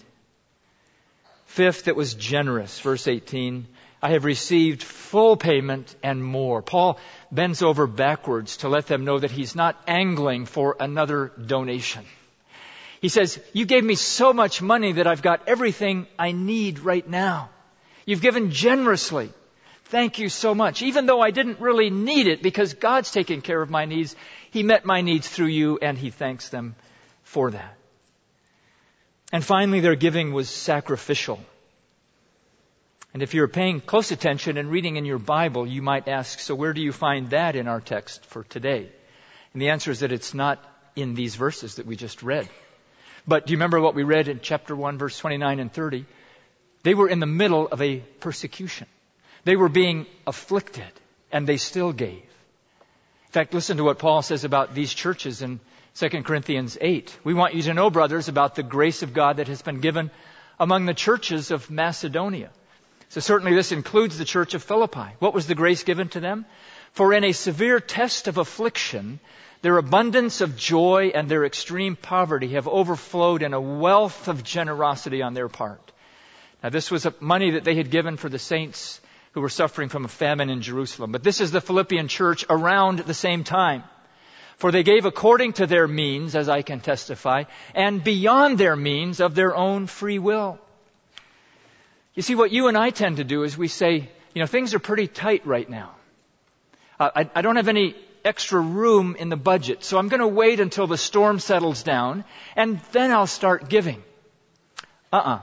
Fifth, 1.46 1.88
it 1.88 1.96
was 1.96 2.13
generous. 2.13 2.80
Verse 2.82 3.08
18. 3.08 3.68
I 4.02 4.12
have 4.12 4.26
received 4.26 4.84
full 4.84 5.38
payment 5.38 5.96
and 6.04 6.24
more. 6.24 6.62
Paul 6.62 7.00
bends 7.32 7.63
over 7.63 7.88
backwards 7.88 8.58
to 8.58 8.70
let 8.70 8.88
them 8.88 9.06
know 9.06 9.18
that 9.18 9.32
he's 9.32 9.56
not 9.56 9.82
angling 9.88 10.46
for 10.46 10.76
another 10.80 11.32
donation. 11.44 12.06
He 13.02 13.10
says, 13.10 13.40
You 13.54 13.66
gave 13.66 13.84
me 13.84 13.96
so 13.96 14.34
much 14.34 14.62
money 14.62 14.94
that 14.94 15.08
I've 15.08 15.22
got 15.22 15.48
everything 15.48 16.08
I 16.20 16.32
need 16.32 16.80
right 16.80 17.08
now. 17.08 17.50
You've 18.06 18.22
given 18.22 18.52
generously. 18.52 19.30
Thank 19.89 20.19
you 20.19 20.28
so 20.28 20.54
much. 20.54 20.82
Even 20.82 21.06
though 21.06 21.21
I 21.21 21.32
didn't 21.32 21.62
really 21.62 21.89
need 21.89 22.28
it 22.28 22.43
because 22.43 22.73
God's 22.73 23.12
taking 23.12 23.41
care 23.41 23.62
of 23.62 23.69
my 23.69 23.86
needs, 23.86 24.15
He 24.52 24.62
met 24.62 24.86
my 24.86 25.02
needs 25.02 25.30
through 25.30 25.47
you 25.47 25.80
and 25.82 25.97
He 25.97 26.10
thanks 26.10 26.50
them 26.50 26.76
for 27.23 27.52
that. 27.52 27.78
And 29.32 29.43
finally, 29.43 29.80
their 29.80 29.95
giving 29.95 30.34
was 30.34 30.50
sacrificial. 30.50 31.39
And 33.13 33.23
if 33.23 33.34
you're 33.34 33.47
paying 33.47 33.80
close 33.80 34.12
attention 34.12 34.58
and 34.58 34.69
reading 34.69 34.97
in 34.97 35.06
your 35.06 35.19
Bible, 35.19 35.65
you 35.65 35.82
might 35.82 36.10
ask, 36.10 36.39
so 36.39 36.54
where 36.54 36.73
do 36.73 36.82
you 36.82 36.91
find 36.91 37.30
that 37.30 37.56
in 37.56 37.67
our 37.67 37.82
text 37.82 38.26
for 38.26 38.43
today? 38.43 38.89
And 39.54 39.62
the 39.62 39.69
answer 39.69 39.91
is 39.91 40.02
that 40.02 40.12
it's 40.12 40.34
not 40.34 40.63
in 40.97 41.13
these 41.13 41.36
verses 41.36 41.76
that 41.76 41.86
we 41.86 41.95
just 41.95 42.23
read. 42.23 42.50
But 43.26 43.47
do 43.47 43.54
you 43.54 43.58
remember 43.58 43.80
what 43.80 43.95
we 43.95 44.04
read 44.04 44.28
in 44.28 44.41
chapter 44.41 44.76
1, 44.76 44.97
verse 44.97 45.17
29 45.17 45.60
and 45.60 45.71
30? 45.71 46.06
They 46.84 46.93
were 46.93 47.10
in 47.10 47.19
the 47.19 47.26
middle 47.26 47.67
of 47.67 47.82
a 47.82 48.00
persecution. 48.19 48.88
They 49.48 49.56
were 49.56 49.70
being 49.70 50.08
afflicted, 50.28 50.92
and 51.32 51.48
they 51.48 51.56
still 51.56 51.94
gave. 51.94 52.18
In 52.18 53.32
fact, 53.32 53.54
listen 53.54 53.78
to 53.78 53.86
what 53.86 53.98
Paul 53.98 54.22
says 54.22 54.44
about 54.44 54.76
these 54.76 54.94
churches 54.94 55.42
in 55.42 55.62
2 55.96 56.10
Corinthians 56.24 56.78
8. 56.82 57.18
We 57.24 57.34
want 57.34 57.54
you 57.54 57.62
to 57.62 57.74
know, 57.74 57.90
brothers, 57.90 58.28
about 58.28 58.56
the 58.56 58.64
grace 58.64 59.04
of 59.04 59.14
God 59.14 59.38
that 59.38 59.48
has 59.48 59.62
been 59.62 59.80
given 59.80 60.12
among 60.60 60.86
the 60.86 60.94
churches 60.94 61.50
of 61.50 61.72
Macedonia. 61.72 62.50
So 63.08 63.22
certainly 63.22 63.56
this 63.56 63.72
includes 63.72 64.18
the 64.18 64.26
church 64.26 64.54
of 64.54 64.64
Philippi. 64.64 65.16
What 65.20 65.34
was 65.34 65.48
the 65.48 65.56
grace 65.56 65.84
given 65.84 66.10
to 66.10 66.20
them? 66.20 66.46
For 66.92 67.14
in 67.14 67.24
a 67.24 67.32
severe 67.32 67.80
test 67.80 68.28
of 68.28 68.38
affliction, 68.38 69.22
their 69.62 69.78
abundance 69.78 70.42
of 70.42 70.58
joy 70.58 71.14
and 71.16 71.30
their 71.30 71.46
extreme 71.46 71.96
poverty 71.96 72.50
have 72.50 72.68
overflowed 72.68 73.44
in 73.44 73.54
a 73.54 73.62
wealth 73.62 74.28
of 74.28 74.44
generosity 74.44 75.22
on 75.22 75.34
their 75.34 75.48
part. 75.48 75.94
Now 76.62 76.68
this 76.68 76.92
was 76.92 77.08
money 77.22 77.52
that 77.52 77.64
they 77.64 77.76
had 77.76 77.92
given 77.92 78.18
for 78.18 78.28
the 78.28 78.40
saints 78.40 79.00
who 79.32 79.42
were 79.42 79.50
suffering 79.50 79.90
from 79.90 80.06
a 80.06 80.08
famine 80.08 80.50
in 80.50 80.62
Jerusalem. 80.62 81.12
But 81.12 81.24
this 81.24 81.42
is 81.42 81.52
the 81.52 81.62
Philippian 81.62 82.08
church 82.08 82.46
around 82.50 83.00
the 83.00 83.13
same 83.13 83.44
time. 83.44 83.84
For 84.58 84.72
they 84.72 84.84
gave 84.84 85.06
according 85.06 85.54
to 85.54 85.68
their 85.68 85.88
means, 85.88 86.36
as 86.36 86.50
I 86.50 86.63
can 86.63 86.80
testify, 86.80 87.44
and 87.76 88.04
beyond 88.04 88.58
their 88.58 88.76
means 88.76 89.20
of 89.20 89.36
their 89.36 89.56
own 89.56 89.86
free 89.86 90.18
will. 90.18 90.60
You 92.16 92.24
see, 92.24 92.34
what 92.34 92.52
you 92.52 92.68
and 92.68 92.76
I 92.76 92.90
tend 92.90 93.18
to 93.18 93.24
do 93.24 93.44
is 93.44 93.56
we 93.56 93.68
say, 93.68 94.10
you 94.34 94.42
know, 94.42 94.48
things 94.48 94.74
are 94.74 94.80
pretty 94.80 95.08
tight 95.08 95.46
right 95.46 95.70
now. 95.70 95.92
Uh, 97.00 97.12
I, 97.16 97.30
I 97.36 97.42
don't 97.44 97.58
have 97.58 97.68
any 97.68 97.96
extra 98.26 98.60
room 98.60 99.16
in 99.16 99.30
the 99.30 99.38
budget, 99.38 99.84
so 99.84 100.00
I'm 100.00 100.10
going 100.10 100.22
to 100.22 100.28
wait 100.28 100.60
until 100.60 100.88
the 100.88 100.98
storm 100.98 101.40
settles 101.40 101.84
down, 101.84 102.26
and 102.56 102.80
then 102.92 103.12
I'll 103.12 103.28
start 103.28 103.70
giving. 103.70 104.04
Uh-uh. 105.13 105.42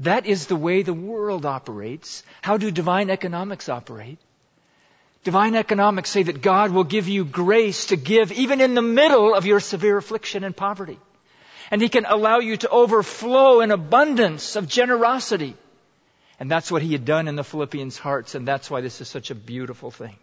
That 0.00 0.26
is 0.26 0.46
the 0.46 0.56
way 0.56 0.82
the 0.82 0.94
world 0.94 1.46
operates. 1.46 2.22
How 2.42 2.56
do 2.56 2.70
divine 2.70 3.10
economics 3.10 3.68
operate? 3.68 4.18
Divine 5.24 5.54
economics 5.54 6.10
say 6.10 6.22
that 6.24 6.42
God 6.42 6.70
will 6.70 6.84
give 6.84 7.08
you 7.08 7.24
grace 7.24 7.86
to 7.86 7.96
give 7.96 8.30
even 8.32 8.60
in 8.60 8.74
the 8.74 8.82
middle 8.82 9.34
of 9.34 9.46
your 9.46 9.58
severe 9.58 9.96
affliction 9.96 10.44
and 10.44 10.56
poverty. 10.56 10.98
And 11.70 11.82
He 11.82 11.88
can 11.88 12.04
allow 12.04 12.38
you 12.38 12.56
to 12.58 12.68
overflow 12.68 13.60
in 13.60 13.70
abundance 13.70 14.54
of 14.54 14.68
generosity. 14.68 15.56
And 16.38 16.50
that's 16.50 16.70
what 16.70 16.82
He 16.82 16.92
had 16.92 17.04
done 17.04 17.26
in 17.26 17.34
the 17.34 17.42
Philippians' 17.42 17.98
hearts, 17.98 18.34
and 18.34 18.46
that's 18.46 18.70
why 18.70 18.82
this 18.82 19.00
is 19.00 19.08
such 19.08 19.30
a 19.30 19.34
beautiful 19.34 19.90
thing. 19.90 20.16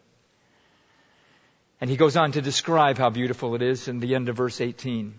And 1.83 1.89
he 1.89 1.97
goes 1.97 2.15
on 2.15 2.31
to 2.31 2.41
describe 2.41 2.97
how 2.97 3.09
beautiful 3.09 3.55
it 3.55 3.61
is 3.61 3.89
in 3.89 3.99
the 3.99 4.15
end 4.15 4.29
of 4.29 4.37
verse 4.37 4.61
18. 4.61 5.15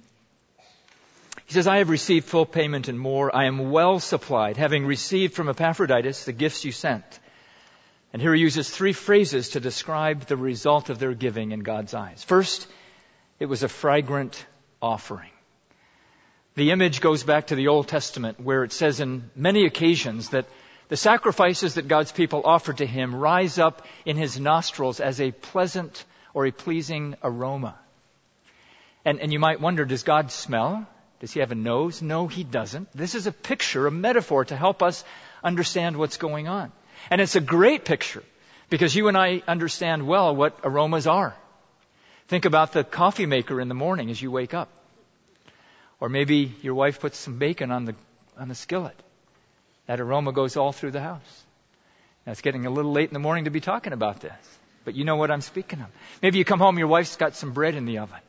He 1.47 1.53
says, 1.53 1.67
I 1.67 1.79
have 1.79 1.91
received 1.91 2.27
full 2.27 2.47
payment 2.47 2.89
and 2.89 2.99
more. 2.99 3.35
I 3.35 3.45
am 3.45 3.71
well 3.71 4.01
supplied, 4.01 4.57
having 4.57 4.87
received 4.87 5.35
from 5.35 5.49
Epaphroditus 5.49 6.25
the 6.25 6.33
gifts 6.33 6.65
you 6.65 6.73
sent. 6.73 7.05
And 8.13 8.23
here 8.23 8.35
he 8.35 8.41
uses 8.41 8.71
three 8.71 8.93
phrases 8.93 9.51
to 9.51 9.61
describe 9.61 10.27
the 10.27 10.37
result 10.37 10.89
of 10.89 10.99
their 10.99 11.15
giving 11.15 11.53
in 11.53 11.61
God's 11.61 11.95
eyes. 11.95 12.23
First, 12.25 12.67
it 13.41 13.47
was 13.47 13.63
a 13.63 13.69
fragrant 13.69 14.47
offering. 14.81 15.31
The 16.55 16.71
image 16.71 17.01
goes 17.01 17.25
back 17.25 17.49
to 17.49 17.57
the 17.57 17.69
Old 17.69 17.89
Testament 17.89 18.41
where 18.41 18.63
it 18.63 18.73
says 18.73 19.01
in 19.01 19.31
many 19.35 19.67
occasions 19.67 20.31
that 20.31 20.47
the 20.89 20.97
sacrifices 20.97 21.75
that 21.75 21.89
God's 21.89 22.13
people 22.13 22.43
offered 22.45 22.79
to 22.79 22.87
him 22.87 23.15
rise 23.15 23.59
up 23.59 23.85
in 24.05 24.17
his 24.17 24.39
nostrils 24.39 25.01
as 25.01 25.21
a 25.21 25.33
pleasant 25.33 26.05
or 26.33 26.47
a 26.47 26.53
pleasing 26.53 27.17
aroma. 27.23 27.75
And, 29.05 29.19
and 29.19 29.33
you 29.33 29.41
might 29.41 29.61
wonder, 29.61 29.85
does 29.85 30.05
God 30.05 30.31
smell? 30.31 30.87
Does 31.25 31.33
he 31.33 31.41
have 31.41 31.53
a 31.53 31.55
nose? 31.55 32.03
No, 32.03 32.29
he 32.29 32.45
doesn't. 32.45 32.95
This 32.95 33.15
is 33.15 33.27
a 33.27 33.33
picture, 33.33 33.87
a 33.87 33.91
metaphor 33.91 34.45
to 34.45 34.55
help 34.55 34.83
us 34.83 35.03
understand 35.43 35.97
what's 35.97 36.19
going 36.19 36.49
on. 36.49 36.71
And 37.09 37.19
it's 37.19 37.35
a 37.35 37.41
great 37.41 37.87
picture 37.87 38.23
because 38.69 38.95
you 38.95 39.09
and 39.09 39.17
I 39.17 39.43
understand 39.49 40.07
well 40.07 40.37
what 40.37 40.61
aromas 40.65 41.07
are. 41.07 41.35
Think 42.29 42.45
about 42.45 42.73
the 42.73 42.85
coffee 42.85 43.25
maker 43.25 43.59
in 43.59 43.69
the 43.69 43.75
morning 43.75 44.11
as 44.11 44.21
you 44.21 44.31
wake 44.31 44.53
up. 44.53 44.69
Or 45.99 46.11
maybe 46.11 46.55
your 46.61 46.75
wife 46.75 47.01
puts 47.01 47.17
some 47.17 47.39
bacon 47.39 47.71
on 47.71 47.87
the, 47.87 47.95
on 48.39 48.49
the 48.49 48.55
skillet. 48.55 49.03
That 49.87 50.01
aroma 50.01 50.33
goes 50.33 50.59
all 50.59 50.73
through 50.73 50.91
the 50.91 51.01
house. 51.01 51.45
Now 52.27 52.33
it's 52.33 52.43
getting 52.43 52.67
a 52.67 52.71
little 52.71 52.93
late 52.93 53.09
in 53.09 53.15
the 53.15 53.19
morning 53.19 53.47
to 53.47 53.51
be 53.51 53.63
talking 53.63 53.95
about 53.95 54.21
this, 54.21 54.59
but 54.85 54.95
you 54.95 55.05
know 55.05 55.17
what 55.17 55.31
I'm 55.31 55.41
speaking 55.41 55.81
of. 55.81 55.87
Maybe 56.21 56.37
you 56.37 56.45
come 56.45 56.61
home, 56.61 56.77
your 56.77 56.89
wife's 56.89 57.17
got 57.17 57.35
some 57.35 57.55
bread 57.55 57.77
in 57.77 57.87
the 57.87 58.01
oven. 58.01 58.21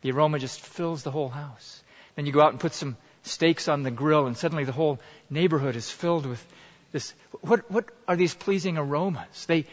The 0.00 0.10
aroma 0.10 0.40
just 0.40 0.58
fills 0.58 1.04
the 1.04 1.12
whole 1.12 1.28
house. 1.28 1.81
Then 2.14 2.26
you 2.26 2.32
go 2.32 2.40
out 2.40 2.52
and 2.52 2.60
put 2.60 2.74
some 2.74 2.96
steaks 3.22 3.68
on 3.68 3.82
the 3.82 3.90
grill, 3.90 4.26
and 4.26 4.36
suddenly 4.36 4.64
the 4.64 4.72
whole 4.72 5.00
neighborhood 5.30 5.76
is 5.76 5.90
filled 5.90 6.26
with 6.26 6.44
this. 6.90 7.14
What, 7.40 7.70
what 7.70 7.86
are 8.06 8.16
these 8.16 8.34
pleasing 8.34 8.76
aromas? 8.76 9.46
They, 9.46 9.66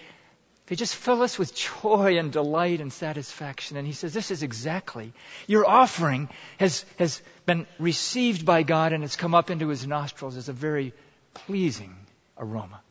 they 0.67 0.75
just 0.75 0.95
fill 0.95 1.21
us 1.23 1.39
with 1.39 1.55
joy 1.55 2.17
and 2.17 2.31
delight 2.31 2.79
and 2.79 2.93
satisfaction. 2.93 3.75
And 3.75 3.87
he 3.87 3.93
says, 3.93 4.13
This 4.13 4.31
is 4.31 4.43
exactly. 4.43 5.13
Your 5.47 5.67
offering 5.67 6.29
has, 6.57 6.85
has 6.97 7.21
been 7.45 7.65
received 7.79 8.45
by 8.45 8.63
God 8.63 8.93
and 8.93 9.03
it's 9.03 9.15
come 9.15 9.33
up 9.33 9.49
into 9.49 9.67
his 9.67 9.87
nostrils 9.87 10.37
as 10.37 10.47
a 10.47 10.53
very 10.53 10.93
pleasing 11.33 11.95
aroma. 12.37 12.81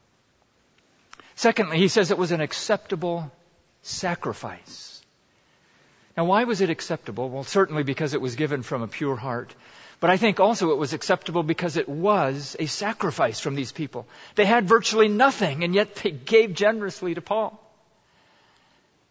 Secondly, 1.36 1.78
he 1.78 1.86
says 1.86 2.10
it 2.10 2.18
was 2.18 2.32
an 2.32 2.40
acceptable 2.40 3.30
sacrifice. 3.82 4.97
Now, 6.18 6.24
why 6.24 6.42
was 6.42 6.60
it 6.60 6.68
acceptable? 6.68 7.30
Well, 7.30 7.44
certainly 7.44 7.84
because 7.84 8.12
it 8.12 8.20
was 8.20 8.34
given 8.34 8.64
from 8.64 8.82
a 8.82 8.88
pure 8.88 9.14
heart. 9.14 9.54
But 10.00 10.10
I 10.10 10.16
think 10.16 10.40
also 10.40 10.72
it 10.72 10.76
was 10.76 10.92
acceptable 10.92 11.44
because 11.44 11.76
it 11.76 11.88
was 11.88 12.56
a 12.58 12.66
sacrifice 12.66 13.38
from 13.38 13.54
these 13.54 13.70
people. 13.70 14.04
They 14.34 14.44
had 14.44 14.66
virtually 14.66 15.06
nothing, 15.06 15.62
and 15.62 15.76
yet 15.76 15.94
they 15.94 16.10
gave 16.10 16.54
generously 16.54 17.14
to 17.14 17.20
Paul. 17.20 17.62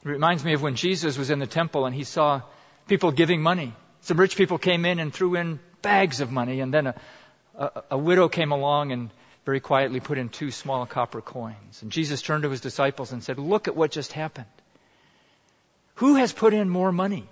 It 0.04 0.10
reminds 0.10 0.44
me 0.44 0.52
of 0.52 0.62
when 0.62 0.76
Jesus 0.76 1.18
was 1.18 1.30
in 1.30 1.40
the 1.40 1.48
temple 1.48 1.86
and 1.86 1.96
he 1.96 2.04
saw 2.04 2.42
people 2.90 3.14
giving 3.14 3.42
money. 3.42 3.74
Some 4.02 4.20
rich 4.20 4.36
people 4.36 4.58
came 4.58 4.84
in 4.84 5.00
and 5.00 5.14
threw 5.14 5.36
in 5.36 5.62
bags 5.82 6.20
of 6.20 6.30
money, 6.30 6.60
and 6.60 6.74
then 6.74 6.88
a, 6.88 6.96
a, 7.56 7.84
a 7.92 7.98
widow 7.98 8.28
came 8.28 8.52
along 8.52 8.92
and 8.92 9.12
very 9.46 9.62
quietly 9.62 10.02
put 10.02 10.18
in 10.18 10.28
two 10.28 10.52
small 10.52 10.86
copper 10.86 11.22
coins. 11.22 11.82
And 11.82 11.90
Jesus 11.90 12.22
turned 12.22 12.44
to 12.44 12.50
his 12.50 12.60
disciples 12.60 13.14
and 13.14 13.24
said, 13.24 13.40
Look 13.40 13.70
at 13.70 13.78
what 13.78 13.92
just 13.92 14.12
happened. 14.12 14.48
Who 15.98 16.16
has 16.16 16.32
put 16.32 16.54
in 16.54 16.70
more 16.70 16.92
money? 16.92 17.28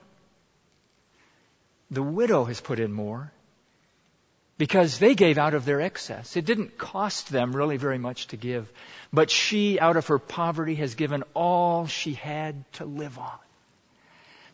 The 1.91 2.03
widow 2.03 2.45
has 2.45 2.61
put 2.61 2.79
in 2.79 2.91
more 2.91 3.31
because 4.57 4.97
they 4.97 5.13
gave 5.13 5.37
out 5.37 5.53
of 5.53 5.65
their 5.65 5.81
excess. 5.81 6.35
It 6.35 6.45
didn't 6.45 6.77
cost 6.77 7.29
them 7.29 7.55
really 7.55 7.77
very 7.77 7.99
much 7.99 8.27
to 8.27 8.37
give, 8.37 8.71
but 9.13 9.29
she, 9.29 9.79
out 9.79 9.97
of 9.97 10.07
her 10.07 10.17
poverty, 10.17 10.75
has 10.75 10.95
given 10.95 11.23
all 11.35 11.85
she 11.85 12.13
had 12.13 12.63
to 12.73 12.85
live 12.85 13.19
on. 13.19 13.37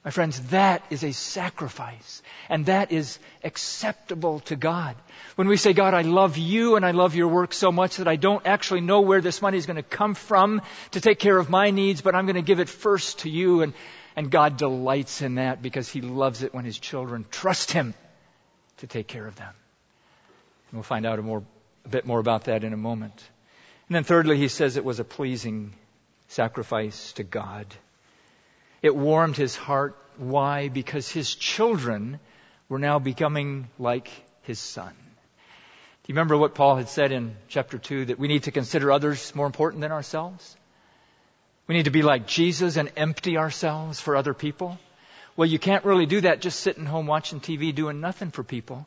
My 0.04 0.10
friends, 0.10 0.41
that 0.50 0.84
is 0.89 1.04
a 1.04 1.13
sacrifice. 1.13 2.24
And 2.50 2.65
that 2.65 2.91
is 2.91 3.19
acceptable 3.43 4.39
to 4.41 4.56
God. 4.56 4.95
When 5.36 5.47
we 5.47 5.58
say, 5.58 5.74
God, 5.74 5.93
I 5.93 6.02
love 6.02 6.38
you 6.38 6.76
and 6.76 6.84
I 6.84 6.91
love 6.91 7.15
your 7.15 7.28
work 7.28 7.54
so 7.54 7.71
much 7.71 7.97
that 7.97 8.08
I 8.08 8.15
don't 8.15 8.45
actually 8.47 8.82
know 8.82 9.02
where 9.02 9.21
this 9.21 9.43
money 9.43 9.58
is 9.58 9.67
going 9.67 9.78
to 9.78 9.84
come 9.84 10.15
from 10.15 10.63
to 10.91 11.02
take 11.02 11.19
care 11.19 11.38
of 11.38 11.52
my 11.52 11.69
needs, 11.69 12.02
but 12.02 12.15
I'm 12.15 12.26
going 12.26 12.36
to 12.36 12.41
give 12.41 12.60
it 12.60 12.67
first 12.67 13.19
to 13.19 13.30
you. 13.30 13.62
And, 13.62 13.74
and 14.15 14.30
God 14.30 14.58
delights 14.58 15.21
in 15.21 15.36
that 15.36 15.62
because 15.62 15.89
he 15.89 16.02
loves 16.02 16.43
it 16.43 16.54
when 16.54 16.65
his 16.65 16.78
children 16.78 17.26
trust 17.30 17.71
him 17.71 17.93
to 18.78 18.88
take 18.88 19.08
care 19.08 19.26
of 19.26 19.36
them. 19.36 19.54
And 20.69 20.78
we'll 20.78 20.84
find 20.84 21.06
out 21.06 21.19
a, 21.19 21.21
more, 21.21 21.43
a 21.86 21.89
bit 21.89 22.06
more 22.06 22.19
about 22.19 22.45
that 22.45 22.63
in 22.63 22.74
a 22.74 22.78
moment. 22.78 23.24
And 23.88 23.95
then 23.95 24.04
thirdly, 24.04 24.38
he 24.38 24.47
says 24.47 24.78
it 24.78 24.86
was 24.86 25.00
a 25.00 25.04
pleasing 25.04 25.74
sacrifice 26.28 27.13
to 27.13 27.24
God. 27.24 27.67
It 28.82 28.95
warmed 28.95 29.36
his 29.36 29.56
heart. 29.56 29.97
Why? 30.17 30.69
Because 30.69 31.10
his 31.10 31.36
children 31.36 32.19
were 32.69 32.80
now 32.80 33.00
becoming 33.00 33.69
like 33.78 34.10
his 34.43 34.60
son. 34.60 34.93
Do 36.04 36.08
you 36.08 36.15
remember 36.15 36.38
what 36.38 36.56
Paul 36.56 36.78
had 36.78 36.89
said 36.89 37.12
in 37.12 37.36
chapter 37.47 37.78
2 37.78 38.06
that 38.06 38.17
we 38.17 38.28
need 38.28 38.43
to 38.43 38.52
consider 38.52 38.91
others 38.91 39.36
more 39.36 39.45
important 39.45 39.82
than 39.82 39.91
ourselves? 39.91 40.56
We 41.72 41.78
need 41.78 41.86
to 41.86 41.90
be 41.90 42.02
like 42.02 42.28
Jesus 42.28 42.76
and 42.76 42.92
empty 42.98 43.38
ourselves 43.38 44.02
for 44.02 44.18
other 44.18 44.34
people. 44.34 44.78
Well, 45.38 45.48
you 45.48 45.58
can't 45.58 45.86
really 45.86 46.06
do 46.06 46.20
that 46.20 46.42
just 46.42 46.60
sitting 46.60 46.86
home 46.86 47.08
watching 47.08 47.40
TV 47.40 47.74
doing 47.74 48.02
nothing 48.02 48.32
for 48.32 48.44
people. 48.44 48.86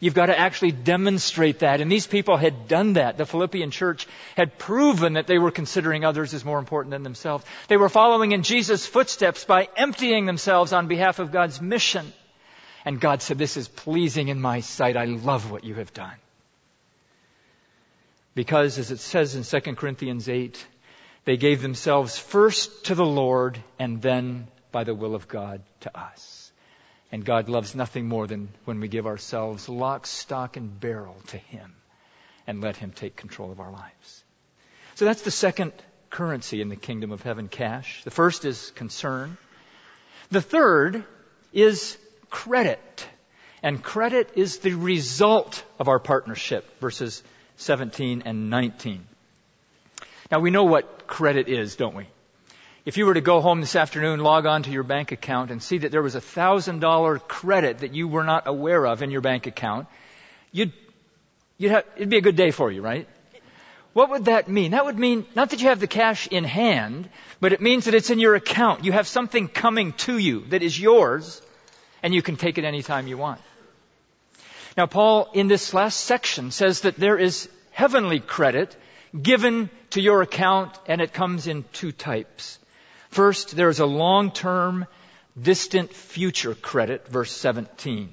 You've 0.00 0.12
got 0.12 0.26
to 0.26 0.38
actually 0.38 0.72
demonstrate 0.72 1.60
that. 1.60 1.80
And 1.80 1.90
these 1.90 2.06
people 2.06 2.36
had 2.36 2.68
done 2.68 2.92
that. 2.92 3.16
The 3.16 3.24
Philippian 3.24 3.70
church 3.70 4.06
had 4.36 4.58
proven 4.58 5.14
that 5.14 5.26
they 5.26 5.38
were 5.38 5.50
considering 5.50 6.04
others 6.04 6.34
as 6.34 6.44
more 6.44 6.58
important 6.58 6.90
than 6.90 7.04
themselves. 7.04 7.42
They 7.68 7.78
were 7.78 7.88
following 7.88 8.32
in 8.32 8.42
Jesus' 8.42 8.84
footsteps 8.84 9.46
by 9.46 9.70
emptying 9.74 10.26
themselves 10.26 10.74
on 10.74 10.88
behalf 10.88 11.20
of 11.20 11.32
God's 11.32 11.62
mission. 11.62 12.12
And 12.84 13.00
God 13.00 13.22
said, 13.22 13.38
This 13.38 13.56
is 13.56 13.66
pleasing 13.66 14.28
in 14.28 14.42
my 14.42 14.60
sight. 14.60 14.98
I 14.98 15.06
love 15.06 15.50
what 15.50 15.64
you 15.64 15.76
have 15.76 15.94
done. 15.94 16.16
Because, 18.34 18.78
as 18.78 18.90
it 18.90 18.98
says 18.98 19.34
in 19.34 19.42
2 19.62 19.74
Corinthians 19.76 20.28
8, 20.28 20.66
they 21.26 21.36
gave 21.36 21.60
themselves 21.60 22.16
first 22.16 22.86
to 22.86 22.94
the 22.94 23.04
Lord 23.04 23.62
and 23.78 24.00
then, 24.00 24.46
by 24.70 24.84
the 24.84 24.94
will 24.94 25.14
of 25.14 25.28
God, 25.28 25.60
to 25.80 25.98
us. 25.98 26.52
And 27.10 27.24
God 27.24 27.48
loves 27.48 27.74
nothing 27.74 28.08
more 28.08 28.26
than 28.28 28.48
when 28.64 28.80
we 28.80 28.88
give 28.88 29.06
ourselves 29.06 29.68
lock, 29.68 30.06
stock, 30.06 30.56
and 30.56 30.80
barrel 30.80 31.16
to 31.28 31.36
Him 31.36 31.74
and 32.46 32.60
let 32.60 32.76
Him 32.76 32.92
take 32.92 33.16
control 33.16 33.50
of 33.50 33.58
our 33.58 33.72
lives. 33.72 34.24
So 34.94 35.04
that's 35.04 35.22
the 35.22 35.32
second 35.32 35.72
currency 36.10 36.60
in 36.60 36.68
the 36.68 36.76
kingdom 36.76 37.10
of 37.10 37.22
heaven 37.22 37.48
cash. 37.48 38.04
The 38.04 38.10
first 38.12 38.44
is 38.44 38.70
concern. 38.76 39.36
The 40.30 40.40
third 40.40 41.04
is 41.52 41.98
credit. 42.30 43.08
And 43.64 43.82
credit 43.82 44.30
is 44.36 44.58
the 44.58 44.74
result 44.74 45.64
of 45.80 45.88
our 45.88 45.98
partnership, 45.98 46.78
verses 46.78 47.24
17 47.56 48.22
and 48.24 48.48
19. 48.48 49.06
Now 50.30 50.40
we 50.40 50.50
know 50.50 50.64
what 50.64 51.06
credit 51.06 51.48
is, 51.48 51.76
don't 51.76 51.94
we? 51.94 52.06
If 52.84 52.96
you 52.96 53.06
were 53.06 53.14
to 53.14 53.20
go 53.20 53.40
home 53.40 53.60
this 53.60 53.76
afternoon, 53.76 54.20
log 54.20 54.46
on 54.46 54.62
to 54.64 54.70
your 54.70 54.82
bank 54.82 55.12
account 55.12 55.50
and 55.50 55.62
see 55.62 55.78
that 55.78 55.90
there 55.90 56.02
was 56.02 56.14
a 56.14 56.20
thousand 56.20 56.80
dollar 56.80 57.18
credit 57.18 57.78
that 57.78 57.94
you 57.94 58.08
were 58.08 58.24
not 58.24 58.46
aware 58.46 58.86
of 58.86 59.02
in 59.02 59.10
your 59.10 59.20
bank 59.20 59.46
account, 59.46 59.88
you'd, 60.52 60.72
you'd 61.58 61.72
have, 61.72 61.84
it'd 61.96 62.10
be 62.10 62.18
a 62.18 62.22
good 62.22 62.36
day 62.36 62.50
for 62.50 62.70
you, 62.70 62.82
right? 62.82 63.08
What 63.92 64.10
would 64.10 64.26
that 64.26 64.48
mean? 64.48 64.72
That 64.72 64.84
would 64.84 64.98
mean 64.98 65.26
not 65.34 65.50
that 65.50 65.62
you 65.62 65.68
have 65.68 65.80
the 65.80 65.86
cash 65.86 66.26
in 66.26 66.44
hand, 66.44 67.08
but 67.40 67.52
it 67.52 67.60
means 67.60 67.86
that 67.86 67.94
it's 67.94 68.10
in 68.10 68.18
your 68.18 68.34
account. 68.34 68.84
You 68.84 68.92
have 68.92 69.08
something 69.08 69.48
coming 69.48 69.92
to 70.04 70.18
you 70.18 70.44
that 70.50 70.62
is 70.62 70.78
yours, 70.78 71.40
and 72.02 72.14
you 72.14 72.20
can 72.20 72.36
take 72.36 72.58
it 72.58 72.64
anytime 72.64 73.06
you 73.06 73.16
want. 73.16 73.40
Now, 74.76 74.86
Paul, 74.86 75.30
in 75.32 75.48
this 75.48 75.72
last 75.72 76.02
section, 76.02 76.50
says 76.50 76.82
that 76.82 76.96
there 76.96 77.16
is 77.16 77.48
heavenly 77.70 78.20
credit 78.20 78.76
given 79.22 79.70
to 79.90 80.00
your 80.00 80.22
account, 80.22 80.78
and 80.86 81.00
it 81.00 81.12
comes 81.12 81.46
in 81.46 81.64
two 81.72 81.92
types. 81.92 82.58
First, 83.10 83.56
there 83.56 83.68
is 83.68 83.80
a 83.80 83.86
long-term, 83.86 84.86
distant 85.40 85.92
future 85.92 86.54
credit, 86.54 87.08
verse 87.08 87.32
17. 87.32 88.12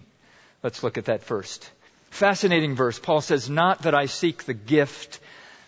Let's 0.62 0.84
look 0.84 0.98
at 0.98 1.06
that 1.06 1.24
first. 1.24 1.70
Fascinating 2.10 2.76
verse. 2.76 3.00
Paul 3.00 3.22
says, 3.22 3.50
Not 3.50 3.84
that 3.84 3.96
I 3.96 4.06
seek 4.06 4.44
the 4.44 4.54
gift, 4.54 5.20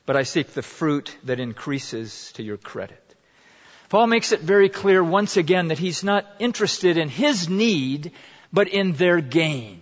but 0.05 0.15
I 0.15 0.23
seek 0.23 0.53
the 0.53 0.61
fruit 0.61 1.15
that 1.23 1.39
increases 1.39 2.31
to 2.33 2.43
your 2.43 2.57
credit. 2.57 3.01
Paul 3.89 4.07
makes 4.07 4.31
it 4.31 4.41
very 4.41 4.69
clear 4.69 5.03
once 5.03 5.37
again 5.37 5.69
that 5.69 5.79
he's 5.79 6.03
not 6.03 6.25
interested 6.39 6.97
in 6.97 7.09
his 7.09 7.49
need, 7.49 8.11
but 8.51 8.67
in 8.67 8.93
their 8.93 9.21
gain. 9.21 9.81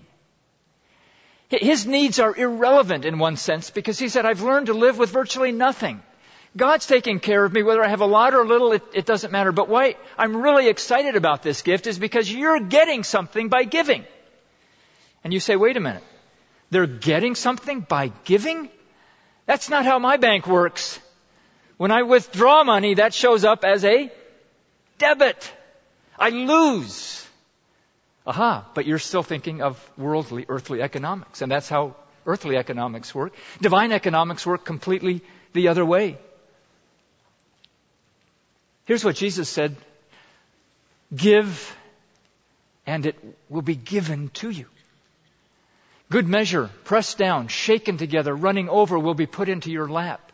His 1.61 1.85
needs 1.85 2.19
are 2.19 2.35
irrelevant 2.35 3.05
in 3.05 3.19
one 3.19 3.35
sense 3.35 3.69
because 3.69 3.99
he 3.99 4.09
said, 4.09 4.25
I've 4.25 4.41
learned 4.41 4.67
to 4.67 4.73
live 4.73 4.97
with 4.97 5.11
virtually 5.11 5.51
nothing. 5.51 6.01
God's 6.55 6.85
taking 6.85 7.19
care 7.19 7.43
of 7.43 7.51
me, 7.51 7.63
whether 7.63 7.83
I 7.83 7.87
have 7.87 8.01
a 8.01 8.05
lot 8.05 8.33
or 8.33 8.41
a 8.41 8.45
little, 8.45 8.71
it, 8.73 8.83
it 8.93 9.05
doesn't 9.05 9.31
matter. 9.31 9.51
But 9.51 9.69
why 9.69 9.95
I'm 10.17 10.37
really 10.37 10.67
excited 10.67 11.15
about 11.15 11.41
this 11.41 11.61
gift 11.61 11.87
is 11.87 11.97
because 11.97 12.31
you're 12.31 12.59
getting 12.59 13.03
something 13.03 13.49
by 13.49 13.63
giving. 13.63 14.05
And 15.23 15.33
you 15.33 15.39
say, 15.39 15.55
wait 15.55 15.77
a 15.77 15.79
minute. 15.79 16.03
They're 16.69 16.87
getting 16.87 17.35
something 17.35 17.81
by 17.81 18.11
giving? 18.23 18.69
That's 19.45 19.69
not 19.69 19.85
how 19.85 19.99
my 19.99 20.17
bank 20.17 20.47
works. 20.47 20.99
When 21.77 21.91
I 21.91 22.03
withdraw 22.03 22.63
money, 22.63 22.95
that 22.95 23.13
shows 23.13 23.43
up 23.43 23.63
as 23.63 23.83
a 23.83 24.11
debit. 24.97 25.51
I 26.17 26.29
lose. 26.29 27.22
Aha, 28.25 28.65
but 28.73 28.85
you're 28.85 28.99
still 28.99 29.23
thinking 29.23 29.61
of 29.61 29.77
worldly, 29.97 30.45
earthly 30.47 30.81
economics, 30.81 31.41
and 31.41 31.51
that's 31.51 31.67
how 31.67 31.95
earthly 32.25 32.55
economics 32.55 33.13
work. 33.13 33.33
Divine 33.61 33.91
economics 33.91 34.45
work 34.45 34.63
completely 34.63 35.21
the 35.51 35.67
other 35.67 35.83
way. 35.83 36.17
Here's 38.85 39.03
what 39.03 39.15
Jesus 39.15 39.49
said 39.49 39.75
Give, 41.13 41.77
and 42.85 43.05
it 43.05 43.17
will 43.49 43.61
be 43.61 43.75
given 43.75 44.29
to 44.35 44.49
you. 44.49 44.67
Good 46.09 46.27
measure, 46.27 46.69
pressed 46.83 47.17
down, 47.17 47.47
shaken 47.47 47.97
together, 47.97 48.35
running 48.35 48.69
over, 48.69 48.97
will 48.99 49.15
be 49.15 49.25
put 49.25 49.49
into 49.49 49.71
your 49.71 49.87
lap. 49.87 50.31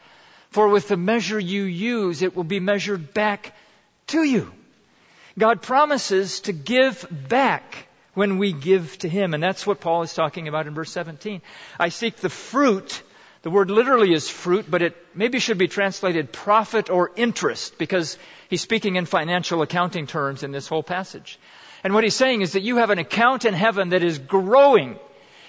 For 0.51 0.67
with 0.67 0.87
the 0.87 0.97
measure 0.97 1.39
you 1.39 1.63
use, 1.63 2.21
it 2.21 2.35
will 2.35 2.43
be 2.43 2.59
measured 2.59 3.13
back 3.13 3.55
to 4.07 4.23
you. 4.23 4.51
God 5.39 5.61
promises 5.61 6.41
to 6.41 6.53
give 6.53 7.07
back 7.29 7.87
when 8.13 8.37
we 8.37 8.51
give 8.53 8.97
to 8.99 9.09
Him. 9.09 9.33
And 9.33 9.41
that's 9.41 9.65
what 9.65 9.79
Paul 9.79 10.03
is 10.03 10.13
talking 10.13 10.47
about 10.47 10.67
in 10.67 10.73
verse 10.73 10.91
17. 10.91 11.41
I 11.79 11.89
seek 11.89 12.17
the 12.17 12.29
fruit. 12.29 13.01
The 13.41 13.49
word 13.49 13.71
literally 13.71 14.13
is 14.13 14.29
fruit, 14.29 14.69
but 14.69 14.81
it 14.81 14.97
maybe 15.15 15.39
should 15.39 15.57
be 15.57 15.69
translated 15.69 16.33
profit 16.33 16.89
or 16.89 17.11
interest 17.15 17.77
because 17.77 18.17
he's 18.49 18.61
speaking 18.61 18.97
in 18.97 19.05
financial 19.05 19.61
accounting 19.61 20.07
terms 20.07 20.43
in 20.43 20.51
this 20.51 20.67
whole 20.67 20.83
passage. 20.83 21.39
And 21.83 21.93
what 21.93 22.03
he's 22.03 22.15
saying 22.15 22.41
is 22.41 22.53
that 22.53 22.63
you 22.63 22.77
have 22.77 22.89
an 22.89 22.99
account 22.99 23.45
in 23.45 23.53
heaven 23.53 23.89
that 23.89 24.03
is 24.03 24.19
growing. 24.19 24.99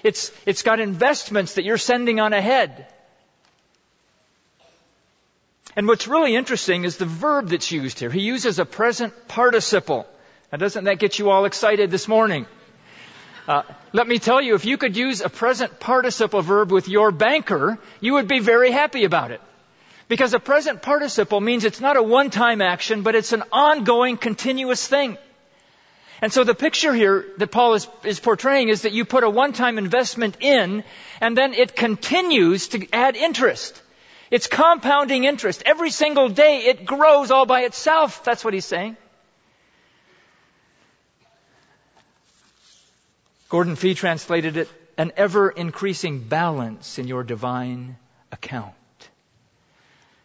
It's, 0.03 0.31
it's 0.45 0.63
got 0.63 0.79
investments 0.79 1.55
that 1.55 1.65
you're 1.65 1.77
sending 1.77 2.21
on 2.21 2.31
ahead. 2.31 2.87
And 5.75 5.87
what's 5.87 6.07
really 6.07 6.35
interesting 6.35 6.83
is 6.83 6.97
the 6.97 7.05
verb 7.05 7.49
that's 7.49 7.71
used 7.71 7.99
here. 7.99 8.09
He 8.09 8.21
uses 8.21 8.59
a 8.59 8.65
present 8.65 9.27
participle. 9.27 10.05
Now 10.51 10.57
doesn't 10.57 10.83
that 10.83 10.99
get 10.99 11.17
you 11.17 11.29
all 11.29 11.45
excited 11.45 11.91
this 11.91 12.07
morning? 12.07 12.45
Uh, 13.47 13.63
let 13.93 14.07
me 14.07 14.19
tell 14.19 14.41
you, 14.41 14.55
if 14.55 14.65
you 14.65 14.77
could 14.77 14.95
use 14.95 15.21
a 15.21 15.29
present 15.29 15.79
participle 15.79 16.41
verb 16.41 16.71
with 16.71 16.87
your 16.87 17.11
banker, 17.11 17.79
you 17.99 18.13
would 18.13 18.27
be 18.27 18.39
very 18.39 18.71
happy 18.71 19.05
about 19.05 19.31
it. 19.31 19.41
Because 20.07 20.33
a 20.33 20.39
present 20.39 20.81
participle 20.81 21.39
means 21.39 21.63
it's 21.63 21.79
not 21.79 21.95
a 21.95 22.03
one-time 22.03 22.61
action, 22.61 23.01
but 23.01 23.15
it's 23.15 23.31
an 23.31 23.43
ongoing, 23.51 24.17
continuous 24.17 24.85
thing. 24.85 25.17
And 26.21 26.31
so 26.31 26.43
the 26.43 26.53
picture 26.53 26.93
here 26.93 27.25
that 27.37 27.47
Paul 27.47 27.73
is, 27.73 27.87
is 28.03 28.19
portraying 28.19 28.69
is 28.69 28.83
that 28.83 28.91
you 28.91 29.05
put 29.05 29.23
a 29.23 29.29
one-time 29.29 29.77
investment 29.77 30.37
in, 30.41 30.83
and 31.19 31.35
then 31.35 31.53
it 31.53 31.75
continues 31.75 32.67
to 32.69 32.85
add 32.93 33.15
interest. 33.15 33.81
It's 34.31 34.47
compounding 34.47 35.25
interest. 35.25 35.61
Every 35.65 35.91
single 35.91 36.29
day 36.29 36.59
it 36.59 36.85
grows 36.85 37.31
all 37.31 37.45
by 37.45 37.63
itself. 37.63 38.23
That's 38.23 38.45
what 38.45 38.53
he's 38.53 38.65
saying. 38.65 38.95
Gordon 43.49 43.75
Fee 43.75 43.93
translated 43.93 44.55
it 44.55 44.69
an 44.97 45.11
ever 45.17 45.49
increasing 45.49 46.19
balance 46.19 46.97
in 46.97 47.09
your 47.09 47.23
divine 47.23 47.97
account. 48.31 48.73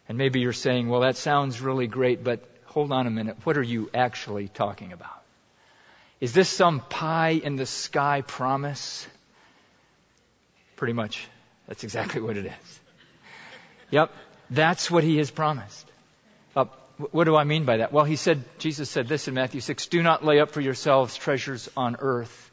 And 0.07 0.17
maybe 0.17 0.39
you're 0.39 0.53
saying, 0.53 0.87
well, 0.87 1.01
that 1.01 1.17
sounds 1.17 1.59
really 1.59 1.87
great, 1.87 2.23
but 2.23 2.47
hold 2.65 2.93
on 2.93 3.07
a 3.07 3.09
minute. 3.09 3.35
What 3.43 3.57
are 3.57 3.63
you 3.63 3.89
actually 3.93 4.47
talking 4.47 4.93
about? 4.93 5.21
Is 6.21 6.31
this 6.31 6.47
some 6.47 6.79
pie 6.79 7.41
in 7.43 7.57
the 7.57 7.65
sky 7.65 8.21
promise? 8.21 9.05
Pretty 10.77 10.93
much. 10.93 11.27
That's 11.67 11.83
exactly 11.83 12.21
what 12.21 12.37
it 12.37 12.45
is. 12.45 12.79
Yep, 13.91 14.11
that's 14.49 14.91
what 14.91 15.03
he 15.03 15.17
has 15.17 15.31
promised. 15.31 15.89
Uh, 16.55 16.65
what 17.11 17.25
do 17.25 17.35
I 17.35 17.43
mean 17.43 17.65
by 17.65 17.77
that? 17.77 17.93
Well, 17.93 18.05
he 18.05 18.15
said, 18.15 18.43
Jesus 18.59 18.89
said 18.89 19.07
this 19.07 19.27
in 19.27 19.33
Matthew 19.33 19.61
6, 19.61 19.87
do 19.87 20.01
not 20.01 20.25
lay 20.25 20.39
up 20.39 20.51
for 20.51 20.61
yourselves 20.61 21.15
treasures 21.15 21.69
on 21.77 21.97
earth, 21.99 22.51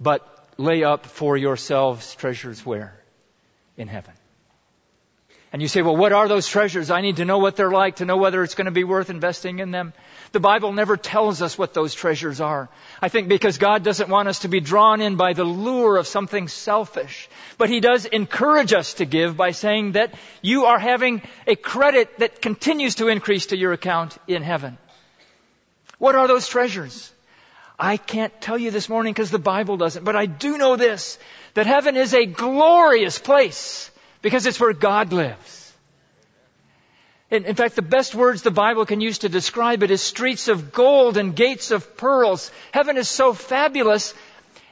but 0.00 0.26
lay 0.58 0.84
up 0.84 1.06
for 1.06 1.36
yourselves 1.36 2.14
treasures 2.14 2.64
where? 2.64 2.94
In 3.76 3.88
heaven. 3.88 4.14
And 5.52 5.60
you 5.60 5.68
say, 5.68 5.82
well, 5.82 5.96
what 5.96 6.14
are 6.14 6.28
those 6.28 6.48
treasures? 6.48 6.90
I 6.90 7.02
need 7.02 7.16
to 7.16 7.26
know 7.26 7.36
what 7.36 7.56
they're 7.56 7.70
like 7.70 7.96
to 7.96 8.06
know 8.06 8.16
whether 8.16 8.42
it's 8.42 8.54
going 8.54 8.64
to 8.64 8.70
be 8.70 8.84
worth 8.84 9.10
investing 9.10 9.58
in 9.58 9.70
them. 9.70 9.92
The 10.32 10.40
Bible 10.40 10.72
never 10.72 10.96
tells 10.96 11.42
us 11.42 11.58
what 11.58 11.74
those 11.74 11.92
treasures 11.92 12.40
are. 12.40 12.70
I 13.02 13.10
think 13.10 13.28
because 13.28 13.58
God 13.58 13.84
doesn't 13.84 14.08
want 14.08 14.28
us 14.28 14.40
to 14.40 14.48
be 14.48 14.60
drawn 14.60 15.02
in 15.02 15.16
by 15.16 15.34
the 15.34 15.44
lure 15.44 15.98
of 15.98 16.06
something 16.06 16.48
selfish. 16.48 17.28
But 17.58 17.68
He 17.68 17.80
does 17.80 18.06
encourage 18.06 18.72
us 18.72 18.94
to 18.94 19.04
give 19.04 19.36
by 19.36 19.50
saying 19.50 19.92
that 19.92 20.14
you 20.40 20.64
are 20.64 20.78
having 20.78 21.20
a 21.46 21.54
credit 21.54 22.18
that 22.20 22.40
continues 22.40 22.94
to 22.94 23.08
increase 23.08 23.46
to 23.46 23.56
your 23.58 23.74
account 23.74 24.16
in 24.26 24.42
heaven. 24.42 24.78
What 25.98 26.14
are 26.14 26.28
those 26.28 26.48
treasures? 26.48 27.12
I 27.78 27.98
can't 27.98 28.40
tell 28.40 28.56
you 28.56 28.70
this 28.70 28.88
morning 28.88 29.12
because 29.12 29.30
the 29.30 29.38
Bible 29.38 29.76
doesn't, 29.76 30.04
but 30.04 30.16
I 30.16 30.24
do 30.24 30.56
know 30.56 30.76
this, 30.76 31.18
that 31.52 31.66
heaven 31.66 31.98
is 31.98 32.14
a 32.14 32.24
glorious 32.24 33.18
place 33.18 33.90
because 34.22 34.46
it's 34.46 34.58
where 34.58 34.72
God 34.72 35.12
lives. 35.12 35.72
In, 37.30 37.44
in, 37.44 37.54
fact, 37.54 37.76
the 37.76 37.82
best 37.82 38.14
words 38.14 38.42
the 38.42 38.50
Bible 38.50 38.86
can 38.86 39.00
use 39.00 39.18
to 39.18 39.28
describe 39.28 39.82
it 39.82 39.90
is 39.90 40.02
streets 40.02 40.48
of 40.48 40.72
gold 40.72 41.16
and 41.16 41.34
gates 41.34 41.70
of 41.70 41.96
pearls. 41.96 42.50
Heaven 42.72 42.96
is 42.96 43.08
so 43.08 43.32
fabulous. 43.32 44.14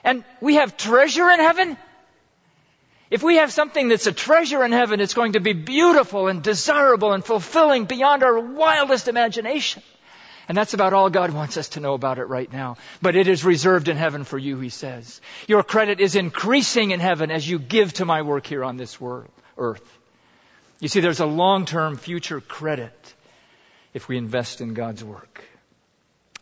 And 0.04 0.24
we 0.40 0.56
have 0.56 0.76
treasure 0.76 1.30
in 1.30 1.40
heaven. 1.40 1.76
If 3.10 3.22
we 3.22 3.36
have 3.36 3.50
something 3.50 3.88
that's 3.88 4.06
a 4.06 4.12
treasure 4.12 4.62
in 4.64 4.72
heaven, 4.72 5.00
it's 5.00 5.14
going 5.14 5.32
to 5.32 5.40
be 5.40 5.52
beautiful 5.52 6.28
and 6.28 6.42
desirable 6.42 7.12
and 7.12 7.24
fulfilling 7.24 7.86
beyond 7.86 8.22
our 8.22 8.38
wildest 8.38 9.08
imagination. 9.08 9.82
And 10.50 10.56
that's 10.56 10.74
about 10.74 10.92
all 10.92 11.10
God 11.10 11.30
wants 11.30 11.56
us 11.56 11.68
to 11.70 11.80
know 11.80 11.94
about 11.94 12.18
it 12.18 12.24
right 12.24 12.52
now. 12.52 12.76
But 13.00 13.14
it 13.14 13.28
is 13.28 13.44
reserved 13.44 13.86
in 13.86 13.96
heaven 13.96 14.24
for 14.24 14.36
you, 14.36 14.58
he 14.58 14.68
says. 14.68 15.20
Your 15.46 15.62
credit 15.62 16.00
is 16.00 16.16
increasing 16.16 16.90
in 16.90 16.98
heaven 16.98 17.30
as 17.30 17.48
you 17.48 17.60
give 17.60 17.92
to 17.92 18.04
my 18.04 18.22
work 18.22 18.48
here 18.48 18.64
on 18.64 18.76
this 18.76 19.00
world, 19.00 19.30
earth. 19.56 19.88
You 20.80 20.88
see, 20.88 20.98
there's 20.98 21.20
a 21.20 21.24
long-term 21.24 21.98
future 21.98 22.40
credit 22.40 23.14
if 23.94 24.08
we 24.08 24.16
invest 24.18 24.60
in 24.60 24.74
God's 24.74 25.04
work. 25.04 25.44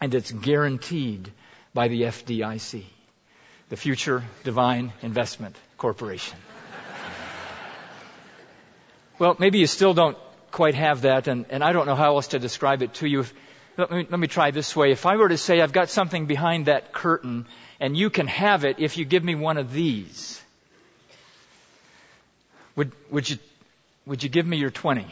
And 0.01 0.15
it's 0.15 0.33
guaranteed 0.33 1.31
by 1.75 1.89
the 1.89 2.05
FDIC, 2.05 2.85
the 3.69 3.77
Future 3.77 4.25
Divine 4.43 4.95
Investment 5.03 5.55
Corporation. 5.77 6.39
well, 9.19 9.37
maybe 9.39 9.59
you 9.59 9.67
still 9.67 9.93
don't 9.93 10.17
quite 10.51 10.77
have 10.77 11.03
that, 11.03 11.29
and, 11.29 11.45
and 11.51 11.63
I 11.63 11.73
don't 11.73 11.87
know 11.87 11.95
how 11.95 12.15
else 12.17 12.29
to 12.29 12.39
describe 12.39 12.81
it 12.81 12.95
to 12.95 13.07
you. 13.07 13.27
Let 13.79 13.93
me, 13.93 14.07
let 14.11 14.19
me 14.19 14.27
try 14.27 14.51
this 14.51 14.75
way. 14.75 14.91
If 14.91 15.07
I 15.07 15.17
were 15.17 15.29
to 15.29 15.39
say 15.39 15.61
I've 15.61 15.73
got 15.73 15.89
something 15.89 16.27
behind 16.27 16.67
that 16.67 16.93
curtain, 16.93 17.47
and 17.79 17.97
you 17.97 18.11
can 18.11 18.27
have 18.27 18.65
it 18.65 18.81
if 18.81 18.99
you 18.99 19.05
give 19.05 19.23
me 19.23 19.37
one 19.37 19.57
of 19.57 19.73
these, 19.73 20.43
would, 22.75 22.91
would 23.11 23.31
you 23.31 23.39
would 24.05 24.23
you 24.23 24.31
give 24.31 24.47
me 24.47 24.57
your 24.57 24.71
20? 24.71 25.07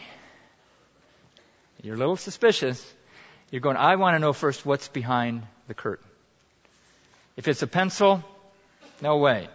You're 1.83 1.95
a 1.95 1.99
little 1.99 2.17
suspicious. 2.17 2.83
You're 3.51 3.61
going, 3.61 3.77
I 3.77 3.97
want 3.97 4.15
to 4.15 4.19
know 4.19 4.33
first 4.33 4.65
what's 4.65 4.89
behind 4.89 5.43
the 5.69 5.75
curtain. 5.75 6.07
If 7.37 7.47
it's 7.47 7.61
a 7.61 7.67
pencil, 7.67 8.25
no 9.03 9.19
way. 9.19 9.49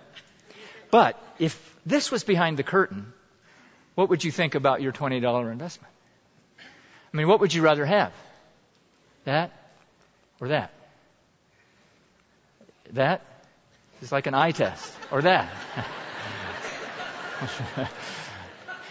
But 0.92 1.22
if 1.40 1.76
this 1.88 2.12
was 2.12 2.24
behind 2.24 2.58
the 2.58 2.64
curtain, 2.64 3.12
what 3.96 4.10
would 4.10 4.24
you 4.24 4.32
think 4.32 4.54
about 4.54 4.82
your 4.84 4.92
$20 4.92 5.52
investment? 5.52 5.92
I 7.12 7.18
mean, 7.18 7.28
what 7.28 7.40
would 7.40 7.54
you 7.54 7.64
rather 7.64 7.86
have? 7.86 8.14
That 9.26 9.52
or 10.40 10.50
that? 10.50 10.74
That 12.94 13.22
is 14.02 14.12
like 14.12 14.28
an 14.28 14.34
eye 14.34 14.52
test. 14.52 14.94
Or 15.12 15.22
that. 15.22 15.50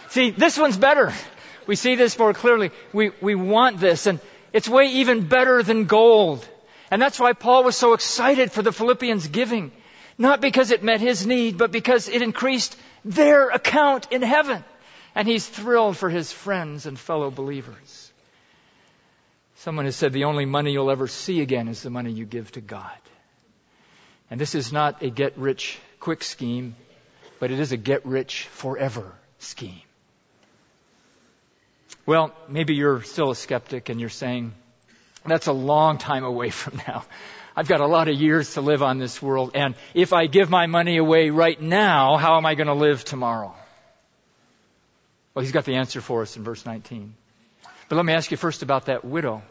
See, 0.09 0.31
this 0.31 0.57
one's 0.57 0.77
better. 0.77 1.13
We 1.67 1.75
see 1.75 1.95
this 1.95 2.17
more 2.17 2.33
clearly. 2.33 2.71
We, 2.91 3.11
we 3.21 3.35
want 3.35 3.79
this, 3.79 4.07
and 4.07 4.19
it's 4.51 4.67
way 4.67 4.85
even 4.85 5.27
better 5.27 5.61
than 5.63 5.85
gold. 5.85 6.47
And 6.89 7.01
that's 7.01 7.19
why 7.19 7.33
Paul 7.33 7.63
was 7.63 7.77
so 7.77 7.93
excited 7.93 8.51
for 8.51 8.61
the 8.61 8.71
Philippians 8.71 9.27
giving. 9.27 9.71
Not 10.17 10.41
because 10.41 10.71
it 10.71 10.83
met 10.83 10.99
his 10.99 11.25
need, 11.25 11.57
but 11.57 11.71
because 11.71 12.09
it 12.09 12.21
increased 12.21 12.75
their 13.05 13.49
account 13.49 14.11
in 14.11 14.21
heaven. 14.21 14.63
And 15.15 15.27
he's 15.27 15.47
thrilled 15.47 15.97
for 15.97 16.09
his 16.09 16.31
friends 16.31 16.85
and 16.85 16.99
fellow 16.99 17.31
believers. 17.31 18.10
Someone 19.63 19.85
has 19.85 19.95
said 19.95 20.11
the 20.11 20.23
only 20.23 20.45
money 20.45 20.71
you'll 20.71 20.89
ever 20.89 21.07
see 21.07 21.39
again 21.39 21.67
is 21.67 21.83
the 21.83 21.91
money 21.91 22.11
you 22.11 22.25
give 22.25 22.51
to 22.53 22.61
God. 22.61 22.97
And 24.31 24.41
this 24.41 24.55
is 24.55 24.73
not 24.73 25.03
a 25.03 25.11
get 25.11 25.37
rich 25.37 25.77
quick 25.99 26.23
scheme, 26.23 26.75
but 27.39 27.51
it 27.51 27.59
is 27.59 27.71
a 27.71 27.77
get 27.77 28.03
rich 28.03 28.47
forever 28.47 29.13
scheme. 29.37 29.83
Well, 32.07 32.33
maybe 32.49 32.73
you're 32.73 33.03
still 33.03 33.29
a 33.29 33.35
skeptic 33.35 33.89
and 33.89 33.99
you're 33.99 34.09
saying, 34.09 34.53
that's 35.27 35.45
a 35.45 35.53
long 35.53 35.99
time 35.99 36.23
away 36.23 36.49
from 36.49 36.77
now. 36.87 37.05
I've 37.55 37.67
got 37.67 37.81
a 37.81 37.87
lot 37.87 38.07
of 38.07 38.19
years 38.19 38.55
to 38.55 38.61
live 38.61 38.81
on 38.81 38.97
this 38.97 39.21
world, 39.21 39.51
and 39.53 39.75
if 39.93 40.11
I 40.11 40.25
give 40.25 40.49
my 40.49 40.65
money 40.65 40.97
away 40.97 41.29
right 41.29 41.61
now, 41.61 42.17
how 42.17 42.37
am 42.37 42.47
I 42.47 42.55
going 42.55 42.65
to 42.65 42.73
live 42.73 43.05
tomorrow? 43.05 43.53
Well, 45.35 45.43
he's 45.43 45.51
got 45.51 45.65
the 45.65 45.75
answer 45.75 46.01
for 46.01 46.23
us 46.23 46.35
in 46.35 46.43
verse 46.43 46.65
19. 46.65 47.13
But 47.89 47.97
let 47.97 48.05
me 48.05 48.13
ask 48.13 48.31
you 48.31 48.37
first 48.37 48.63
about 48.63 48.85
that 48.85 49.03
widow. 49.03 49.43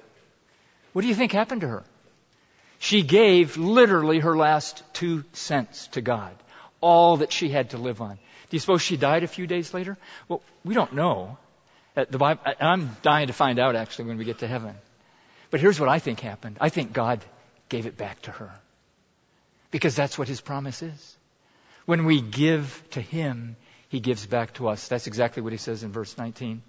What 0.92 1.02
do 1.02 1.08
you 1.08 1.14
think 1.14 1.32
happened 1.32 1.60
to 1.62 1.68
her? 1.68 1.84
She 2.78 3.02
gave 3.02 3.56
literally 3.56 4.20
her 4.20 4.36
last 4.36 4.82
two 4.94 5.24
cents 5.32 5.88
to 5.88 6.00
God, 6.00 6.34
all 6.80 7.18
that 7.18 7.32
she 7.32 7.48
had 7.50 7.70
to 7.70 7.78
live 7.78 8.00
on. 8.00 8.14
Do 8.14 8.56
you 8.56 8.58
suppose 8.58 8.82
she 8.82 8.96
died 8.96 9.22
a 9.22 9.28
few 9.28 9.46
days 9.46 9.72
later? 9.74 9.98
Well, 10.28 10.42
we 10.64 10.74
don't 10.74 10.94
know. 10.94 11.38
Uh, 11.96 12.04
Bible, 12.06 12.42
I'm 12.58 12.96
dying 13.02 13.26
to 13.26 13.32
find 13.32 13.58
out 13.58 13.76
actually 13.76 14.06
when 14.06 14.18
we 14.18 14.24
get 14.24 14.38
to 14.38 14.48
heaven. 14.48 14.74
But 15.50 15.60
here's 15.60 15.78
what 15.78 15.88
I 15.88 15.98
think 15.98 16.20
happened. 16.20 16.56
I 16.60 16.68
think 16.68 16.92
God 16.92 17.24
gave 17.68 17.86
it 17.86 17.96
back 17.96 18.22
to 18.22 18.30
her. 18.30 18.50
Because 19.70 19.94
that's 19.94 20.18
what 20.18 20.26
his 20.26 20.40
promise 20.40 20.82
is. 20.82 21.16
When 21.86 22.04
we 22.04 22.20
give 22.20 22.82
to 22.90 23.00
him, 23.00 23.56
he 23.88 24.00
gives 24.00 24.26
back 24.26 24.54
to 24.54 24.68
us. 24.68 24.88
That's 24.88 25.06
exactly 25.06 25.42
what 25.42 25.52
he 25.52 25.58
says 25.58 25.82
in 25.82 25.92
verse 25.92 26.16
19. 26.16 26.62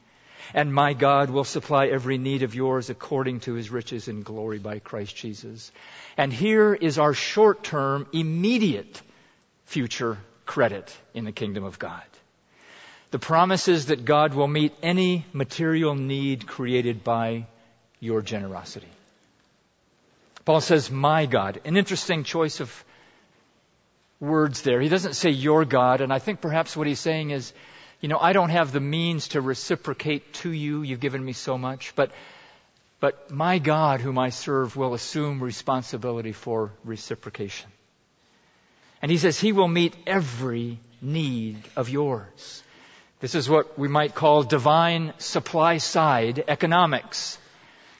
And 0.53 0.73
my 0.73 0.93
God 0.93 1.29
will 1.29 1.43
supply 1.43 1.87
every 1.87 2.17
need 2.17 2.43
of 2.43 2.55
yours 2.55 2.89
according 2.89 3.41
to 3.41 3.53
his 3.53 3.69
riches 3.69 4.07
in 4.07 4.23
glory 4.23 4.59
by 4.59 4.79
Christ 4.79 5.15
Jesus. 5.15 5.71
And 6.17 6.33
here 6.33 6.73
is 6.73 6.99
our 6.99 7.13
short 7.13 7.63
term, 7.63 8.07
immediate 8.11 9.01
future 9.65 10.17
credit 10.45 10.95
in 11.13 11.25
the 11.25 11.31
kingdom 11.31 11.63
of 11.63 11.79
God. 11.79 12.03
The 13.11 13.19
promise 13.19 13.67
is 13.67 13.87
that 13.87 14.05
God 14.05 14.33
will 14.33 14.47
meet 14.47 14.73
any 14.81 15.25
material 15.33 15.95
need 15.95 16.47
created 16.47 17.03
by 17.03 17.45
your 17.99 18.21
generosity. 18.21 18.87
Paul 20.45 20.61
says, 20.61 20.89
my 20.89 21.25
God. 21.25 21.61
An 21.65 21.77
interesting 21.77 22.23
choice 22.23 22.61
of 22.61 22.85
words 24.19 24.61
there. 24.61 24.79
He 24.79 24.89
doesn't 24.89 25.13
say 25.13 25.29
your 25.29 25.65
God, 25.65 26.01
and 26.01 26.11
I 26.13 26.19
think 26.19 26.41
perhaps 26.41 26.75
what 26.75 26.87
he's 26.87 26.99
saying 26.99 27.31
is, 27.31 27.53
you 28.01 28.09
know, 28.09 28.17
I 28.19 28.33
don't 28.33 28.49
have 28.49 28.71
the 28.71 28.79
means 28.79 29.29
to 29.29 29.41
reciprocate 29.41 30.33
to 30.41 30.51
you. 30.51 30.81
You've 30.81 30.99
given 30.99 31.23
me 31.23 31.33
so 31.33 31.57
much, 31.57 31.93
but, 31.95 32.11
but 32.99 33.29
my 33.29 33.59
God, 33.59 34.01
whom 34.01 34.17
I 34.17 34.29
serve, 34.29 34.75
will 34.75 34.95
assume 34.95 35.41
responsibility 35.41 36.31
for 36.31 36.71
reciprocation. 36.83 37.69
And 39.03 39.11
he 39.11 39.17
says 39.17 39.39
he 39.39 39.51
will 39.51 39.67
meet 39.67 39.95
every 40.07 40.79
need 40.99 41.57
of 41.75 41.89
yours. 41.89 42.63
This 43.19 43.35
is 43.35 43.47
what 43.47 43.77
we 43.77 43.87
might 43.87 44.15
call 44.15 44.41
divine 44.41 45.13
supply 45.19 45.77
side 45.77 46.43
economics. 46.47 47.37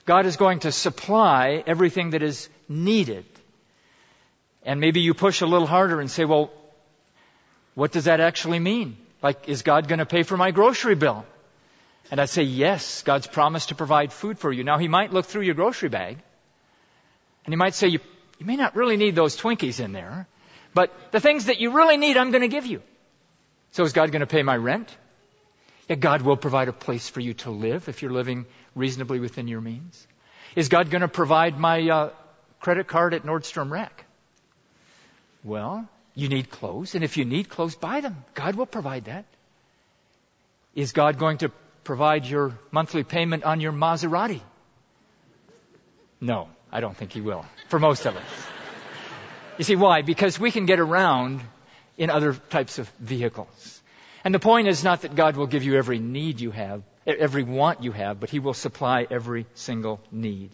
God 0.04 0.26
is 0.26 0.36
going 0.36 0.60
to 0.60 0.72
supply 0.72 1.62
everything 1.64 2.10
that 2.10 2.24
is 2.24 2.48
needed. 2.68 3.24
And 4.64 4.80
maybe 4.80 5.00
you 5.00 5.14
push 5.14 5.42
a 5.42 5.46
little 5.46 5.66
harder 5.68 6.00
and 6.00 6.10
say, 6.10 6.24
well, 6.24 6.50
what 7.74 7.92
does 7.92 8.04
that 8.04 8.18
actually 8.18 8.58
mean? 8.58 8.96
Like, 9.22 9.48
is 9.48 9.62
God 9.62 9.88
going 9.88 10.00
to 10.00 10.06
pay 10.06 10.24
for 10.24 10.36
my 10.36 10.50
grocery 10.50 10.94
bill? 10.94 11.24
And 12.10 12.20
I'd 12.20 12.28
say, 12.28 12.42
yes, 12.42 13.02
God's 13.02 13.26
promised 13.26 13.68
to 13.68 13.74
provide 13.74 14.12
food 14.12 14.38
for 14.38 14.52
you. 14.52 14.64
Now, 14.64 14.78
He 14.78 14.88
might 14.88 15.12
look 15.12 15.26
through 15.26 15.42
your 15.42 15.54
grocery 15.54 15.88
bag 15.88 16.18
and 17.44 17.52
He 17.52 17.56
might 17.56 17.74
say, 17.74 17.88
you, 17.88 18.00
you 18.38 18.46
may 18.46 18.56
not 18.56 18.76
really 18.76 18.96
need 18.96 19.14
those 19.14 19.36
Twinkies 19.36 19.80
in 19.82 19.92
there, 19.92 20.26
but 20.74 20.92
the 21.12 21.20
things 21.20 21.46
that 21.46 21.60
you 21.60 21.72
really 21.72 21.96
need, 21.96 22.16
I'm 22.16 22.30
going 22.30 22.42
to 22.42 22.48
give 22.48 22.66
you. 22.66 22.82
So 23.70 23.84
is 23.84 23.92
God 23.92 24.10
going 24.12 24.20
to 24.20 24.26
pay 24.26 24.42
my 24.42 24.56
rent? 24.56 24.94
Yeah, 25.88 25.96
God 25.96 26.22
will 26.22 26.36
provide 26.36 26.68
a 26.68 26.72
place 26.72 27.08
for 27.08 27.20
you 27.20 27.34
to 27.34 27.50
live 27.50 27.88
if 27.88 28.02
you're 28.02 28.12
living 28.12 28.46
reasonably 28.74 29.20
within 29.20 29.48
your 29.48 29.60
means. 29.60 30.06
Is 30.54 30.68
God 30.68 30.90
going 30.90 31.00
to 31.00 31.08
provide 31.08 31.58
my 31.58 31.88
uh, 31.88 32.10
credit 32.60 32.86
card 32.86 33.14
at 33.14 33.22
Nordstrom 33.22 33.70
Rack? 33.70 34.04
Well, 35.42 35.88
you 36.14 36.28
need 36.28 36.50
clothes, 36.50 36.94
and 36.94 37.04
if 37.04 37.16
you 37.16 37.24
need 37.24 37.48
clothes, 37.48 37.74
buy 37.74 38.00
them. 38.00 38.24
God 38.34 38.54
will 38.54 38.66
provide 38.66 39.06
that. 39.06 39.24
Is 40.74 40.92
God 40.92 41.18
going 41.18 41.38
to 41.38 41.50
provide 41.84 42.26
your 42.26 42.58
monthly 42.70 43.02
payment 43.02 43.44
on 43.44 43.60
your 43.60 43.72
Maserati? 43.72 44.40
No, 46.20 46.48
I 46.70 46.80
don't 46.80 46.96
think 46.96 47.12
He 47.12 47.20
will, 47.20 47.44
for 47.68 47.78
most 47.78 48.06
of 48.06 48.16
us. 48.16 48.46
you 49.58 49.64
see, 49.64 49.76
why? 49.76 50.02
Because 50.02 50.38
we 50.38 50.50
can 50.50 50.66
get 50.66 50.80
around 50.80 51.40
in 51.98 52.10
other 52.10 52.34
types 52.34 52.78
of 52.78 52.88
vehicles. 53.00 53.80
And 54.24 54.34
the 54.34 54.38
point 54.38 54.68
is 54.68 54.84
not 54.84 55.02
that 55.02 55.14
God 55.14 55.36
will 55.36 55.48
give 55.48 55.64
you 55.64 55.76
every 55.76 55.98
need 55.98 56.40
you 56.40 56.52
have, 56.52 56.82
every 57.06 57.42
want 57.42 57.82
you 57.82 57.92
have, 57.92 58.20
but 58.20 58.30
He 58.30 58.38
will 58.38 58.54
supply 58.54 59.06
every 59.10 59.46
single 59.54 60.00
need. 60.10 60.50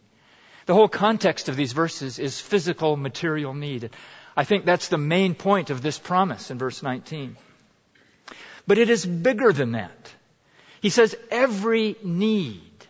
The 0.66 0.74
whole 0.74 0.88
context 0.88 1.48
of 1.48 1.56
these 1.56 1.72
verses 1.72 2.18
is 2.18 2.40
physical, 2.40 2.96
material 2.96 3.54
need. 3.54 3.90
I 4.38 4.44
think 4.44 4.64
that's 4.64 4.86
the 4.86 4.98
main 4.98 5.34
point 5.34 5.70
of 5.70 5.82
this 5.82 5.98
promise 5.98 6.52
in 6.52 6.58
verse 6.58 6.80
19. 6.80 7.36
But 8.68 8.78
it 8.78 8.88
is 8.88 9.04
bigger 9.04 9.52
than 9.52 9.72
that. 9.72 10.12
He 10.80 10.90
says 10.90 11.16
every 11.28 11.96
need. 12.04 12.86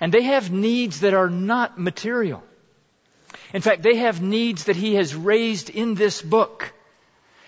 And 0.00 0.12
they 0.12 0.22
have 0.22 0.50
needs 0.50 1.02
that 1.02 1.14
are 1.14 1.30
not 1.30 1.78
material. 1.78 2.42
In 3.54 3.62
fact, 3.62 3.84
they 3.84 3.94
have 3.98 4.20
needs 4.20 4.64
that 4.64 4.74
He 4.74 4.96
has 4.96 5.14
raised 5.14 5.70
in 5.70 5.94
this 5.94 6.20
book. 6.20 6.72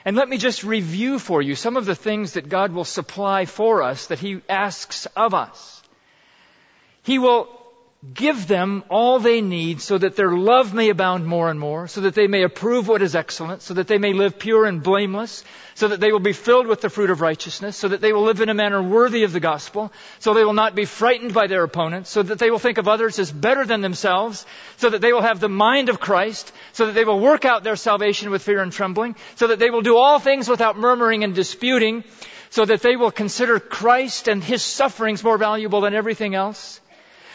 And 0.05 0.15
let 0.15 0.29
me 0.29 0.39
just 0.39 0.63
review 0.63 1.19
for 1.19 1.43
you 1.43 1.57
some 1.57 1.77
of 1.77 1.87
the 1.87 1.97
things 1.97 2.35
that 2.35 2.49
God 2.49 2.71
will 2.71 2.85
supply 2.85 3.47
for 3.47 3.83
us 3.83 4.07
that 4.07 4.21
He 4.21 4.43
asks 4.49 5.07
of 5.17 5.35
us. 5.35 5.83
He 7.03 7.19
will 7.19 7.49
give 8.13 8.47
them 8.47 8.85
all 8.91 9.19
they 9.19 9.41
need 9.41 9.81
so 9.81 9.97
that 9.97 10.17
their 10.17 10.33
love 10.33 10.75
may 10.75 10.91
abound 10.91 11.27
more 11.27 11.49
and 11.49 11.59
more, 11.59 11.89
so 11.89 12.03
that 12.03 12.15
they 12.15 12.27
may 12.27 12.43
approve 12.43 12.87
what 12.87 13.01
is 13.01 13.15
excellent, 13.15 13.63
so 13.63 13.75
that 13.75 13.89
they 13.89 13.99
may 13.99 14.13
live 14.13 14.39
pure 14.39 14.67
and 14.67 14.83
blameless, 14.83 15.43
so 15.75 15.89
that 15.89 16.01
they 16.01 16.13
will 16.13 16.21
be 16.21 16.33
filled 16.33 16.67
with 16.67 16.81
the 16.81 16.91
fruit 16.91 17.11
of 17.11 17.21
righteousness, 17.21 17.77
so 17.77 17.89
that 17.89 18.01
they 18.01 18.13
will 18.13 18.25
live 18.25 18.41
in 18.41 18.49
a 18.49 18.55
manner 18.55 18.83
worthy 18.83 19.25
of 19.25 19.33
the 19.33 19.41
gospel, 19.41 19.93
so 20.19 20.35
they 20.35 20.45
will 20.45 20.53
not 20.53 20.75
be 20.75 20.85
frightened 20.85 21.33
by 21.33 21.47
their 21.47 21.65
opponents, 21.65 22.11
so 22.11 22.23
that 22.23 22.39
they 22.39 22.51
will 22.51 22.59
think 22.59 22.79
of 22.79 22.89
others 22.89 23.19
as 23.19 23.33
better 23.33 23.65
than 23.65 23.81
themselves, 23.81 24.45
so 24.77 24.91
that 24.91 25.01
they 25.01 25.13
will 25.13 25.23
have 25.23 25.41
the 25.41 25.49
mind 25.49 25.89
of 25.89 26.01
Christ, 26.01 26.53
so 26.73 26.87
that 26.87 26.93
they 26.93 27.05
will 27.05 27.21
work 27.21 27.45
out 27.45 27.65
their 27.65 27.77
salvation 27.77 28.31
with 28.31 28.43
fear 28.43 28.61
and 28.61 28.73
trembling, 28.73 29.17
so 29.37 29.47
that 29.47 29.59
they 29.59 29.71
will 29.71 29.83
do 29.83 29.97
all 29.97 30.19
things 30.19 30.49
without 30.49 30.77
murmuring 30.77 31.25
and 31.25 31.35
disputing, 31.35 32.05
so 32.51 32.65
that 32.65 32.83
they 32.83 32.97
will 32.97 33.11
consider 33.11 33.59
Christ 33.59 34.29
and 34.29 34.45
His 34.45 34.63
sufferings 34.63 35.25
more 35.25 35.39
valuable 35.39 35.81
than 35.81 35.95
everything 35.95 36.35
else, 36.35 36.81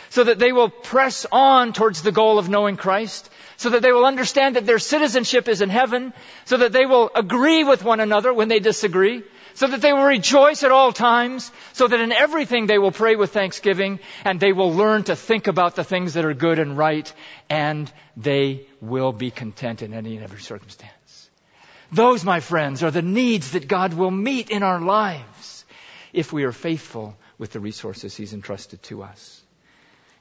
so 0.09 0.23
that 0.23 0.39
they 0.39 0.51
will 0.51 0.69
press 0.69 1.25
on 1.31 1.73
towards 1.73 2.01
the 2.01 2.11
goal 2.11 2.39
of 2.39 2.49
knowing 2.49 2.77
Christ, 2.77 3.29
so 3.57 3.69
that 3.71 3.81
they 3.81 3.91
will 3.91 4.05
understand 4.05 4.55
that 4.55 4.65
their 4.65 4.79
citizenship 4.79 5.47
is 5.47 5.61
in 5.61 5.69
heaven, 5.69 6.13
so 6.45 6.57
that 6.57 6.71
they 6.71 6.85
will 6.85 7.11
agree 7.13 7.63
with 7.63 7.83
one 7.83 7.99
another 7.99 8.33
when 8.33 8.47
they 8.47 8.59
disagree, 8.59 9.23
so 9.53 9.67
that 9.67 9.81
they 9.81 9.93
will 9.93 10.03
rejoice 10.03 10.63
at 10.63 10.71
all 10.71 10.93
times, 10.93 11.51
so 11.73 11.87
that 11.87 11.99
in 11.99 12.11
everything 12.11 12.65
they 12.65 12.79
will 12.79 12.91
pray 12.91 13.15
with 13.15 13.31
thanksgiving, 13.31 13.99
and 14.23 14.39
they 14.39 14.53
will 14.53 14.73
learn 14.73 15.03
to 15.03 15.15
think 15.15 15.47
about 15.47 15.75
the 15.75 15.83
things 15.83 16.13
that 16.13 16.25
are 16.25 16.33
good 16.33 16.59
and 16.59 16.77
right, 16.77 17.13
and 17.49 17.91
they 18.15 18.65
will 18.81 19.11
be 19.11 19.31
content 19.31 19.81
in 19.81 19.93
any 19.93 20.15
and 20.15 20.23
every 20.23 20.39
circumstance. 20.39 21.29
Those, 21.91 22.23
my 22.23 22.39
friends, 22.39 22.83
are 22.83 22.91
the 22.91 23.01
needs 23.01 23.51
that 23.51 23.67
God 23.67 23.93
will 23.93 24.11
meet 24.11 24.51
in 24.51 24.63
our 24.63 24.79
lives 24.79 25.65
if 26.13 26.31
we 26.31 26.43
are 26.43 26.51
faithful 26.51 27.17
with 27.37 27.51
the 27.51 27.59
resources 27.59 28.15
He's 28.15 28.33
entrusted 28.33 28.81
to 28.83 29.03
us. 29.03 29.41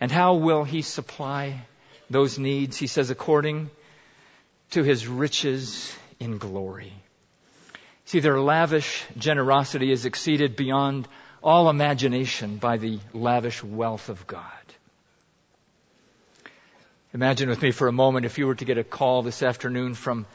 And 0.00 0.10
how 0.10 0.34
will 0.34 0.64
He 0.64 0.82
supply 0.82 1.62
those 2.10 2.38
needs? 2.38 2.76
He 2.76 2.86
says, 2.86 3.10
according 3.10 3.70
to 4.70 4.82
His 4.82 5.06
riches 5.06 5.94
in 6.20 6.38
glory. 6.38 6.92
See, 8.04 8.20
their 8.20 8.40
lavish 8.40 9.04
generosity 9.16 9.92
is 9.92 10.06
exceeded 10.06 10.56
beyond 10.56 11.06
all 11.42 11.68
imagination 11.68 12.56
by 12.56 12.78
the 12.78 13.00
lavish 13.12 13.62
wealth 13.62 14.08
of 14.08 14.26
God. 14.26 14.42
Imagine 17.14 17.48
with 17.48 17.62
me 17.62 17.70
for 17.70 17.88
a 17.88 17.92
moment 17.92 18.26
if 18.26 18.38
you 18.38 18.46
were 18.46 18.54
to 18.54 18.64
get 18.64 18.78
a 18.78 18.84
call 18.84 19.22
this 19.22 19.42
afternoon 19.42 19.94
from 19.94 20.26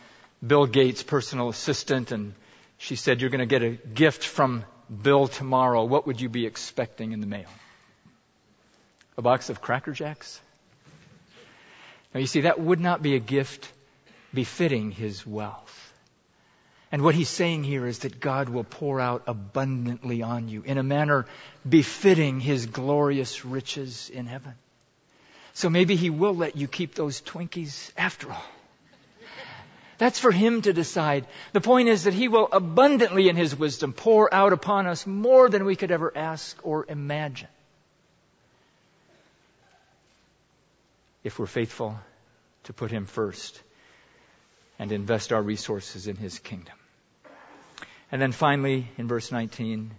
Bill 0.45 0.66
Gates' 0.66 1.03
personal 1.03 1.49
assistant 1.49 2.11
and 2.11 2.34
she 2.78 2.95
said, 2.95 3.22
You're 3.22 3.30
going 3.30 3.39
to 3.39 3.45
get 3.45 3.64
a 3.64 3.70
gift 3.70 4.26
from 4.26 4.66
Bill 5.01 5.28
tomorrow. 5.28 5.86
What 5.86 6.07
would 6.07 6.20
you 6.20 6.30
be 6.30 6.45
expecting 6.45 7.11
in 7.11 7.22
the 7.22 7.28
mail? 7.28 7.47
A 9.18 9.22
box 9.22 9.49
of 9.49 9.61
Cracker 9.61 9.91
Jacks? 9.91 10.41
Now, 12.14 12.20
you 12.20 12.28
see, 12.28 12.41
that 12.41 12.59
would 12.59 12.80
not 12.80 13.01
be 13.01 13.16
a 13.16 13.20
gift 13.20 13.72
befitting 14.34 14.91
his 14.91 15.26
wealth. 15.26 15.93
And 16.91 17.01
what 17.01 17.16
he's 17.16 17.30
saying 17.30 17.64
here 17.64 17.88
is 17.88 17.99
that 17.99 18.20
God 18.20 18.49
will 18.49 18.64
pour 18.64 18.99
out 18.99 19.24
abundantly 19.26 20.22
on 20.22 20.47
you 20.47 20.61
in 20.64 20.78
a 20.78 20.84
manner 20.84 21.26
befitting 21.68 22.39
his 22.39 22.68
glorious 22.68 23.43
riches 23.43 24.11
in 24.14 24.28
heaven. 24.28 24.53
So 25.53 25.70
maybe 25.70 25.95
he 25.95 26.11
will 26.11 26.36
let 26.36 26.55
you 26.55 26.68
keep 26.68 26.93
those 26.93 27.22
Twinkies 27.22 27.91
after 27.97 28.32
all. 28.32 28.45
That's 29.97 30.20
for 30.20 30.32
him 30.32 30.61
to 30.64 30.74
decide. 30.74 31.26
The 31.53 31.61
point 31.61 31.89
is 31.89 32.03
that 32.03 32.14
he 32.14 32.28
will 32.28 32.49
abundantly 32.51 33.30
in 33.30 33.36
his 33.36 33.55
wisdom 33.55 33.93
pour 33.93 34.32
out 34.34 34.53
upon 34.53 34.86
us 34.86 35.07
more 35.07 35.49
than 35.49 35.66
we 35.66 35.76
could 35.76 35.91
ever 35.91 36.11
ask 36.16 36.59
or 36.64 36.86
imagine. 36.88 37.47
If 41.24 41.39
we're 41.39 41.45
faithful 41.45 41.97
to 42.63 42.74
put 42.74 42.91
Him 42.91 43.05
first 43.05 43.61
and 44.80 44.91
invest 44.91 45.32
our 45.32 45.41
resources 45.41 46.07
in 46.07 46.15
His 46.15 46.39
kingdom. 46.39 46.76
And 48.11 48.21
then 48.21 48.32
finally, 48.32 48.88
in 48.97 49.07
verse 49.07 49.32
19, 49.32 49.91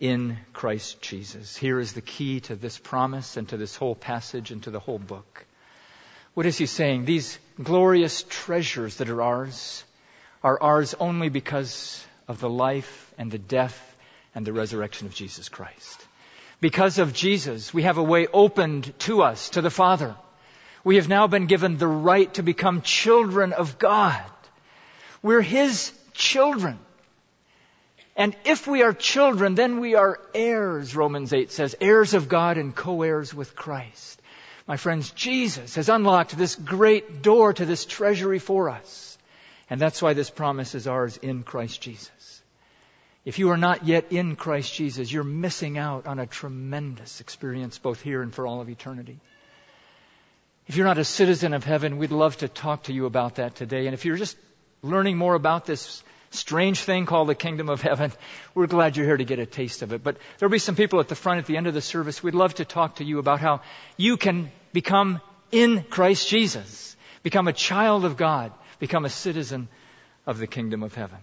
in 0.00 0.38
Christ 0.54 1.02
Jesus. 1.02 1.56
Here 1.56 1.78
is 1.78 1.92
the 1.92 2.00
key 2.00 2.40
to 2.40 2.56
this 2.56 2.78
promise 2.78 3.36
and 3.36 3.48
to 3.50 3.58
this 3.58 3.76
whole 3.76 3.94
passage 3.94 4.50
and 4.50 4.62
to 4.62 4.70
the 4.70 4.80
whole 4.80 4.98
book. 4.98 5.44
What 6.32 6.46
is 6.46 6.56
he 6.56 6.66
saying? 6.66 7.04
These 7.04 7.38
glorious 7.62 8.24
treasures 8.28 8.96
that 8.96 9.10
are 9.10 9.20
ours 9.20 9.84
are 10.42 10.60
ours 10.60 10.94
only 10.98 11.28
because 11.28 12.02
of 12.26 12.40
the 12.40 12.48
life 12.48 13.12
and 13.18 13.30
the 13.30 13.38
death 13.38 13.96
and 14.34 14.46
the 14.46 14.54
resurrection 14.54 15.06
of 15.06 15.14
Jesus 15.14 15.50
Christ. 15.50 16.06
Because 16.60 16.98
of 16.98 17.12
Jesus, 17.12 17.74
we 17.74 17.82
have 17.82 17.98
a 17.98 18.02
way 18.02 18.26
opened 18.26 18.98
to 19.00 19.22
us, 19.22 19.50
to 19.50 19.60
the 19.60 19.70
Father. 19.70 20.16
We 20.84 20.96
have 20.96 21.08
now 21.08 21.26
been 21.26 21.46
given 21.46 21.76
the 21.76 21.86
right 21.86 22.32
to 22.34 22.42
become 22.42 22.82
children 22.82 23.52
of 23.52 23.78
God. 23.78 24.22
We're 25.22 25.42
His 25.42 25.92
children. 26.14 26.78
And 28.16 28.36
if 28.44 28.66
we 28.66 28.82
are 28.82 28.92
children, 28.92 29.54
then 29.54 29.80
we 29.80 29.94
are 29.94 30.20
heirs, 30.34 30.94
Romans 30.94 31.32
8 31.32 31.50
says, 31.50 31.74
heirs 31.80 32.14
of 32.14 32.28
God 32.28 32.58
and 32.58 32.74
co-heirs 32.74 33.32
with 33.32 33.56
Christ. 33.56 34.20
My 34.66 34.76
friends, 34.76 35.10
Jesus 35.12 35.76
has 35.76 35.88
unlocked 35.88 36.36
this 36.36 36.54
great 36.54 37.22
door 37.22 37.52
to 37.52 37.64
this 37.64 37.84
treasury 37.84 38.38
for 38.38 38.70
us. 38.70 39.18
And 39.68 39.80
that's 39.80 40.02
why 40.02 40.14
this 40.14 40.30
promise 40.30 40.74
is 40.74 40.86
ours 40.86 41.16
in 41.16 41.44
Christ 41.44 41.80
Jesus. 41.80 42.42
If 43.24 43.38
you 43.38 43.50
are 43.50 43.56
not 43.56 43.86
yet 43.86 44.06
in 44.10 44.36
Christ 44.36 44.74
Jesus, 44.74 45.12
you're 45.12 45.24
missing 45.24 45.78
out 45.78 46.06
on 46.06 46.18
a 46.18 46.26
tremendous 46.26 47.20
experience 47.20 47.78
both 47.78 48.00
here 48.00 48.22
and 48.22 48.34
for 48.34 48.46
all 48.46 48.60
of 48.60 48.68
eternity. 48.68 49.18
If 50.70 50.76
you're 50.76 50.86
not 50.86 50.98
a 50.98 51.04
citizen 51.04 51.52
of 51.52 51.64
heaven, 51.64 51.98
we'd 51.98 52.12
love 52.12 52.36
to 52.36 52.46
talk 52.46 52.84
to 52.84 52.92
you 52.92 53.06
about 53.06 53.34
that 53.34 53.56
today. 53.56 53.86
And 53.86 53.92
if 53.92 54.04
you're 54.04 54.16
just 54.16 54.36
learning 54.84 55.16
more 55.16 55.34
about 55.34 55.66
this 55.66 56.04
strange 56.30 56.78
thing 56.78 57.06
called 57.06 57.28
the 57.28 57.34
kingdom 57.34 57.68
of 57.68 57.82
heaven. 57.82 58.12
We're 58.54 58.68
glad 58.68 58.96
you're 58.96 59.04
here 59.04 59.16
to 59.16 59.24
get 59.24 59.40
a 59.40 59.46
taste 59.46 59.82
of 59.82 59.92
it. 59.92 60.04
But 60.04 60.18
there'll 60.38 60.52
be 60.52 60.60
some 60.60 60.76
people 60.76 61.00
at 61.00 61.08
the 61.08 61.16
front 61.16 61.40
at 61.40 61.46
the 61.46 61.56
end 61.56 61.66
of 61.66 61.74
the 61.74 61.80
service. 61.80 62.22
We'd 62.22 62.36
love 62.36 62.54
to 62.54 62.64
talk 62.64 62.94
to 62.98 63.04
you 63.04 63.18
about 63.18 63.40
how 63.40 63.62
you 63.96 64.16
can 64.16 64.52
become 64.72 65.20
in 65.50 65.82
Christ 65.82 66.28
Jesus, 66.28 66.96
become 67.24 67.48
a 67.48 67.52
child 67.52 68.04
of 68.04 68.16
God, 68.16 68.52
become 68.78 69.04
a 69.04 69.10
citizen 69.10 69.66
of 70.24 70.38
the 70.38 70.46
kingdom 70.46 70.84
of 70.84 70.94
heaven. 70.94 71.18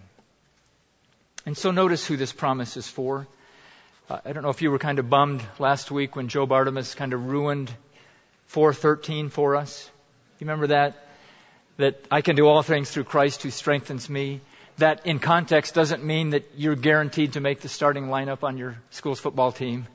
And 1.46 1.56
so 1.56 1.70
notice 1.70 2.06
who 2.06 2.18
this 2.18 2.34
promise 2.34 2.76
is 2.76 2.86
for. 2.86 3.26
Uh, 4.10 4.18
I 4.26 4.34
don't 4.34 4.42
know 4.42 4.50
if 4.50 4.60
you 4.60 4.70
were 4.70 4.78
kind 4.78 4.98
of 4.98 5.08
bummed 5.08 5.42
last 5.58 5.90
week 5.90 6.16
when 6.16 6.28
Joe 6.28 6.46
Bartimus 6.46 6.94
kind 6.94 7.14
of 7.14 7.24
ruined 7.24 7.72
413 8.48 9.30
for 9.30 9.56
us. 9.56 9.90
You 10.38 10.46
remember 10.46 10.68
that? 10.68 11.06
That 11.78 12.04
I 12.10 12.20
can 12.22 12.36
do 12.36 12.46
all 12.46 12.62
things 12.62 12.90
through 12.90 13.04
Christ 13.04 13.42
who 13.42 13.50
strengthens 13.50 14.10
me 14.10 14.40
that 14.78 15.06
in 15.06 15.18
context 15.18 15.74
doesn't 15.74 16.04
mean 16.04 16.30
that 16.30 16.50
you're 16.56 16.76
guaranteed 16.76 17.32
to 17.32 17.40
make 17.40 17.60
the 17.60 17.68
starting 17.68 18.06
lineup 18.06 18.44
on 18.44 18.56
your 18.56 18.80
school's 18.90 19.20
football 19.20 19.52
team. 19.52 19.86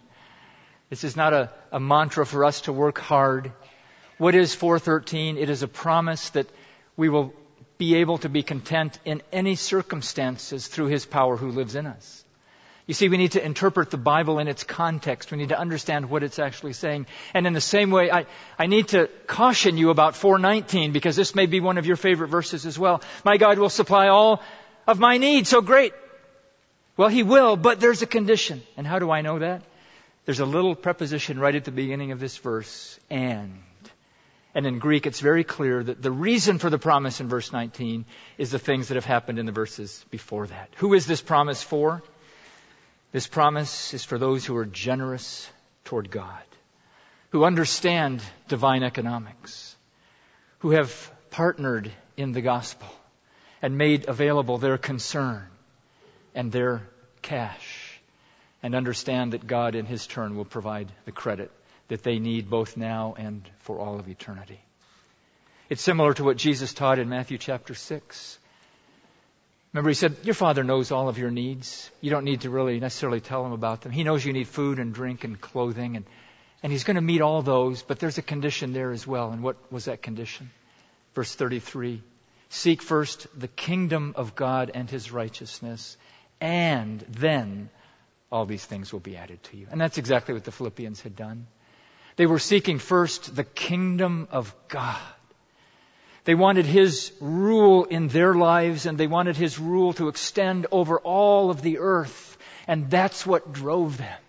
This 0.90 1.04
is 1.04 1.16
not 1.16 1.34
a, 1.34 1.52
a 1.72 1.80
mantra 1.80 2.26
for 2.26 2.46
us 2.46 2.62
to 2.62 2.74
work 2.74 3.00
hard. 3.00 3.52
What 4.18 4.36
is 4.36 4.54
413? 4.54 5.38
It 5.38 5.50
is 5.50 5.64
a 5.64 5.68
promise 5.68 6.30
that 6.32 6.48
we 6.96 7.10
will 7.10 7.34
be 7.78 7.96
able 7.96 8.18
to 8.20 8.30
be 8.30 8.44
content 8.44 9.00
in 9.04 9.22
any 9.32 9.56
circumstances 9.56 10.68
through 10.68 10.88
His 10.88 11.06
power 11.06 11.38
who 11.38 11.52
lives 11.52 11.76
in 11.76 11.88
us. 11.88 12.23
You 12.86 12.94
see, 12.94 13.08
we 13.08 13.16
need 13.16 13.32
to 13.34 13.44
interpret 13.44 13.92
the 13.92 13.98
Bible 13.98 14.40
in 14.40 14.50
its 14.50 14.66
context. 14.66 15.32
We 15.32 15.38
need 15.38 15.50
to 15.50 15.60
understand 15.60 16.10
what 16.10 16.22
it's 16.22 16.38
actually 16.38 16.74
saying. 16.74 17.06
And 17.34 17.48
in 17.48 17.54
the 17.54 17.62
same 17.62 17.92
way, 17.92 18.12
I, 18.12 18.26
I 18.60 18.68
need 18.68 18.90
to 18.90 19.10
caution 19.26 19.78
you 19.78 19.90
about 19.90 20.18
419 20.18 20.92
because 20.92 21.16
this 21.16 21.34
may 21.34 21.46
be 21.46 21.62
one 21.62 21.78
of 21.78 21.86
your 21.86 21.96
favorite 21.96 22.28
verses 22.28 22.66
as 22.66 22.78
well. 22.78 23.02
My 23.24 23.38
God 23.38 23.58
will 23.58 23.70
supply 23.70 24.10
all 24.10 24.42
of 24.86 25.00
my 25.00 25.18
needs. 25.18 25.48
So 25.48 25.62
great. 25.62 25.94
Well, 26.98 27.08
he 27.08 27.24
will, 27.24 27.56
but 27.56 27.80
there's 27.80 28.02
a 28.02 28.06
condition. 28.06 28.62
And 28.76 28.86
how 28.86 29.00
do 29.00 29.10
I 29.10 29.22
know 29.22 29.40
that? 29.40 29.62
There's 30.26 30.42
a 30.42 30.46
little 30.46 30.76
preposition 30.76 31.40
right 31.40 31.56
at 31.56 31.64
the 31.64 31.72
beginning 31.72 32.12
of 32.12 32.20
this 32.20 32.38
verse, 32.38 33.00
and. 33.10 33.62
And 34.56 34.68
in 34.68 34.78
Greek, 34.78 35.08
it's 35.08 35.20
very 35.20 35.44
clear 35.44 35.84
that 35.84 36.02
the 36.02 36.12
reason 36.12 36.60
for 36.60 36.70
the 36.70 36.78
promise 36.78 37.20
in 37.20 37.28
verse 37.28 37.52
19 37.52 38.06
is 38.38 38.52
the 38.52 38.60
things 38.60 38.90
that 38.90 38.96
have 38.96 39.06
happened 39.06 39.40
in 39.40 39.48
the 39.48 39.52
verses 39.52 40.06
before 40.12 40.46
that. 40.46 40.70
Who 40.78 40.94
is 40.94 41.08
this 41.08 41.22
promise 41.22 41.64
for? 41.64 42.04
This 43.14 43.28
promise 43.28 43.94
is 43.94 44.04
for 44.04 44.18
those 44.18 44.44
who 44.44 44.58
are 44.58 44.66
generous 44.66 45.48
toward 45.86 46.10
God, 46.10 46.44
who 47.30 47.46
understand 47.46 48.24
divine 48.48 48.82
economics, 48.82 49.76
who 50.60 50.72
have 50.72 51.12
partnered 51.30 51.92
in 52.18 52.32
the 52.32 52.42
gospel, 52.42 52.90
and 53.62 53.78
made 53.78 54.10
available 54.10 54.58
their 54.58 54.80
concern 54.80 55.48
and 56.34 56.52
their 56.52 56.90
cash 57.22 58.02
and 58.64 58.74
understand 58.74 59.34
that 59.34 59.46
God 59.46 59.76
in 59.76 59.86
His 59.86 60.08
turn 60.08 60.36
will 60.36 60.44
provide 60.44 60.92
the 61.06 61.12
credit 61.12 61.52
that 61.90 62.02
they 62.02 62.18
need 62.18 62.50
both 62.50 62.78
now 62.78 63.14
and 63.16 63.48
for 63.60 63.78
all 63.78 64.00
of 64.00 64.10
eternity. 64.10 64.60
It's 65.70 65.84
similar 65.84 66.16
to 66.16 66.24
what 66.24 66.38
Jesus 66.38 66.74
taught 66.74 66.98
in 66.98 67.10
Matthew 67.10 67.38
chapter 67.38 67.76
6. 67.76 68.40
Remember, 69.74 69.90
he 69.90 69.96
said, 69.96 70.16
Your 70.24 70.36
Father 70.36 70.64
knows 70.64 70.92
all 70.92 71.10
of 71.10 71.18
your 71.18 71.32
needs. 71.32 71.90
You 72.00 72.12
don't 72.12 72.26
need 72.26 72.42
to 72.42 72.52
really 72.52 72.80
necessarily 72.80 73.22
tell 73.22 73.44
him 73.44 73.54
about 73.54 73.82
them. 73.82 73.92
He 73.92 74.04
knows 74.04 74.24
you 74.24 74.32
need 74.32 74.48
food 74.48 74.78
and 74.78 74.94
drink 74.94 75.24
and 75.24 75.40
clothing, 75.42 75.96
and, 75.96 76.06
and 76.62 76.72
he's 76.72 76.84
going 76.84 76.96
to 76.96 77.02
meet 77.02 77.22
all 77.22 77.42
those, 77.42 77.82
but 77.82 77.98
there's 77.98 78.20
a 78.20 78.22
condition 78.22 78.72
there 78.72 78.92
as 78.92 79.08
well. 79.08 79.32
And 79.32 79.42
what 79.42 79.58
was 79.72 79.86
that 79.86 80.04
condition? 80.04 80.52
Verse 81.16 81.34
33 81.34 82.04
Seek 82.50 82.84
first 82.84 83.26
the 83.40 83.48
kingdom 83.48 84.14
of 84.16 84.36
God 84.36 84.70
and 84.72 84.88
his 84.88 85.12
righteousness, 85.12 85.98
and 86.40 87.00
then 87.10 87.72
all 88.32 88.46
these 88.46 88.64
things 88.64 88.94
will 88.94 89.00
be 89.00 89.18
added 89.18 89.42
to 89.44 89.58
you. 89.58 89.66
And 89.72 89.82
that's 89.82 89.98
exactly 89.98 90.36
what 90.36 90.44
the 90.44 90.52
Philippians 90.52 91.02
had 91.02 91.16
done. 91.16 91.48
They 92.16 92.28
were 92.28 92.38
seeking 92.38 92.78
first 92.78 93.36
the 93.36 93.44
kingdom 93.44 94.28
of 94.30 94.54
God. 94.68 95.02
They 96.26 96.36
wanted 96.36 96.66
His 96.66 97.12
rule 97.20 97.84
in 97.86 98.08
their 98.08 98.34
lives 98.34 98.86
and 98.86 98.98
they 98.98 99.08
wanted 99.08 99.36
His 99.36 99.60
rule 99.60 99.94
to 99.94 100.08
extend 100.08 100.68
over 100.72 101.00
all 101.00 101.50
of 101.50 101.62
the 101.62 101.80
earth. 101.80 102.38
And 102.68 102.90
that's 102.90 103.26
what 103.26 103.52
drove 103.52 103.98
them 103.98 104.20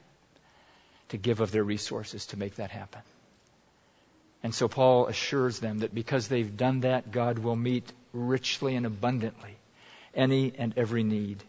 to 1.10 1.16
give 1.16 1.40
of 1.40 1.52
their 1.52 1.62
resources 1.62 2.26
to 2.26 2.36
make 2.36 2.56
that 2.56 2.70
happen. 2.70 3.02
And 4.42 4.54
so 4.54 4.68
Paul 4.68 5.06
assures 5.06 5.60
them 5.60 5.78
that 5.78 5.94
because 5.94 6.28
they've 6.28 6.56
done 6.56 6.80
that, 6.80 7.10
God 7.12 7.38
will 7.38 7.56
meet 7.56 7.90
richly 8.12 8.74
and 8.74 8.84
abundantly 8.84 9.56
any 10.14 10.52
and 10.58 10.74
every 10.76 11.02
need 11.02 11.42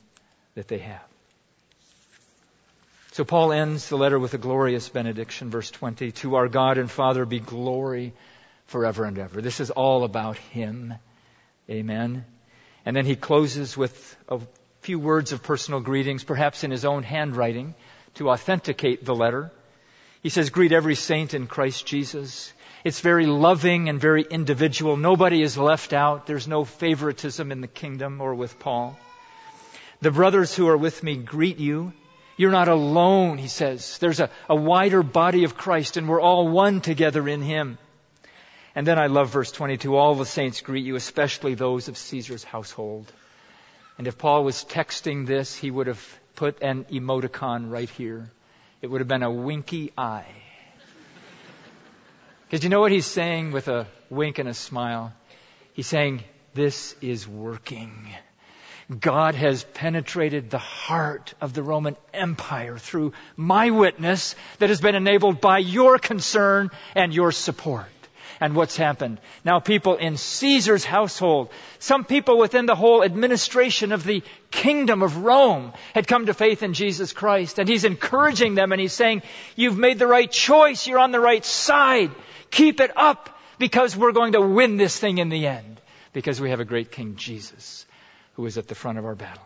that 0.54 0.68
they 0.68 0.80
have. 0.80 1.04
So 3.12 3.24
Paul 3.24 3.52
ends 3.52 3.90
the 3.90 3.98
letter 3.98 4.20
with 4.20 4.34
a 4.34 4.38
glorious 4.38 4.90
benediction, 4.90 5.50
verse 5.50 5.72
20. 5.72 6.12
To 6.12 6.36
our 6.36 6.48
God 6.48 6.78
and 6.78 6.92
Father 6.92 7.26
be 7.26 7.40
glory 7.40 8.14
forever 8.66 9.06
and 9.06 9.18
ever. 9.18 9.42
This 9.42 9.60
is 9.60 9.72
all 9.72 10.04
about 10.04 10.38
Him. 10.38 10.94
Amen. 11.70 12.26
And 12.86 12.96
then 12.96 13.06
he 13.06 13.16
closes 13.16 13.76
with 13.76 14.16
a 14.30 14.40
few 14.82 15.00
words 15.00 15.32
of 15.32 15.42
personal 15.42 15.80
greetings, 15.80 16.24
perhaps 16.24 16.64
in 16.64 16.70
his 16.70 16.86
own 16.86 17.02
handwriting, 17.02 17.74
to 18.16 18.30
authenticate 18.30 19.04
the 19.04 19.16
letter. 19.16 19.52
He 20.22 20.30
says, 20.30 20.52
Greet 20.52 20.72
every 20.72 20.96
saint 20.96 21.34
in 21.34 21.48
Christ 21.48 21.86
Jesus. 21.86 22.54
It's 22.84 23.00
very 23.00 23.26
loving 23.26 23.90
and 23.90 24.00
very 24.00 24.22
individual. 24.22 24.96
Nobody 24.96 25.42
is 25.42 25.58
left 25.58 25.92
out. 25.92 26.28
There's 26.28 26.48
no 26.48 26.64
favoritism 26.64 27.52
in 27.52 27.62
the 27.62 27.68
kingdom 27.68 28.22
or 28.22 28.36
with 28.36 28.60
Paul. 28.60 28.98
The 30.02 30.12
brothers 30.12 30.54
who 30.56 30.68
are 30.68 30.78
with 30.78 31.02
me 31.02 31.16
greet 31.16 31.58
you. 31.58 31.94
You're 32.38 32.52
not 32.52 32.68
alone, 32.68 33.40
he 33.40 33.48
says. 33.48 33.98
There's 33.98 34.20
a, 34.20 34.30
a 34.48 34.56
wider 34.56 35.02
body 35.02 35.46
of 35.46 35.58
Christ 35.58 35.98
and 35.98 36.08
we're 36.08 36.22
all 36.22 36.48
one 36.48 36.82
together 36.82 37.28
in 37.28 37.42
him. 37.42 37.80
And 38.76 38.86
then 38.86 39.00
I 39.00 39.08
love 39.08 39.30
verse 39.30 39.52
22. 39.54 39.96
All 39.96 40.16
the 40.16 40.26
saints 40.26 40.60
greet 40.60 40.86
you, 40.86 40.96
especially 40.96 41.56
those 41.56 41.88
of 41.88 41.98
Caesar's 41.98 42.44
household. 42.44 43.12
And 43.98 44.06
if 44.06 44.18
Paul 44.18 44.44
was 44.44 44.66
texting 44.66 45.26
this, 45.26 45.56
he 45.56 45.72
would 45.72 45.88
have 45.88 46.20
put 46.36 46.62
an 46.62 46.84
emoticon 46.86 47.72
right 47.72 47.90
here. 47.90 48.30
It 48.82 48.88
would 48.88 49.00
have 49.00 49.08
been 49.08 49.24
a 49.24 49.32
winky 49.32 49.94
eye. 49.98 50.28
Because 52.44 52.64
you 52.64 52.70
know 52.70 52.82
what 52.82 52.92
he's 52.92 53.06
saying 53.06 53.54
with 53.54 53.70
a 53.70 53.88
wink 54.10 54.40
and 54.40 54.50
a 54.50 54.54
smile? 54.54 55.14
He's 55.74 55.88
saying, 55.88 56.24
This 56.54 56.96
is 57.02 57.28
working. 57.28 58.10
God 59.00 59.34
has 59.34 59.64
penetrated 59.64 60.52
the 60.52 60.60
heart 60.60 61.34
of 61.42 61.54
the 61.54 61.64
Roman 61.64 61.96
Empire 62.14 62.78
through 62.78 63.14
my 63.36 63.72
witness 63.72 64.36
that 64.60 64.70
has 64.70 64.80
been 64.80 64.94
enabled 64.94 65.42
by 65.42 65.58
your 65.58 65.98
concern 65.98 66.70
and 66.94 67.12
your 67.12 67.32
support. 67.32 67.88
And 68.40 68.56
what's 68.56 68.76
happened? 68.78 69.20
Now 69.44 69.60
people 69.60 69.96
in 69.96 70.18
Caesar's 70.18 70.84
household, 70.84 71.50
some 71.80 72.04
people 72.04 72.38
within 72.38 72.66
the 72.66 72.76
whole 72.76 73.04
administration 73.04 73.92
of 73.92 74.04
the 74.04 74.24
kingdom 74.52 75.04
of 75.04 75.18
Rome 75.18 75.74
had 75.94 76.08
come 76.08 76.26
to 76.26 76.34
faith 76.34 76.64
in 76.64 76.74
Jesus 76.74 77.14
Christ. 77.14 77.60
And 77.60 77.70
he's 77.70 77.86
encouraging 77.86 78.56
them 78.56 78.72
and 78.72 78.82
he's 78.82 78.94
saying, 78.94 79.22
you've 79.56 79.78
made 79.78 80.00
the 80.00 80.08
right 80.08 80.32
choice. 80.32 80.88
You're 80.88 81.00
on 81.00 81.12
the 81.12 81.20
right 81.20 81.46
side. 81.46 82.12
Keep 82.52 82.80
it 82.80 82.92
up. 82.98 83.36
because 83.58 83.96
we're 83.96 84.12
going 84.12 84.34
to 84.34 84.42
win 84.42 84.78
this 84.78 84.98
thing 84.98 85.18
in 85.18 85.30
the 85.30 85.48
end, 85.48 85.82
because 86.14 86.42
we 86.42 86.50
have 86.50 86.60
a 86.60 86.66
great 86.66 86.92
King 86.92 87.16
Jesus 87.16 87.86
who 88.34 88.46
is 88.46 88.58
at 88.58 88.68
the 88.68 88.76
front 88.76 88.98
of 88.98 89.06
our 89.06 89.16
battle. 89.16 89.44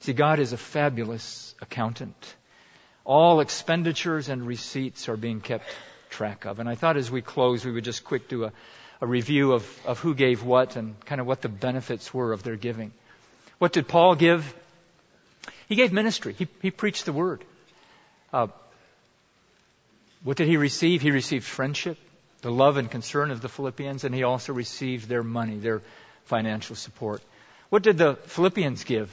See, 0.00 0.12
God 0.12 0.40
is 0.40 0.52
a 0.52 0.56
fabulous 0.56 1.54
accountant. 1.60 2.34
All 3.04 3.40
expenditures 3.40 4.28
and 4.28 4.46
receipts 4.46 5.08
are 5.08 5.16
being 5.16 5.40
kept 5.40 5.64
track 6.10 6.44
of. 6.44 6.60
And 6.60 6.68
I 6.68 6.74
thought 6.74 6.96
as 6.96 7.10
we 7.10 7.22
close, 7.22 7.64
we 7.64 7.72
would 7.72 7.84
just 7.84 8.04
quick 8.04 8.28
do 8.28 8.44
a, 8.44 8.52
a 9.00 9.06
review 9.06 9.52
of, 9.52 9.80
of 9.84 9.98
who 9.98 10.14
gave 10.14 10.44
what 10.44 10.76
and 10.76 10.98
kind 11.04 11.20
of 11.20 11.26
what 11.26 11.42
the 11.42 11.48
benefits 11.48 12.14
were 12.14 12.32
of 12.32 12.42
their 12.42 12.56
giving. 12.56 12.92
What 13.58 13.72
did 13.72 13.88
Paul 13.88 14.14
give? 14.14 14.54
He 15.68 15.74
gave 15.74 15.92
ministry. 15.92 16.34
He, 16.34 16.48
he 16.60 16.70
preached 16.70 17.06
the 17.06 17.12
word. 17.12 17.44
Uh, 18.32 18.48
what 20.22 20.36
did 20.36 20.46
he 20.46 20.56
receive? 20.56 21.02
He 21.02 21.10
received 21.10 21.44
friendship, 21.44 21.98
the 22.42 22.52
love 22.52 22.76
and 22.76 22.90
concern 22.90 23.30
of 23.30 23.40
the 23.40 23.48
Philippians, 23.48 24.04
and 24.04 24.14
he 24.14 24.22
also 24.22 24.52
received 24.52 25.08
their 25.08 25.22
money, 25.22 25.58
their 25.58 25.82
financial 26.24 26.76
support. 26.76 27.22
What 27.70 27.82
did 27.82 27.98
the 27.98 28.14
Philippians 28.14 28.84
give? 28.84 29.10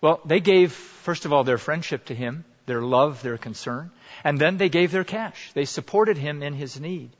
Well, 0.00 0.20
they 0.24 0.40
gave, 0.40 0.72
first 0.72 1.24
of 1.24 1.32
all, 1.32 1.44
their 1.44 1.58
friendship 1.58 2.06
to 2.06 2.14
him, 2.14 2.44
their 2.66 2.82
love, 2.82 3.22
their 3.22 3.38
concern, 3.38 3.90
and 4.22 4.38
then 4.38 4.56
they 4.56 4.68
gave 4.68 4.90
their 4.90 5.04
cash. 5.04 5.52
They 5.52 5.64
supported 5.64 6.16
him 6.16 6.42
in 6.42 6.54
his 6.54 6.80
need. 6.80 7.10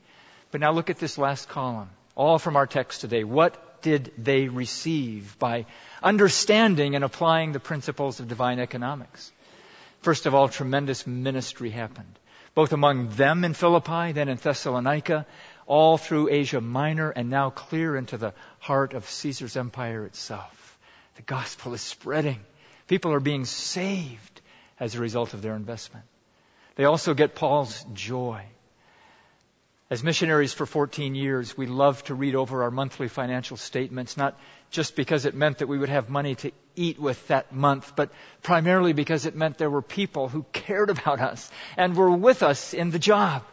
But 0.51 0.61
now 0.61 0.71
look 0.71 0.89
at 0.89 0.97
this 0.97 1.17
last 1.17 1.49
column, 1.49 1.89
all 2.15 2.39
from 2.39 2.55
our 2.55 2.67
text 2.67 3.01
today. 3.01 3.23
What 3.23 3.81
did 3.81 4.11
they 4.17 4.47
receive 4.47 5.37
by 5.37 5.65
understanding 6.01 6.95
and 6.95 7.03
applying 7.03 7.51
the 7.51 7.59
principles 7.59 8.19
of 8.19 8.27
divine 8.27 8.59
economics? 8.59 9.31
First 10.01 10.25
of 10.25 10.33
all, 10.33 10.49
tremendous 10.49 11.05
ministry 11.05 11.69
happened, 11.69 12.19
both 12.53 12.73
among 12.73 13.09
them 13.09 13.43
in 13.43 13.53
Philippi, 13.53 14.11
then 14.11 14.29
in 14.29 14.37
Thessalonica, 14.37 15.25
all 15.67 15.97
through 15.97 16.29
Asia 16.29 16.61
Minor, 16.61 17.09
and 17.09 17.29
now 17.29 17.49
clear 17.49 17.95
into 17.95 18.17
the 18.17 18.33
heart 18.59 18.93
of 18.93 19.09
Caesar's 19.09 19.57
empire 19.57 20.05
itself. 20.05 20.77
The 21.15 21.23
gospel 21.23 21.73
is 21.73 21.81
spreading. 21.81 22.39
People 22.87 23.13
are 23.13 23.19
being 23.19 23.45
saved 23.45 24.41
as 24.79 24.95
a 24.95 24.99
result 24.99 25.33
of 25.33 25.41
their 25.41 25.55
investment. 25.55 26.05
They 26.75 26.85
also 26.85 27.13
get 27.13 27.35
Paul's 27.35 27.85
joy. 27.93 28.43
As 29.89 30.03
missionaries 30.03 30.51
for 30.51 30.65
14 30.65 31.13
years, 31.13 31.55
we 31.55 31.67
love 31.67 32.03
to 32.05 32.15
read 32.15 32.35
over 32.35 32.63
our 32.63 32.71
monthly 32.71 33.07
financial 33.07 33.55
statements, 33.55 34.17
not 34.17 34.37
just 34.71 34.95
because 34.95 35.25
it 35.25 35.35
meant 35.35 35.59
that 35.59 35.67
we 35.67 35.77
would 35.77 35.89
have 35.89 36.09
money 36.09 36.35
to 36.35 36.51
eat 36.75 36.99
with 36.99 37.25
that 37.27 37.53
month, 37.53 37.95
but 37.95 38.09
primarily 38.41 38.93
because 38.93 39.25
it 39.25 39.35
meant 39.35 39.57
there 39.57 39.69
were 39.69 39.83
people 39.83 40.27
who 40.27 40.43
cared 40.51 40.89
about 40.89 41.19
us 41.19 41.51
and 41.77 41.95
were 41.95 42.11
with 42.11 42.41
us 42.41 42.73
in 42.73 42.89
the 42.89 42.99
job. 42.99 43.43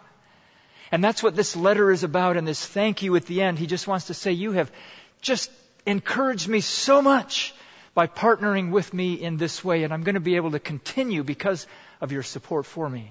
And 0.91 1.05
that's 1.05 1.23
what 1.23 1.37
this 1.37 1.55
letter 1.55 1.91
is 1.91 2.03
about 2.03 2.37
and 2.37 2.49
this 2.49 2.65
thank 2.65 3.03
you 3.03 3.15
at 3.17 3.27
the 3.27 3.43
end. 3.43 3.59
He 3.59 3.67
just 3.67 3.87
wants 3.87 4.07
to 4.07 4.15
say, 4.15 4.33
you 4.33 4.53
have 4.53 4.73
just 5.21 5.51
encouraged 5.87 6.49
me 6.49 6.61
so 6.61 7.03
much 7.03 7.55
by 7.95 8.07
partnering 8.07 8.71
with 8.71 8.93
me 8.95 9.15
in 9.15 9.37
this 9.37 9.63
way, 9.65 9.85
and 9.85 9.93
I'm 9.93 10.03
going 10.03 10.15
to 10.15 10.21
be 10.21 10.37
able 10.37 10.53
to 10.53 10.59
continue 10.59 11.23
because 11.23 11.67
of 12.01 12.13
your 12.13 12.23
support 12.23 12.67
for 12.67 12.89
me. 12.89 13.11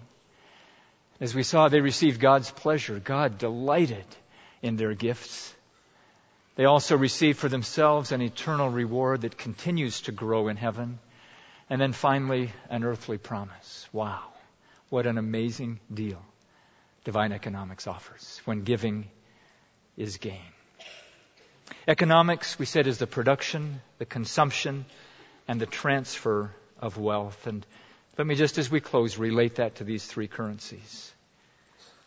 As 1.19 1.35
we 1.35 1.43
saw, 1.43 1.69
they 1.69 1.81
received 1.81 2.19
God's 2.19 2.49
pleasure. 2.49 2.99
God 2.99 3.37
delighted 3.37 4.05
in 4.61 4.75
their 4.75 4.95
gifts. 4.95 5.53
They 6.55 6.65
also 6.65 6.97
received 6.97 7.37
for 7.37 7.47
themselves 7.47 8.11
an 8.11 8.21
eternal 8.21 8.69
reward 8.69 9.21
that 9.21 9.37
continues 9.37 10.01
to 10.01 10.11
grow 10.11 10.47
in 10.47 10.57
heaven. 10.57 10.99
And 11.69 11.79
then 11.79 11.93
finally, 11.93 12.51
an 12.69 12.83
earthly 12.83 13.17
promise. 13.17 13.87
Wow. 13.93 14.23
What 14.89 15.05
an 15.05 15.17
amazing 15.17 15.79
deal 15.93 16.21
divine 17.03 17.31
economics 17.31 17.87
offers 17.87 18.41
when 18.45 18.63
giving 18.63 19.09
is 19.97 20.17
gain. 20.17 20.53
Economics, 21.87 22.59
we 22.59 22.65
said, 22.65 22.87
is 22.87 22.97
the 22.97 23.07
production, 23.07 23.81
the 23.97 24.05
consumption, 24.05 24.85
and 25.47 25.59
the 25.59 25.65
transfer 25.65 26.51
of 26.79 26.97
wealth. 26.97 27.47
And 27.47 27.65
let 28.17 28.27
me 28.27 28.35
just, 28.35 28.57
as 28.57 28.69
we 28.69 28.79
close, 28.79 29.17
relate 29.17 29.55
that 29.55 29.75
to 29.75 29.83
these 29.83 30.05
three 30.05 30.27
currencies. 30.27 31.11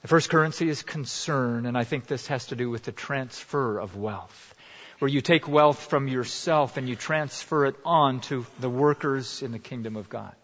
The 0.03 0.09
first 0.09 0.29
currency 0.29 0.69
is 0.69 0.83
concern, 0.83 1.67
and 1.67 1.79
I 1.79 1.85
think 1.85 2.07
this 2.07 2.27
has 2.27 2.47
to 2.47 2.57
do 2.57 2.69
with 2.69 2.85
the 2.85 2.93
transfer 2.93 3.79
of 3.79 3.97
wealth, 3.97 4.55
where 4.99 5.09
you 5.09 5.23
take 5.23 5.49
wealth 5.49 5.87
from 5.87 6.09
yourself 6.09 6.77
and 6.77 6.89
you 6.89 6.95
transfer 6.95 7.65
it 7.67 7.77
on 7.85 8.21
to 8.23 8.45
the 8.61 8.69
workers 8.69 9.43
in 9.43 9.51
the 9.51 9.59
kingdom 9.59 9.97
of 9.97 10.09
God. 10.11 10.35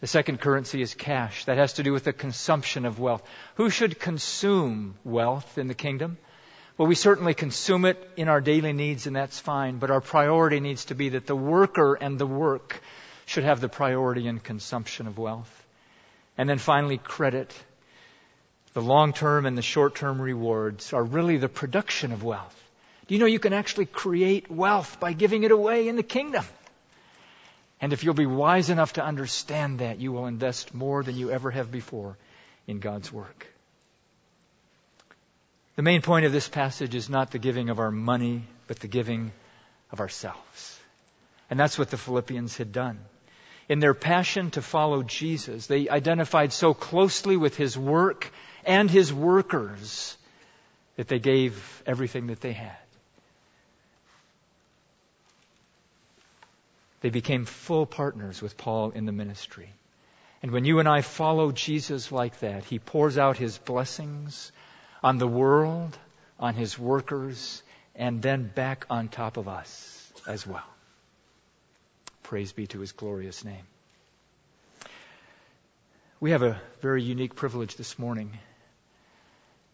The 0.00 0.06
second 0.06 0.40
currency 0.40 0.82
is 0.82 0.94
cash. 0.94 1.46
That 1.46 1.56
has 1.56 1.74
to 1.74 1.82
do 1.82 1.92
with 1.92 2.04
the 2.04 2.12
consumption 2.12 2.84
of 2.84 3.00
wealth. 3.00 3.22
Who 3.56 3.70
should 3.70 3.98
consume 3.98 4.94
wealth 5.04 5.58
in 5.58 5.68
the 5.68 5.74
kingdom? 5.74 6.18
Well, 6.78 6.88
we 6.88 6.94
certainly 6.94 7.32
consume 7.32 7.86
it 7.86 8.10
in 8.18 8.28
our 8.28 8.42
daily 8.42 8.74
needs, 8.74 9.06
and 9.06 9.16
that's 9.16 9.40
fine, 9.40 9.78
but 9.78 9.90
our 9.90 10.02
priority 10.02 10.60
needs 10.60 10.86
to 10.86 10.94
be 10.94 11.10
that 11.10 11.26
the 11.26 11.36
worker 11.36 11.94
and 11.94 12.18
the 12.18 12.26
work 12.26 12.82
should 13.24 13.44
have 13.44 13.60
the 13.60 13.68
priority 13.68 14.26
in 14.28 14.40
consumption 14.40 15.06
of 15.06 15.16
wealth. 15.16 15.66
And 16.36 16.48
then 16.48 16.58
finally, 16.58 16.98
credit. 16.98 17.54
The 18.74 18.82
long 18.82 19.14
term 19.14 19.46
and 19.46 19.56
the 19.56 19.62
short 19.62 19.94
term 19.94 20.20
rewards 20.20 20.92
are 20.92 21.02
really 21.02 21.38
the 21.38 21.48
production 21.48 22.12
of 22.12 22.22
wealth. 22.22 22.54
Do 23.06 23.14
you 23.14 23.20
know 23.20 23.26
you 23.26 23.38
can 23.38 23.54
actually 23.54 23.86
create 23.86 24.50
wealth 24.50 25.00
by 25.00 25.14
giving 25.14 25.44
it 25.44 25.52
away 25.52 25.88
in 25.88 25.96
the 25.96 26.02
kingdom? 26.02 26.44
And 27.80 27.94
if 27.94 28.04
you'll 28.04 28.12
be 28.12 28.26
wise 28.26 28.68
enough 28.68 28.94
to 28.94 29.04
understand 29.04 29.78
that, 29.78 29.98
you 29.98 30.12
will 30.12 30.26
invest 30.26 30.74
more 30.74 31.02
than 31.02 31.16
you 31.16 31.30
ever 31.30 31.50
have 31.50 31.72
before 31.72 32.18
in 32.66 32.80
God's 32.80 33.10
work. 33.10 33.46
The 35.76 35.82
main 35.82 36.00
point 36.00 36.24
of 36.24 36.32
this 36.32 36.48
passage 36.48 36.94
is 36.94 37.10
not 37.10 37.30
the 37.30 37.38
giving 37.38 37.68
of 37.68 37.78
our 37.78 37.90
money, 37.90 38.44
but 38.66 38.80
the 38.80 38.88
giving 38.88 39.32
of 39.92 40.00
ourselves. 40.00 40.80
And 41.50 41.60
that's 41.60 41.78
what 41.78 41.90
the 41.90 41.98
Philippians 41.98 42.56
had 42.56 42.72
done. 42.72 42.98
In 43.68 43.78
their 43.78 43.94
passion 43.94 44.50
to 44.52 44.62
follow 44.62 45.02
Jesus, 45.02 45.66
they 45.66 45.88
identified 45.88 46.52
so 46.52 46.72
closely 46.72 47.36
with 47.36 47.56
his 47.56 47.76
work 47.76 48.32
and 48.64 48.90
his 48.90 49.12
workers 49.12 50.16
that 50.96 51.08
they 51.08 51.18
gave 51.18 51.82
everything 51.84 52.28
that 52.28 52.40
they 52.40 52.52
had. 52.52 52.78
They 57.02 57.10
became 57.10 57.44
full 57.44 57.84
partners 57.84 58.40
with 58.40 58.56
Paul 58.56 58.92
in 58.92 59.04
the 59.04 59.12
ministry. 59.12 59.70
And 60.42 60.52
when 60.52 60.64
you 60.64 60.78
and 60.78 60.88
I 60.88 61.02
follow 61.02 61.52
Jesus 61.52 62.10
like 62.10 62.40
that, 62.40 62.64
he 62.64 62.78
pours 62.78 63.18
out 63.18 63.36
his 63.36 63.58
blessings 63.58 64.52
on 65.06 65.18
the 65.18 65.28
world, 65.28 65.96
on 66.40 66.54
his 66.54 66.76
workers, 66.76 67.62
and 67.94 68.20
then 68.20 68.50
back 68.52 68.86
on 68.90 69.06
top 69.06 69.36
of 69.36 69.46
us 69.46 70.12
as 70.26 70.44
well. 70.44 70.66
Praise 72.24 72.52
be 72.52 72.66
to 72.66 72.80
his 72.80 72.90
glorious 72.90 73.44
name. 73.44 73.62
We 76.18 76.32
have 76.32 76.42
a 76.42 76.60
very 76.80 77.04
unique 77.04 77.36
privilege 77.36 77.76
this 77.76 78.00
morning. 78.00 78.36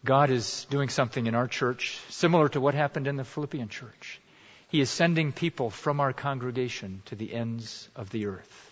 God 0.04 0.28
is 0.28 0.66
doing 0.68 0.90
something 0.90 1.26
in 1.26 1.34
our 1.34 1.48
church 1.48 1.98
similar 2.10 2.50
to 2.50 2.60
what 2.60 2.74
happened 2.74 3.06
in 3.06 3.16
the 3.16 3.24
Philippian 3.24 3.70
church. 3.70 4.20
He 4.68 4.82
is 4.82 4.90
sending 4.90 5.32
people 5.32 5.70
from 5.70 6.00
our 6.00 6.12
congregation 6.12 7.00
to 7.06 7.14
the 7.14 7.32
ends 7.32 7.88
of 7.96 8.10
the 8.10 8.26
earth. 8.26 8.71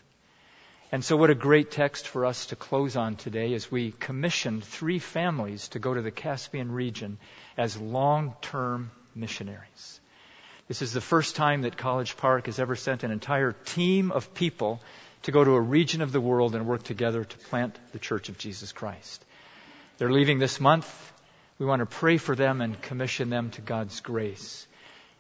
And 0.93 1.05
so, 1.05 1.17
what 1.17 1.31
a 1.31 1.37
great 1.37 1.71
text 1.71 2.09
for 2.09 2.27
us 2.27 2.47
to 2.47 2.57
close 2.57 2.97
on 2.97 3.15
today 3.15 3.55
as 3.55 3.71
we 3.71 3.93
commissioned 3.93 4.65
three 4.65 4.99
families 4.99 5.69
to 5.69 5.79
go 5.79 5.95
to 5.95 6.03
the 6.03 6.11
Caspian 6.11 6.73
region 6.73 7.19
as 7.57 7.77
long 7.77 8.35
term 8.43 8.91
missionaries. 9.15 10.01
This 10.67 10.83
is 10.83 10.93
the 10.93 11.01
first 11.01 11.37
time 11.37 11.63
that 11.63 11.77
College 11.77 12.17
Park 12.17 12.47
has 12.47 12.59
ever 12.59 12.75
sent 12.75 13.05
an 13.05 13.13
entire 13.13 13.53
team 13.53 14.11
of 14.11 14.35
people 14.35 14.81
to 15.23 15.33
go 15.33 15.45
to 15.45 15.53
a 15.53 15.61
region 15.61 16.01
of 16.01 16.11
the 16.11 16.21
world 16.21 16.57
and 16.57 16.67
work 16.67 16.83
together 16.83 17.25
to 17.25 17.39
plant 17.39 17.79
the 17.93 17.99
Church 17.99 18.29
of 18.29 18.39
Jesus 18.39 18.73
Christ. 18.73 19.25
They're 19.99 20.11
leaving 20.11 20.39
this 20.39 20.61
month. 20.61 21.13
We 21.59 21.67
want 21.67 21.81
to 21.81 21.87
pray 21.87 22.17
for 22.17 22.35
them 22.35 22.61
and 22.61 22.81
commission 22.81 23.31
them 23.31 23.51
to 23.51 23.61
God's 23.61 24.01
grace. 24.01 24.67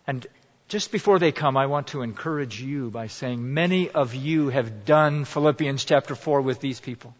And 0.06 0.26
just 0.70 0.92
before 0.92 1.18
they 1.18 1.32
come, 1.32 1.56
I 1.56 1.66
want 1.66 1.88
to 1.88 2.02
encourage 2.02 2.62
you 2.62 2.90
by 2.90 3.08
saying 3.08 3.54
many 3.54 3.90
of 3.90 4.14
you 4.14 4.50
have 4.50 4.84
done 4.84 5.24
Philippians 5.24 5.84
chapter 5.84 6.14
4 6.14 6.42
with 6.42 6.60
these 6.60 6.78
people. 6.78 7.12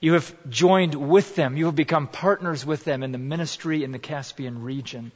You 0.00 0.14
have 0.14 0.34
joined 0.50 0.96
with 0.96 1.36
them. 1.36 1.56
You 1.56 1.66
have 1.66 1.76
become 1.76 2.08
partners 2.08 2.66
with 2.66 2.82
them 2.82 3.04
in 3.04 3.12
the 3.12 3.18
ministry 3.18 3.84
in 3.84 3.92
the 3.92 4.00
Caspian 4.00 4.62
region. 4.62 5.12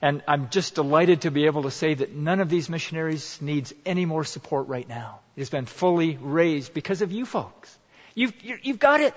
And 0.00 0.22
I'm 0.26 0.48
just 0.48 0.74
delighted 0.74 1.22
to 1.22 1.30
be 1.30 1.44
able 1.44 1.64
to 1.64 1.70
say 1.70 1.92
that 1.92 2.14
none 2.14 2.40
of 2.40 2.48
these 2.48 2.70
missionaries 2.70 3.38
needs 3.42 3.74
any 3.84 4.06
more 4.06 4.24
support 4.24 4.68
right 4.68 4.88
now. 4.88 5.20
It 5.36 5.40
has 5.40 5.50
been 5.50 5.66
fully 5.66 6.16
raised 6.16 6.72
because 6.72 7.02
of 7.02 7.12
you 7.12 7.26
folks. 7.26 7.76
You've, 8.14 8.32
you've 8.62 8.78
got 8.78 9.02
it. 9.02 9.14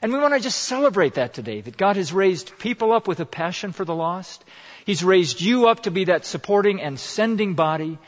And 0.00 0.12
we 0.12 0.18
want 0.18 0.34
to 0.34 0.40
just 0.40 0.62
celebrate 0.62 1.14
that 1.14 1.34
today, 1.34 1.60
that 1.60 1.76
God 1.76 1.96
has 1.96 2.12
raised 2.12 2.58
people 2.58 2.92
up 2.92 3.08
with 3.08 3.20
a 3.20 3.26
passion 3.26 3.72
for 3.72 3.84
the 3.84 3.94
lost. 3.94 4.44
He's 4.86 5.02
raised 5.02 5.40
you 5.40 5.66
up 5.66 5.82
to 5.82 5.90
be 5.90 6.04
that 6.04 6.24
supporting 6.24 6.80
and 6.80 6.98
sending 6.98 7.54
body. 7.54 7.98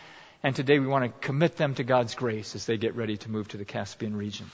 And 0.44 0.54
today 0.54 0.78
we 0.78 0.86
want 0.86 1.04
to 1.04 1.26
commit 1.26 1.56
them 1.56 1.74
to 1.74 1.82
God's 1.82 2.14
grace 2.14 2.54
as 2.54 2.66
they 2.66 2.76
get 2.76 2.94
ready 2.94 3.16
to 3.16 3.30
move 3.30 3.48
to 3.48 3.56
the 3.56 3.64
Caspian 3.64 4.14
region. 4.14 4.48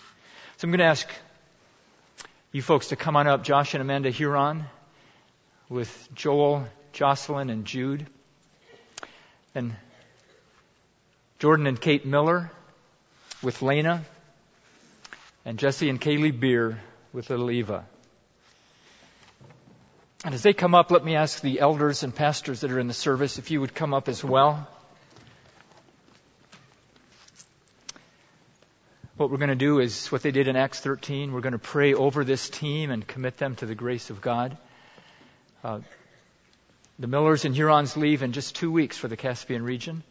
So 0.56 0.64
I'm 0.64 0.70
going 0.70 0.78
to 0.78 0.86
ask 0.86 1.06
you 2.50 2.62
folks 2.62 2.88
to 2.88 2.96
come 2.96 3.16
on 3.16 3.26
up, 3.26 3.44
Josh 3.44 3.74
and 3.74 3.82
Amanda 3.82 4.08
Huron, 4.08 4.64
with 5.68 6.08
Joel, 6.14 6.66
Jocelyn, 6.94 7.50
and 7.50 7.66
Jude. 7.66 8.06
And 9.54 9.76
Jordan 11.40 11.66
and 11.66 11.78
Kate 11.78 12.06
Miller 12.06 12.50
with 13.42 13.60
Lena. 13.60 14.02
And 15.44 15.58
Jesse 15.58 15.90
and 15.90 16.00
Kaylee 16.00 16.40
Beer 16.40 16.80
with 17.12 17.28
little 17.28 17.50
Eva. 17.50 17.84
And 20.24 20.32
as 20.32 20.42
they 20.42 20.54
come 20.54 20.74
up, 20.74 20.90
let 20.90 21.04
me 21.04 21.16
ask 21.16 21.42
the 21.42 21.60
elders 21.60 22.02
and 22.02 22.14
pastors 22.14 22.60
that 22.60 22.72
are 22.72 22.80
in 22.80 22.88
the 22.88 22.94
service 22.94 23.38
if 23.38 23.50
you 23.50 23.60
would 23.60 23.74
come 23.74 23.92
up 23.92 24.08
as 24.08 24.24
well. 24.24 24.66
What 29.18 29.30
we're 29.30 29.36
going 29.36 29.50
to 29.50 29.54
do 29.54 29.80
is 29.80 30.10
what 30.10 30.22
they 30.22 30.30
did 30.30 30.48
in 30.48 30.56
Acts 30.56 30.80
13. 30.80 31.30
We're 31.30 31.42
going 31.42 31.52
to 31.52 31.58
pray 31.58 31.92
over 31.92 32.24
this 32.24 32.48
team 32.48 32.90
and 32.90 33.06
commit 33.06 33.36
them 33.36 33.54
to 33.56 33.66
the 33.66 33.74
grace 33.74 34.08
of 34.08 34.22
God. 34.22 34.56
Uh, 35.62 35.80
the 36.98 37.06
Millers 37.06 37.44
and 37.44 37.54
Hurons 37.54 37.94
leave 37.94 38.22
in 38.22 38.32
just 38.32 38.56
two 38.56 38.72
weeks 38.72 38.96
for 38.96 39.08
the 39.08 39.18
Caspian 39.18 39.62
region. 39.62 40.02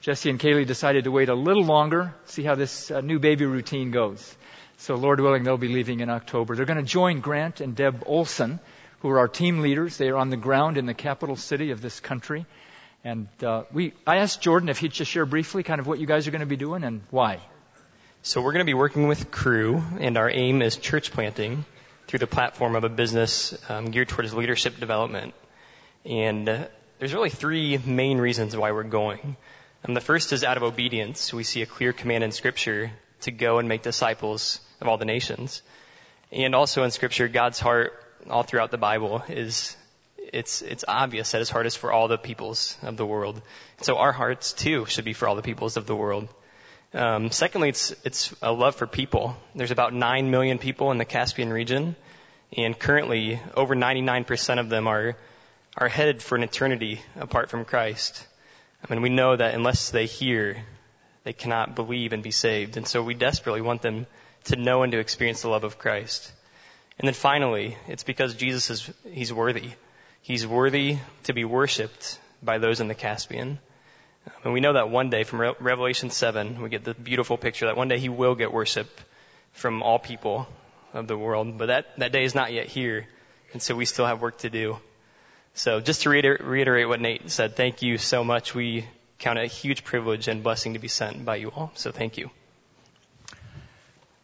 Jesse 0.00 0.30
and 0.30 0.38
Kaylee 0.38 0.66
decided 0.66 1.04
to 1.04 1.10
wait 1.10 1.28
a 1.28 1.34
little 1.34 1.64
longer, 1.64 2.14
see 2.26 2.44
how 2.44 2.54
this 2.54 2.92
uh, 2.92 3.00
new 3.00 3.18
baby 3.18 3.46
routine 3.46 3.90
goes. 3.90 4.36
So, 4.76 4.94
Lord 4.94 5.18
willing, 5.18 5.42
they'll 5.42 5.56
be 5.56 5.68
leaving 5.68 6.00
in 6.00 6.08
October. 6.08 6.54
They're 6.54 6.66
going 6.66 6.76
to 6.76 6.84
join 6.84 7.20
Grant 7.20 7.60
and 7.60 7.74
Deb 7.74 8.04
Olson 8.06 8.60
who 9.06 9.12
are 9.12 9.20
our 9.20 9.28
team 9.28 9.60
leaders. 9.60 9.98
They 9.98 10.08
are 10.08 10.16
on 10.16 10.30
the 10.30 10.36
ground 10.36 10.76
in 10.76 10.86
the 10.86 10.94
capital 10.94 11.36
city 11.36 11.70
of 11.70 11.80
this 11.80 12.00
country. 12.00 12.44
And 13.04 13.28
uh, 13.40 13.62
we, 13.72 13.92
I 14.04 14.16
asked 14.16 14.40
Jordan 14.40 14.68
if 14.68 14.78
he'd 14.78 14.90
just 14.90 15.12
share 15.12 15.24
briefly 15.24 15.62
kind 15.62 15.78
of 15.78 15.86
what 15.86 16.00
you 16.00 16.08
guys 16.08 16.26
are 16.26 16.32
going 16.32 16.40
to 16.40 16.46
be 16.46 16.56
doing 16.56 16.82
and 16.82 17.02
why. 17.10 17.38
So 18.22 18.42
we're 18.42 18.50
going 18.50 18.66
to 18.66 18.68
be 18.68 18.74
working 18.74 19.06
with 19.06 19.30
Cru, 19.30 19.80
and 20.00 20.16
our 20.18 20.28
aim 20.28 20.60
is 20.60 20.76
church 20.76 21.12
planting 21.12 21.64
through 22.08 22.18
the 22.18 22.26
platform 22.26 22.74
of 22.74 22.82
a 22.82 22.88
business 22.88 23.56
um, 23.68 23.92
geared 23.92 24.08
towards 24.08 24.34
leadership 24.34 24.80
development. 24.80 25.34
And 26.04 26.48
uh, 26.48 26.64
there's 26.98 27.14
really 27.14 27.30
three 27.30 27.78
main 27.78 28.18
reasons 28.18 28.56
why 28.56 28.72
we're 28.72 28.82
going. 28.82 29.36
And 29.84 29.96
the 29.96 30.00
first 30.00 30.32
is 30.32 30.42
out 30.42 30.56
of 30.56 30.64
obedience. 30.64 31.32
We 31.32 31.44
see 31.44 31.62
a 31.62 31.66
clear 31.66 31.92
command 31.92 32.24
in 32.24 32.32
Scripture 32.32 32.90
to 33.20 33.30
go 33.30 33.60
and 33.60 33.68
make 33.68 33.82
disciples 33.82 34.58
of 34.80 34.88
all 34.88 34.98
the 34.98 35.04
nations. 35.04 35.62
And 36.32 36.56
also 36.56 36.82
in 36.82 36.90
Scripture, 36.90 37.28
God's 37.28 37.60
heart 37.60 37.92
all 38.30 38.42
throughout 38.42 38.70
the 38.70 38.78
Bible 38.78 39.22
is 39.28 39.76
it's 40.32 40.62
it's 40.62 40.84
obvious 40.86 41.32
that 41.32 41.38
his 41.38 41.50
heart 41.50 41.66
is 41.66 41.76
for 41.76 41.92
all 41.92 42.08
the 42.08 42.18
peoples 42.18 42.76
of 42.82 42.96
the 42.96 43.06
world. 43.06 43.40
So 43.82 43.96
our 43.96 44.12
hearts 44.12 44.52
too 44.52 44.86
should 44.86 45.04
be 45.04 45.12
for 45.12 45.28
all 45.28 45.36
the 45.36 45.42
peoples 45.42 45.76
of 45.76 45.86
the 45.86 45.96
world. 45.96 46.28
Um, 46.92 47.30
secondly, 47.30 47.68
it's 47.68 47.94
it's 48.04 48.34
a 48.42 48.52
love 48.52 48.76
for 48.76 48.86
people. 48.86 49.36
There's 49.54 49.70
about 49.70 49.92
nine 49.92 50.30
million 50.30 50.58
people 50.58 50.90
in 50.92 50.98
the 50.98 51.04
Caspian 51.04 51.52
region, 51.52 51.96
and 52.56 52.78
currently 52.78 53.40
over 53.54 53.74
99% 53.74 54.60
of 54.60 54.68
them 54.68 54.86
are 54.86 55.16
are 55.76 55.88
headed 55.88 56.22
for 56.22 56.36
an 56.36 56.42
eternity 56.42 57.00
apart 57.16 57.50
from 57.50 57.64
Christ. 57.64 58.26
I 58.82 58.92
mean, 58.92 59.02
we 59.02 59.10
know 59.10 59.36
that 59.36 59.54
unless 59.54 59.90
they 59.90 60.06
hear, 60.06 60.64
they 61.24 61.32
cannot 61.32 61.74
believe 61.74 62.12
and 62.12 62.22
be 62.22 62.30
saved. 62.30 62.76
And 62.76 62.86
so 62.86 63.02
we 63.02 63.14
desperately 63.14 63.60
want 63.60 63.82
them 63.82 64.06
to 64.44 64.56
know 64.56 64.82
and 64.82 64.92
to 64.92 64.98
experience 64.98 65.42
the 65.42 65.48
love 65.48 65.64
of 65.64 65.78
Christ. 65.78 66.32
And 66.98 67.06
then 67.06 67.14
finally, 67.14 67.76
it's 67.88 68.04
because 68.04 68.34
Jesus 68.34 68.70
is, 68.70 68.90
he's 69.04 69.32
worthy. 69.32 69.70
He's 70.22 70.46
worthy 70.46 70.98
to 71.24 71.32
be 71.32 71.44
worshiped 71.44 72.18
by 72.42 72.58
those 72.58 72.80
in 72.80 72.88
the 72.88 72.94
Caspian. 72.94 73.58
And 74.42 74.52
we 74.52 74.60
know 74.60 74.72
that 74.72 74.90
one 74.90 75.10
day 75.10 75.24
from 75.24 75.40
Re- 75.40 75.54
Revelation 75.60 76.10
7, 76.10 76.60
we 76.60 76.68
get 76.68 76.84
the 76.84 76.94
beautiful 76.94 77.36
picture 77.36 77.66
that 77.66 77.76
one 77.76 77.88
day 77.88 77.98
he 77.98 78.08
will 78.08 78.34
get 78.34 78.52
worship 78.52 78.88
from 79.52 79.82
all 79.82 79.98
people 79.98 80.48
of 80.92 81.06
the 81.06 81.16
world. 81.16 81.58
But 81.58 81.66
that, 81.66 81.98
that 81.98 82.12
day 82.12 82.24
is 82.24 82.34
not 82.34 82.52
yet 82.52 82.66
here. 82.66 83.06
And 83.52 83.62
so 83.62 83.76
we 83.76 83.84
still 83.84 84.06
have 84.06 84.20
work 84.20 84.38
to 84.38 84.50
do. 84.50 84.78
So 85.54 85.80
just 85.80 86.02
to 86.02 86.10
reiter- 86.10 86.40
reiterate 86.42 86.88
what 86.88 87.00
Nate 87.00 87.30
said, 87.30 87.56
thank 87.56 87.82
you 87.82 87.98
so 87.98 88.24
much. 88.24 88.54
We 88.54 88.86
count 89.18 89.38
it 89.38 89.44
a 89.44 89.48
huge 89.48 89.84
privilege 89.84 90.28
and 90.28 90.42
blessing 90.42 90.74
to 90.74 90.78
be 90.78 90.88
sent 90.88 91.24
by 91.24 91.36
you 91.36 91.50
all. 91.50 91.72
So 91.74 91.92
thank 91.92 92.18
you. 92.18 92.30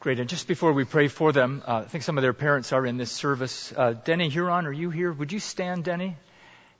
Great. 0.02 0.18
And 0.18 0.28
just 0.28 0.48
before 0.48 0.72
we 0.72 0.84
pray 0.84 1.06
for 1.06 1.30
them, 1.30 1.62
uh, 1.64 1.76
I 1.76 1.84
think 1.84 2.02
some 2.02 2.18
of 2.18 2.22
their 2.22 2.32
parents 2.32 2.72
are 2.72 2.84
in 2.84 2.96
this 2.96 3.12
service. 3.12 3.72
Uh, 3.76 3.92
Denny 3.92 4.28
Huron, 4.28 4.66
are 4.66 4.72
you 4.72 4.90
here? 4.90 5.12
Would 5.12 5.30
you 5.30 5.38
stand, 5.38 5.84
Denny? 5.84 6.16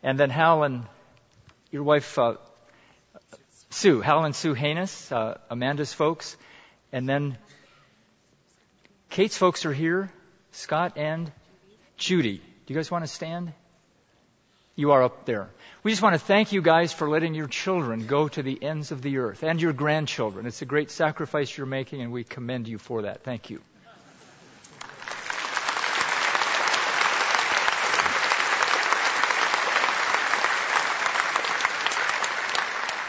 And 0.03 0.19
then 0.19 0.29
Hal 0.29 0.65
and 0.65 0.87
your 1.71 1.85
wife, 1.85 2.19
uh, 2.19 2.35
Sue, 3.71 4.01
Hal 4.01 4.25
and 4.25 4.35
Sue 4.35 4.55
Haynes, 4.55 5.13
uh, 5.13 5.39
Amanda's 5.51 5.93
folks. 5.93 6.37
And 6.91 7.09
then 7.09 7.39
Kate's 9.09 9.37
folks 9.37 9.67
are 9.67 9.73
here, 9.73 10.11
Scott 10.51 10.95
and 10.97 11.31
Judy. 11.99 12.39
Do 12.39 12.75
you 12.75 12.75
guys 12.75 12.91
want 12.91 13.05
to 13.05 13.09
stand? 13.09 13.53
You 14.75 14.93
are 14.93 15.03
up 15.03 15.27
there. 15.27 15.51
We 15.83 15.91
just 15.91 16.03
want 16.03 16.15
to 16.15 16.19
thank 16.19 16.53
you 16.53 16.63
guys 16.63 16.93
for 16.93 17.09
letting 17.09 17.35
your 17.35 17.49
children 17.49 18.07
go 18.07 18.29
to 18.29 18.43
the 18.43 18.63
ends 18.63 18.91
of 18.91 19.03
the 19.03 19.19
earth 19.19 19.43
and 19.43 19.61
your 19.61 19.73
grandchildren. 19.73 20.47
It's 20.47 20.63
a 20.63 20.67
great 20.67 20.91
sacrifice 20.91 21.57
you're 21.57 21.67
making, 21.67 22.01
and 22.01 22.11
we 22.13 22.25
commend 22.25 22.69
you 22.69 22.79
for 22.79 23.03
that. 23.03 23.23
Thank 23.23 23.51
you. 23.51 23.61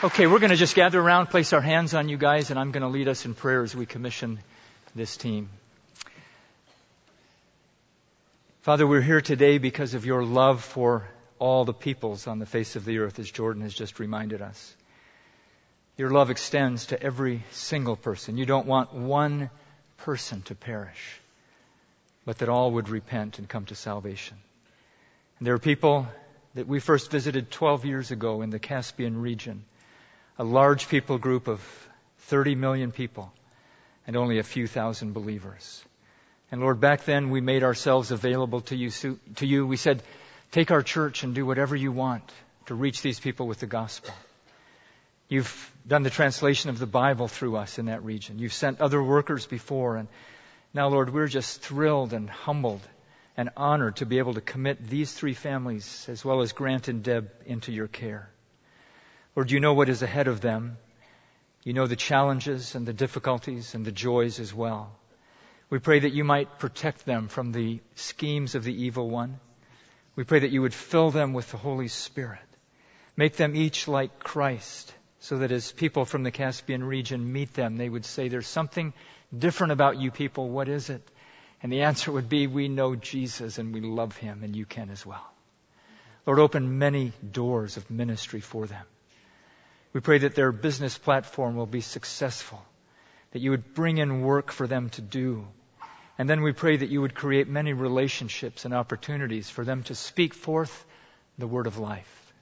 Okay, 0.03 0.28
we're 0.28 0.39
going 0.39 0.49
to 0.49 0.57
just 0.57 0.76
gather 0.76 0.99
around, 0.99 1.28
place 1.28 1.53
our 1.53 1.61
hands 1.61 1.93
on 1.93 2.09
you 2.09 2.18
guys, 2.18 2.49
and 2.49 2.59
I'm 2.59 2.72
going 2.72 2.82
to 2.82 2.89
lead 2.89 3.07
us 3.07 3.24
in 3.24 3.36
prayer 3.36 3.64
as 3.64 3.74
we 3.74 3.86
commission 3.86 4.39
this 4.93 5.16
team. 5.16 5.47
Father, 8.64 8.86
we're 8.86 9.01
here 9.01 9.22
today 9.22 9.59
because 9.59 9.93
of 9.93 10.05
your 10.05 10.26
love 10.26 10.61
for 10.61 11.07
all 11.43 11.65
the 11.65 11.73
peoples 11.73 12.25
on 12.25 12.39
the 12.39 12.45
face 12.45 12.77
of 12.77 12.85
the 12.85 12.99
earth, 12.99 13.19
as 13.19 13.29
Jordan 13.29 13.63
has 13.63 13.73
just 13.73 13.99
reminded 13.99 14.41
us. 14.41 14.75
Your 15.97 16.09
love 16.09 16.29
extends 16.29 16.85
to 16.85 17.03
every 17.03 17.43
single 17.51 17.97
person. 17.97 18.37
You 18.37 18.45
don't 18.45 18.65
want 18.65 18.93
one 18.93 19.49
person 19.97 20.41
to 20.43 20.55
perish, 20.55 21.19
but 22.23 22.37
that 22.37 22.47
all 22.47 22.71
would 22.71 22.87
repent 22.87 23.39
and 23.39 23.49
come 23.49 23.65
to 23.65 23.75
salvation. 23.75 24.37
And 25.37 25.45
there 25.45 25.53
are 25.53 25.59
people 25.59 26.07
that 26.55 26.65
we 26.65 26.79
first 26.79 27.11
visited 27.11 27.51
12 27.51 27.83
years 27.83 28.11
ago 28.11 28.41
in 28.41 28.49
the 28.49 28.59
Caspian 28.59 29.21
region, 29.21 29.65
a 30.39 30.45
large 30.45 30.87
people 30.87 31.17
group 31.17 31.49
of 31.49 31.59
30 32.19 32.55
million 32.55 32.93
people 32.93 33.33
and 34.07 34.15
only 34.15 34.39
a 34.39 34.43
few 34.43 34.65
thousand 34.65 35.11
believers. 35.11 35.83
And 36.53 36.61
Lord, 36.61 36.79
back 36.79 37.03
then 37.03 37.31
we 37.31 37.41
made 37.41 37.63
ourselves 37.63 38.11
available 38.11 38.61
to 38.61 38.77
you. 38.77 38.91
To 39.35 39.45
you. 39.45 39.67
We 39.67 39.75
said, 39.75 40.03
Take 40.53 40.69
our 40.69 40.83
church 40.83 41.23
and 41.23 41.33
do 41.33 41.47
whatever 41.47 41.75
you 41.75 41.91
want 41.91 42.31
to 42.67 42.75
reach 42.75 43.01
these 43.01 43.19
people 43.19 43.47
with 43.47 43.59
the 43.59 43.65
gospel. 43.65 44.13
You've 45.27 45.71
done 45.87 46.03
the 46.03 46.11
translation 46.11 46.69
of 46.69 46.77
the 46.77 46.85
Bible 46.85 47.27
through 47.27 47.55
us 47.55 47.79
in 47.79 47.87
that 47.87 48.03
region. 48.03 48.37
You've 48.37 48.53
sent 48.53 48.79
other 48.79 49.01
workers 49.01 49.47
before. 49.47 49.95
And 49.97 50.07
now, 50.71 50.89
Lord, 50.89 51.11
we're 51.11 51.27
just 51.27 51.61
thrilled 51.61 52.13
and 52.13 52.29
humbled 52.29 52.87
and 53.35 53.49
honored 53.57 53.95
to 53.95 54.05
be 54.05 54.19
able 54.19 54.35
to 54.35 54.41
commit 54.41 54.87
these 54.87 55.11
three 55.11 55.33
families, 55.33 56.05
as 56.07 56.23
well 56.23 56.43
as 56.43 56.51
Grant 56.51 56.87
and 56.87 57.01
Deb, 57.01 57.31
into 57.47 57.71
your 57.71 57.87
care. 57.87 58.29
Lord, 59.35 59.49
you 59.49 59.59
know 59.59 59.73
what 59.73 59.89
is 59.89 60.03
ahead 60.03 60.27
of 60.27 60.39
them. 60.39 60.77
You 61.63 61.73
know 61.73 61.87
the 61.87 61.95
challenges 61.95 62.75
and 62.75 62.85
the 62.85 62.93
difficulties 62.93 63.73
and 63.73 63.83
the 63.83 63.91
joys 63.91 64.39
as 64.39 64.53
well. 64.53 64.95
We 65.71 65.79
pray 65.79 66.01
that 66.01 66.13
you 66.13 66.23
might 66.23 66.59
protect 66.59 67.07
them 67.07 67.27
from 67.27 67.53
the 67.53 67.79
schemes 67.95 68.53
of 68.53 68.63
the 68.63 68.83
evil 68.83 69.09
one. 69.09 69.39
We 70.16 70.24
pray 70.24 70.39
that 70.39 70.51
you 70.51 70.61
would 70.61 70.74
fill 70.74 71.09
them 71.09 71.34
with 71.34 71.49
the 71.51 71.57
Holy 71.57 71.88
Spirit. 71.88 72.39
Make 73.18 73.36
them 73.36 73.55
each 73.55 73.88
like 73.88 74.20
Christ, 74.20 74.93
so 75.20 75.38
that 75.38 75.51
as 75.51 75.72
people 75.72 76.05
from 76.05 76.24
the 76.24 76.32
Caspian 76.32 76.84
region 76.84 77.32
meet 77.32 77.53
them, 77.53 77.78
they 77.78 77.89
would 77.89 78.05
say, 78.05 78.28
There's 78.28 78.47
something 78.47 78.93
different 79.36 79.74
about 79.74 79.99
you 79.99 80.11
people. 80.11 80.49
What 80.49 80.70
is 80.70 80.89
it? 80.89 81.01
And 81.61 81.72
the 81.72 81.84
answer 81.84 82.11
would 82.11 82.30
be, 82.30 82.47
We 82.47 82.68
know 82.68 82.95
Jesus 82.95 83.57
and 83.57 83.74
we 83.74 83.82
love 83.82 84.18
him, 84.18 84.43
and 84.43 84.55
you 84.55 84.66
can 84.66 84.89
as 84.89 85.05
well. 85.05 85.26
Lord, 86.26 86.39
open 86.39 86.78
many 86.78 87.11
doors 87.32 87.78
of 87.78 87.89
ministry 87.89 88.39
for 88.39 88.66
them. 88.66 88.86
We 89.93 89.99
pray 89.99 90.20
that 90.20 90.36
their 90.36 90.51
business 90.51 90.97
platform 90.97 91.55
will 91.55 91.68
be 91.68 91.82
successful, 91.82 92.64
that 93.32 93.39
you 93.39 93.51
would 93.51 93.74
bring 93.74 93.97
in 93.97 94.22
work 94.22 94.51
for 94.51 94.68
them 94.68 94.89
to 94.91 95.01
do, 95.01 95.47
and 96.18 96.30
then 96.30 96.43
we 96.43 96.51
pray 96.51 96.78
that 96.78 96.89
you 96.89 97.01
would 97.01 97.16
create 97.16 97.47
many 97.47 97.74
relationships 97.74 98.66
and 98.66 98.74
opportunities 98.74 99.49
for 99.49 99.66
them 99.66 99.84
to 99.84 99.95
speak 99.95 100.34
forth 100.34 100.86
the 101.38 101.47
word 101.47 101.68
of 101.68 101.80
life. 101.80 102.34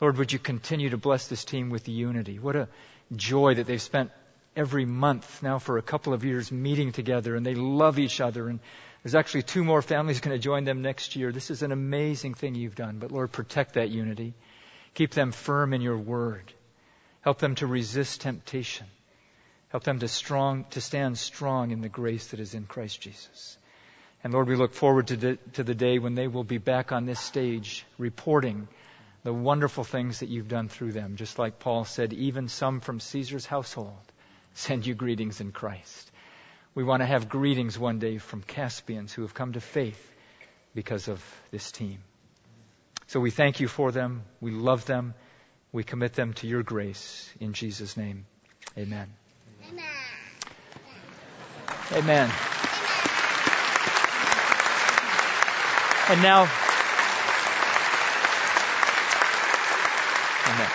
Lord, 0.00 0.18
would 0.18 0.32
you 0.32 0.40
continue 0.40 0.90
to 0.90 0.96
bless 0.96 1.28
this 1.28 1.44
team 1.44 1.70
with 1.70 1.88
unity? 1.88 2.40
What 2.40 2.56
a 2.56 2.68
joy 3.14 3.54
that 3.54 3.66
they've 3.66 3.80
spent 3.80 4.10
every 4.56 4.84
month 4.84 5.42
now 5.42 5.58
for 5.58 5.78
a 5.78 5.82
couple 5.82 6.12
of 6.12 6.24
years 6.24 6.50
meeting 6.50 6.90
together 6.90 7.36
and 7.36 7.46
they 7.46 7.54
love 7.54 8.00
each 8.00 8.20
other. 8.20 8.48
And 8.48 8.58
there's 9.02 9.14
actually 9.14 9.42
two 9.42 9.62
more 9.62 9.80
families 9.80 10.20
going 10.22 10.36
to 10.36 10.42
join 10.42 10.64
them 10.64 10.82
next 10.82 11.14
year. 11.14 11.30
This 11.30 11.52
is 11.52 11.62
an 11.62 11.70
amazing 11.70 12.34
thing 12.34 12.56
you've 12.56 12.74
done. 12.74 12.98
But 12.98 13.12
Lord, 13.12 13.30
protect 13.30 13.74
that 13.74 13.90
unity. 13.90 14.34
Keep 14.94 15.12
them 15.12 15.30
firm 15.30 15.72
in 15.72 15.80
your 15.80 15.96
word. 15.96 16.52
Help 17.20 17.38
them 17.38 17.54
to 17.56 17.66
resist 17.68 18.22
temptation. 18.22 18.86
Help 19.72 19.84
them 19.84 20.00
to 20.00 20.06
strong 20.08 20.66
to 20.70 20.82
stand 20.82 21.16
strong 21.16 21.70
in 21.70 21.80
the 21.80 21.88
grace 21.88 22.26
that 22.28 22.40
is 22.40 22.52
in 22.52 22.66
Christ 22.66 23.00
Jesus. 23.00 23.56
And 24.22 24.30
Lord, 24.34 24.46
we 24.46 24.54
look 24.54 24.74
forward 24.74 25.06
to 25.06 25.16
the, 25.16 25.38
to 25.54 25.64
the 25.64 25.74
day 25.74 25.98
when 25.98 26.14
they 26.14 26.28
will 26.28 26.44
be 26.44 26.58
back 26.58 26.92
on 26.92 27.06
this 27.06 27.18
stage 27.18 27.86
reporting 27.96 28.68
the 29.24 29.32
wonderful 29.32 29.82
things 29.82 30.20
that 30.20 30.28
you've 30.28 30.46
done 30.46 30.68
through 30.68 30.92
them. 30.92 31.16
Just 31.16 31.38
like 31.38 31.58
Paul 31.58 31.86
said, 31.86 32.12
even 32.12 32.48
some 32.48 32.80
from 32.80 33.00
Caesar's 33.00 33.46
household 33.46 34.12
send 34.52 34.86
you 34.86 34.94
greetings 34.94 35.40
in 35.40 35.52
Christ. 35.52 36.10
We 36.74 36.84
want 36.84 37.00
to 37.00 37.06
have 37.06 37.30
greetings 37.30 37.78
one 37.78 37.98
day 37.98 38.18
from 38.18 38.42
Caspians 38.42 39.14
who 39.14 39.22
have 39.22 39.32
come 39.32 39.54
to 39.54 39.60
faith 39.60 40.12
because 40.74 41.08
of 41.08 41.24
this 41.50 41.72
team. 41.72 42.00
So 43.06 43.20
we 43.20 43.30
thank 43.30 43.60
you 43.60 43.68
for 43.68 43.90
them. 43.90 44.24
We 44.38 44.50
love 44.50 44.84
them. 44.84 45.14
We 45.72 45.82
commit 45.82 46.12
them 46.12 46.34
to 46.34 46.46
your 46.46 46.62
grace. 46.62 47.32
In 47.40 47.54
Jesus' 47.54 47.96
name, 47.96 48.26
amen. 48.76 48.92
Amen. 48.92 49.21
Amen. 51.90 52.30
And 56.08 56.22
now, 56.22 56.42
amen. 60.46 60.68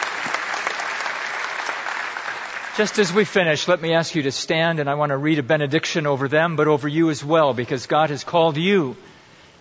Just 2.77 2.99
as 2.99 3.11
we 3.11 3.25
finish, 3.25 3.67
let 3.67 3.81
me 3.81 3.93
ask 3.93 4.15
you 4.15 4.23
to 4.23 4.31
stand, 4.31 4.79
and 4.79 4.89
I 4.89 4.95
want 4.95 5.09
to 5.09 5.17
read 5.17 5.39
a 5.39 5.43
benediction 5.43 6.07
over 6.07 6.27
them, 6.27 6.55
but 6.55 6.67
over 6.67 6.87
you 6.87 7.09
as 7.09 7.23
well, 7.23 7.53
because 7.53 7.87
God 7.87 8.09
has 8.09 8.23
called 8.23 8.57
you 8.57 8.95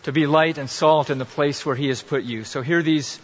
to 0.03 0.13
be 0.13 0.27
light 0.27 0.59
and 0.59 0.69
salt 0.69 1.11
in 1.11 1.19
the 1.19 1.25
place 1.25 1.65
where 1.65 1.75
He 1.75 1.89
has 1.89 2.03
put 2.03 2.25
you. 2.25 2.45
So 2.45 2.63
hear 2.63 2.83
these 2.83 3.19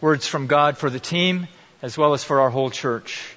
words 0.00 0.26
from 0.26 0.46
God 0.46 0.78
for 0.78 0.90
the 0.90 1.00
team 1.00 1.48
as 1.82 1.98
well 1.98 2.12
as 2.12 2.22
for 2.22 2.40
our 2.40 2.50
whole 2.50 2.70
church. 2.70 3.36